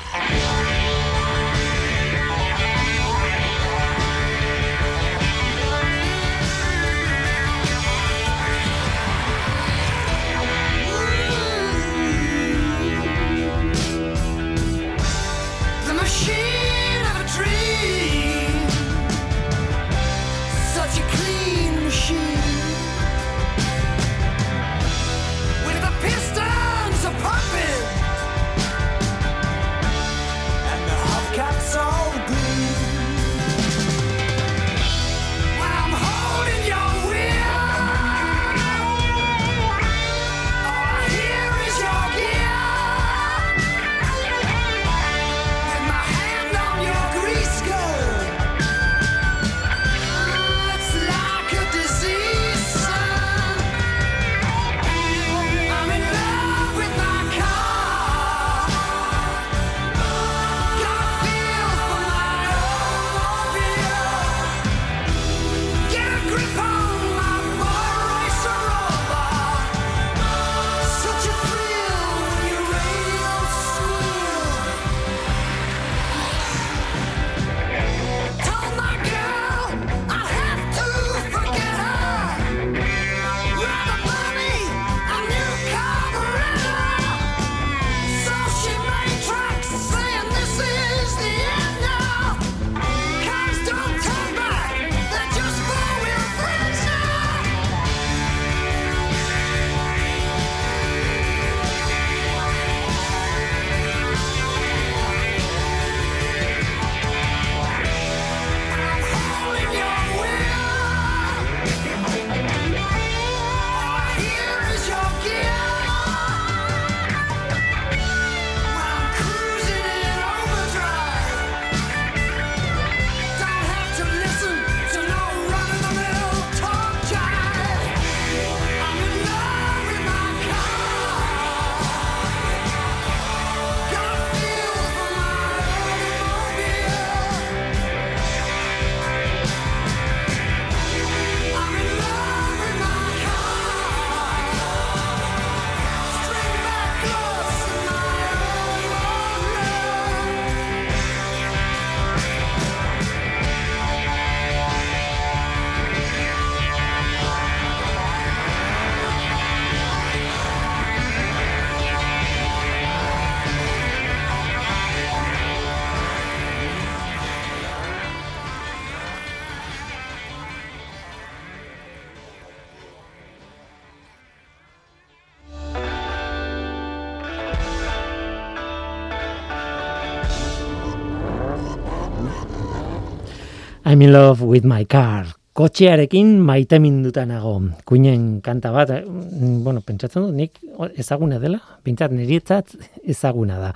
I'm 183.97 184.03
in 184.03 184.12
love 184.12 184.42
with 184.42 184.66
my 184.66 184.84
car. 184.84 185.24
Kotxearekin 185.57 186.34
maite 186.44 186.76
minduta 186.76 187.22
nago. 187.24 187.55
Kuinen 187.88 188.42
kanta 188.44 188.68
bat, 188.68 188.90
eh, 188.90 189.05
bueno, 189.09 189.80
pentsatzen 189.80 190.20
dut, 190.20 190.34
nik 190.36 190.59
ezaguna 191.01 191.38
dela, 191.40 191.62
pintzat 191.82 192.12
nirietzat 192.12 192.74
ezaguna 193.09 193.57
da. 193.57 193.70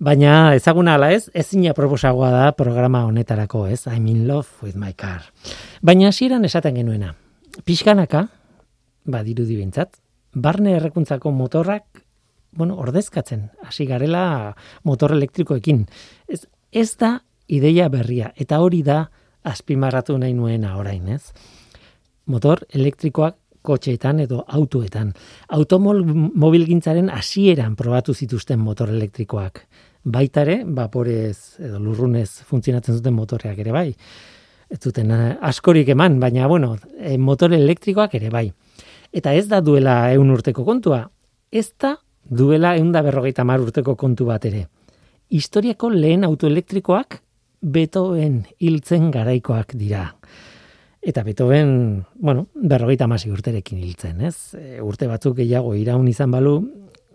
Baina 0.00 0.54
ezaguna 0.56 0.94
ala 0.94 1.10
ez, 1.12 1.28
ezina 1.34 1.74
proposagoa 1.76 2.30
da 2.30 2.52
programa 2.56 3.02
honetarako, 3.04 3.66
ez? 3.66 3.86
I'm 3.86 4.06
in 4.06 4.26
love 4.26 4.48
with 4.62 4.76
my 4.76 4.94
car. 4.94 5.26
Baina 5.82 6.08
hasieran 6.08 6.46
esaten 6.48 6.76
genuena. 6.80 7.12
Pixkanaka, 7.66 8.22
badirudi 9.04 9.56
bintzat, 9.56 9.98
barne 10.32 10.78
errekuntzako 10.78 11.30
motorrak, 11.32 11.84
bueno, 12.56 12.78
ordezkatzen, 12.78 13.50
hasi 13.62 13.84
garela 13.84 14.56
motor 14.84 15.12
elektrikoekin. 15.12 15.84
Ez, 16.28 16.46
ez 16.72 16.96
da 16.96 17.18
ideia 17.46 17.90
berria, 17.90 18.32
eta 18.38 18.62
hori 18.64 18.80
da 18.82 19.02
azpimarratu 19.44 20.16
nahi 20.18 20.34
nuena 20.34 20.76
orain, 20.80 21.08
ez? 21.08 21.32
Motor 22.26 22.64
elektrikoak 22.72 23.36
kotxeetan 23.64 24.20
edo 24.24 24.42
autoetan. 24.58 25.12
Automobilgintzaren 25.56 27.08
hasieran 27.12 27.76
probatu 27.76 28.14
zituzten 28.14 28.60
motor 28.60 28.92
elektrikoak. 28.92 29.64
Baitare, 30.04 30.60
vaporez 30.68 31.56
edo 31.64 31.80
lurrunez 31.80 32.28
funtzionatzen 32.44 32.98
zuten 33.00 33.16
motoreak 33.16 33.60
ere 33.64 33.72
bai. 33.72 33.88
Ez 34.68 34.80
zuten 34.82 35.12
eh, 35.14 35.36
askorik 35.48 35.88
eman, 35.94 36.18
baina 36.20 36.48
bueno, 36.48 36.74
eh, 36.98 37.16
motor 37.16 37.56
elektrikoak 37.56 38.16
ere 38.20 38.28
bai. 38.32 38.50
Eta 39.14 39.32
ez 39.32 39.46
da 39.48 39.62
duela 39.64 40.12
eun 40.12 40.32
urteko 40.34 40.64
kontua. 40.64 41.06
Ez 41.50 41.70
da 41.80 41.94
duela 42.24 42.74
eun 42.76 42.92
da 42.92 43.02
berrogeita 43.06 43.44
mar 43.44 43.64
urteko 43.64 43.94
kontu 43.96 44.28
bat 44.28 44.44
ere. 44.44 44.66
Historiako 45.32 45.88
lehen 45.94 46.24
autoelektrikoak 46.28 47.22
Beethoven 47.64 48.42
hiltzen 48.60 49.08
garaikoak 49.12 49.72
dira. 49.80 50.10
Eta 51.04 51.22
Beethoven, 51.24 52.04
bueno, 52.14 52.46
berrogeita 52.54 53.06
masi 53.08 53.30
urterekin 53.32 53.80
hiltzen, 53.80 54.20
ez? 54.24 54.54
E, 54.56 54.80
urte 54.84 55.08
batzuk 55.08 55.38
gehiago 55.40 55.74
iraun 55.76 56.08
izan 56.08 56.32
balu, 56.32 56.58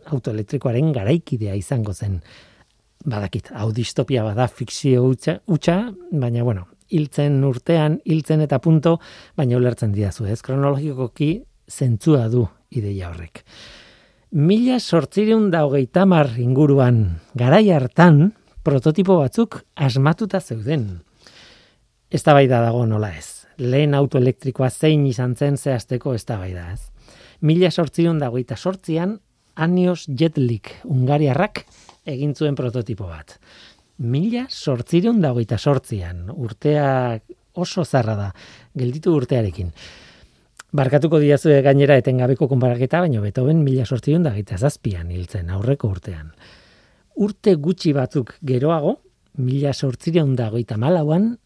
autoelektrikoaren 0.09 0.91
garaikidea 0.93 1.53
izango 1.57 1.93
zen. 1.93 2.19
Badakit, 3.05 3.51
hau 3.53 3.69
distopia 3.73 4.23
bada 4.25 4.47
fikzio 4.49 5.05
utxa, 5.05 5.79
baina 6.11 6.43
bueno, 6.43 6.65
hiltzen 6.89 7.43
urtean, 7.45 7.99
hiltzen 8.05 8.41
eta 8.45 8.59
punto, 8.59 8.97
baina 9.37 9.57
ulertzen 9.57 9.93
diazu, 9.93 10.25
ez? 10.25 10.41
Kronologikoki 10.45 11.35
zentzua 11.69 12.25
du 12.29 12.47
ideia 12.73 13.09
horrek. 13.13 13.43
Mila 14.33 14.77
sortzireun 14.79 15.49
da 15.53 15.63
hogeita 15.65 16.05
mar 16.05 16.35
inguruan, 16.37 17.19
garai 17.37 17.69
hartan, 17.73 18.33
prototipo 18.63 19.17
batzuk 19.19 19.61
asmatuta 19.75 20.39
zeuden. 20.39 21.01
Ez 22.11 22.23
da 22.23 22.33
dago 22.47 22.85
nola 22.85 23.11
ez. 23.15 23.45
Lehen 23.57 23.93
autoelektrikoa 23.93 24.69
zein 24.69 25.05
izan 25.05 25.35
zen 25.35 25.57
zehazteko 25.57 26.13
ez 26.13 26.25
da 26.25 26.39
ez. 26.45 26.91
Mila 27.41 27.71
sortzireun 27.71 28.19
da 28.19 28.29
hogeita 28.29 28.55
sortzian, 28.55 29.19
Anios 29.55 30.07
Jetlik, 30.07 30.71
Ungariarrak, 30.85 31.65
egin 32.05 32.33
zuen 32.35 32.55
prototipo 32.55 33.05
bat. 33.07 33.39
Mila 33.97 34.45
sortzireun 34.49 35.21
da 35.21 35.31
hogeita 35.31 35.57
sortzian, 35.57 36.29
urtea 36.31 37.19
oso 37.53 37.83
zarra 37.85 38.15
da, 38.15 38.33
gelditu 38.75 39.13
urtearekin. 39.15 39.71
Barkatuko 40.71 41.19
diazu 41.19 41.49
gainera 41.63 41.97
etengabeko 41.97 42.47
konparaketa, 42.47 42.99
baina 43.01 43.21
Beethoven 43.21 43.63
mila 43.63 43.85
sortzireun 43.85 44.23
da 44.23 44.33
zazpian 44.57 45.09
hiltzen, 45.09 45.49
aurreko 45.49 45.87
urtean. 45.87 46.31
Urte 47.19 47.57
gutxi 47.59 47.91
batzuk 47.91 48.37
geroago, 48.47 48.93
mila 49.43 49.73
sortzireun 49.73 50.37
da 50.39 50.49
malauan, 50.77 51.37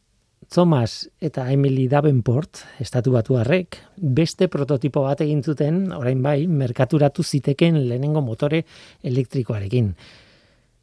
Thomas 0.53 1.09
eta 1.19 1.49
Emily 1.51 1.87
Davenport, 1.87 2.59
estatu 2.79 3.11
batu 3.11 3.37
harrek, 3.39 3.79
beste 3.97 4.47
prototipo 4.47 5.01
bat 5.01 5.21
egin 5.21 5.41
zuten, 5.41 5.91
orain 5.91 6.21
bai, 6.21 6.45
merkaturatu 6.45 7.23
ziteken 7.23 7.87
lehenengo 7.87 8.21
motore 8.21 8.63
elektrikoarekin. 9.01 9.95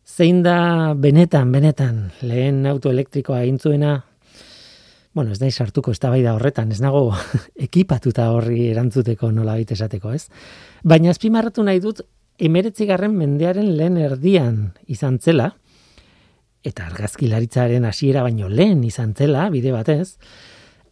Zein 0.04 0.42
da 0.42 0.94
benetan, 0.98 1.52
benetan, 1.52 2.10
lehen 2.22 2.66
autoelektrikoa 2.66 3.42
egin 3.44 3.60
zuena, 3.60 4.00
bueno, 5.14 5.30
ez 5.30 5.38
da 5.38 5.50
sartuko 5.50 5.92
ez 5.92 6.00
da 6.00 6.10
bai 6.10 6.22
da 6.22 6.34
horretan, 6.34 6.72
ez 6.72 6.80
nago 6.80 7.14
ekipatuta 7.68 8.32
horri 8.34 8.72
erantzuteko 8.72 9.30
nola 9.30 9.58
esateko, 9.60 10.12
ez? 10.12 10.26
Baina 10.82 11.10
azpimarratu 11.10 11.62
nahi 11.62 11.78
dut, 11.78 12.02
emeretzigarren 12.40 13.12
mendearen 13.16 13.74
lehen 13.76 13.98
erdian 14.00 14.60
izan 14.88 15.18
zela, 15.20 15.50
eta 16.64 16.86
argazkilaritzaren 16.88 17.86
hasiera 17.88 18.24
baino 18.24 18.48
lehen 18.48 18.82
izan 18.84 19.14
zela, 19.16 19.48
bide 19.52 19.72
batez, 19.72 20.16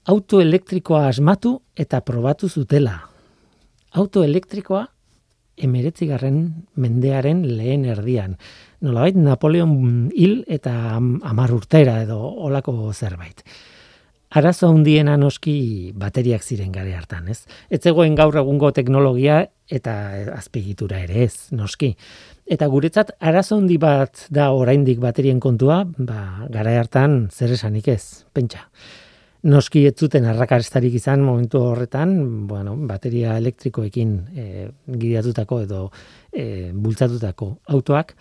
autoelektrikoa 0.09 1.07
asmatu 1.09 1.59
eta 1.77 2.01
probatu 2.05 2.49
zutela. 2.49 2.95
Autoelektrikoa 3.93 4.87
emeretzigarren 5.59 6.39
mendearen 6.79 7.43
lehen 7.59 7.85
erdian. 7.89 8.37
Nolabait, 8.85 9.17
Napoleon 9.19 10.11
hil 10.15 10.45
eta 10.47 10.73
amar 10.97 11.53
urtera 11.53 11.99
edo 12.05 12.21
olako 12.49 12.93
zerbait. 12.93 13.43
Arazo 14.29 14.69
handiena 14.69 15.15
noski 15.17 15.93
bateriak 15.97 16.43
ziren 16.45 16.73
gare 16.73 16.93
hartan, 16.93 17.31
ez? 17.33 17.47
Ez 17.73 17.81
zegoen 17.81 18.13
gaur 18.19 18.37
egungo 18.37 18.69
teknologia 18.77 19.47
eta 19.73 19.95
azpigitura 20.35 21.01
ere 21.01 21.23
ez, 21.25 21.49
noski. 21.57 21.95
Eta 22.45 22.69
guretzat 22.69 23.15
arazo 23.25 23.57
handi 23.57 23.79
bat 23.81 24.27
da 24.29 24.51
oraindik 24.53 25.01
baterien 25.01 25.41
kontua, 25.41 25.81
ba, 25.97 26.45
gara 26.53 26.77
hartan 26.77 27.31
zer 27.33 27.57
esanik 27.57 27.89
ez, 27.89 28.25
pentsa. 28.37 28.69
Noski 29.49 29.87
ez 29.89 29.97
zuten 29.97 30.29
arrakarestarik 30.29 31.01
izan 31.01 31.25
momentu 31.25 31.63
horretan, 31.65 32.17
bueno, 32.51 32.77
bateria 32.89 33.39
elektrikoekin 33.41 34.15
e, 34.37 34.47
gidatutako 34.93 35.63
edo 35.65 35.85
e, 36.33 36.69
bultzatutako 36.75 37.55
autoak, 37.73 38.17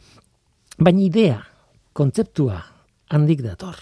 baina 0.80 1.04
idea, 1.04 1.42
kontzeptua 1.92 2.62
handik 3.12 3.42
dator. 3.44 3.82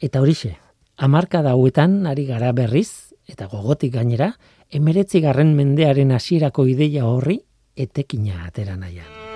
Eta 0.00 0.20
horixe, 0.20 0.58
amarka 1.00 1.40
dauetan 1.42 2.04
ari 2.06 2.26
gara 2.28 2.52
berriz, 2.52 3.16
eta 3.30 3.48
gogotik 3.48 3.94
gainera, 3.96 4.34
emeretzi 4.68 5.24
garren 5.24 5.56
mendearen 5.56 6.12
hasierako 6.12 6.68
ideia 6.68 7.08
horri 7.08 7.40
etekina 7.76 8.44
atera 8.46 8.76
nahian. 8.76 9.29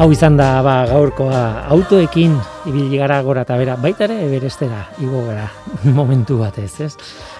Hau 0.00 0.06
izan 0.14 0.38
da 0.38 0.62
ba, 0.64 0.86
gaurkoa 0.88 1.66
autoekin 1.74 2.32
ibili 2.70 2.96
gara 2.96 3.18
gora 3.20 3.42
eta 3.44 3.58
bera, 3.60 3.74
baita 3.76 4.06
ere 4.06 4.14
eberestera 4.24 4.78
igo 5.04 5.26
gara 5.26 5.44
momentu 5.98 6.38
batez, 6.40 6.70
ez? 6.86 6.94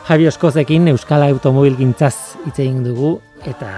Javi 0.05 0.27
Oskozekin 0.29 0.91
Euskal 0.93 1.25
Automobil 1.25 1.79
gintzaz 1.79 2.37
egin 2.51 2.83
dugu 2.85 3.15
eta 3.49 3.71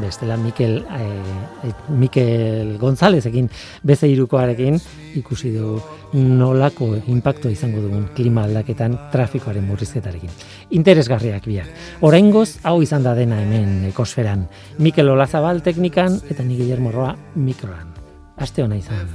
bestela 0.00 0.34
Mikel 0.36 0.80
e, 0.82 1.70
Mikel 1.94 2.72
Gonzalezekin 2.80 3.46
beze 3.86 4.10
irukoarekin 4.10 4.80
ikusi 5.20 5.52
du 5.54 5.76
nolako 6.18 6.88
impacto 7.14 7.52
izango 7.54 7.84
dugun 7.84 8.08
klima 8.16 8.48
aldaketan 8.48 8.96
trafikoaren 9.12 9.62
murrizketarekin. 9.68 10.34
Interesgarriak 10.74 11.46
biak. 11.46 11.70
Oraingoz 12.02 12.64
hau 12.66 12.80
izan 12.82 13.06
da 13.06 13.14
dena 13.14 13.38
hemen 13.44 13.92
ekosferan. 13.92 14.48
Mikel 14.82 15.14
Olazabal 15.14 15.62
teknikan 15.62 16.18
eta 16.26 16.42
ni 16.42 16.58
Guillermo 16.58 16.90
Roa 16.90 17.14
mikroan. 17.36 17.97
Aste 18.40 18.64
ona 18.64 18.76
izan. 18.76 19.08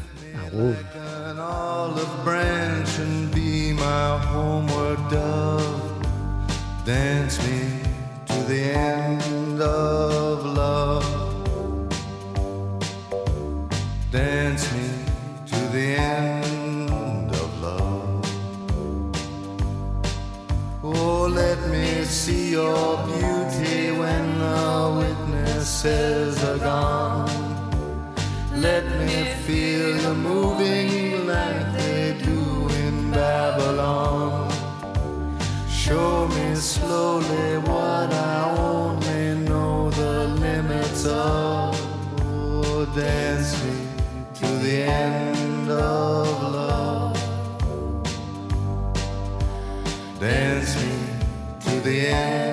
Agur. 0.45 0.75
Dance 6.85 7.39
me 7.47 7.59
to 8.27 8.37
the 8.49 8.61
end 8.75 9.61
of 9.61 10.45
love. 10.45 11.05
Dance 14.11 14.65
me 14.73 14.89
to 15.47 15.59
the 15.71 15.87
end 15.95 17.31
of 17.31 17.61
love. 17.61 18.25
Oh, 20.83 21.27
let 21.41 21.59
me 21.69 22.03
see 22.03 22.51
your 22.51 22.97
beauty 23.07 23.91
when 23.91 24.39
the 24.39 24.91
witnesses 24.99 26.43
are 26.43 26.57
gone. 26.57 27.29
Let 28.57 28.85
me 28.99 29.02
slowly 36.61 37.57
what 37.57 38.13
I 38.13 38.55
only 38.57 39.39
know 39.47 39.89
the 39.89 40.27
limits 40.39 41.05
of. 41.05 41.75
Oh, 42.21 42.85
dance 42.95 43.63
me 43.63 43.87
to 44.35 44.45
the 44.45 44.83
end 44.83 45.71
of 45.71 46.53
love. 46.53 47.17
Dance 50.19 50.75
me 50.75 50.91
to 51.61 51.79
the 51.81 52.07
end. 52.07 52.52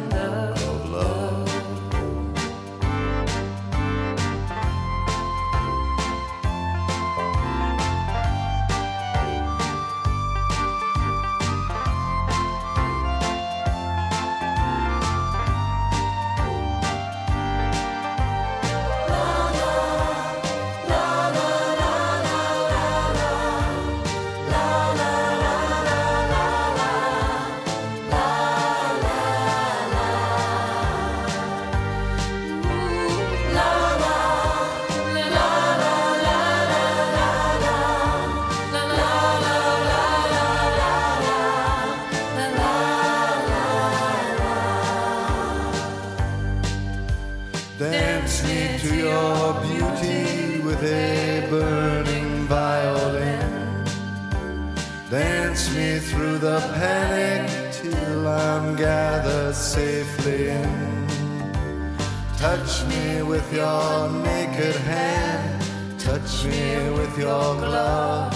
with 63.31 63.53
your 63.53 64.09
naked 64.09 64.75
hand, 64.75 65.61
touch 65.97 66.43
me 66.43 66.89
with 66.99 67.17
your 67.17 67.55
glove. 67.63 68.33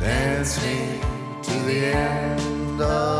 Dance 0.00 0.64
me 0.64 0.98
to 1.42 1.52
the 1.68 1.84
end 1.84 2.80
of 2.80 3.15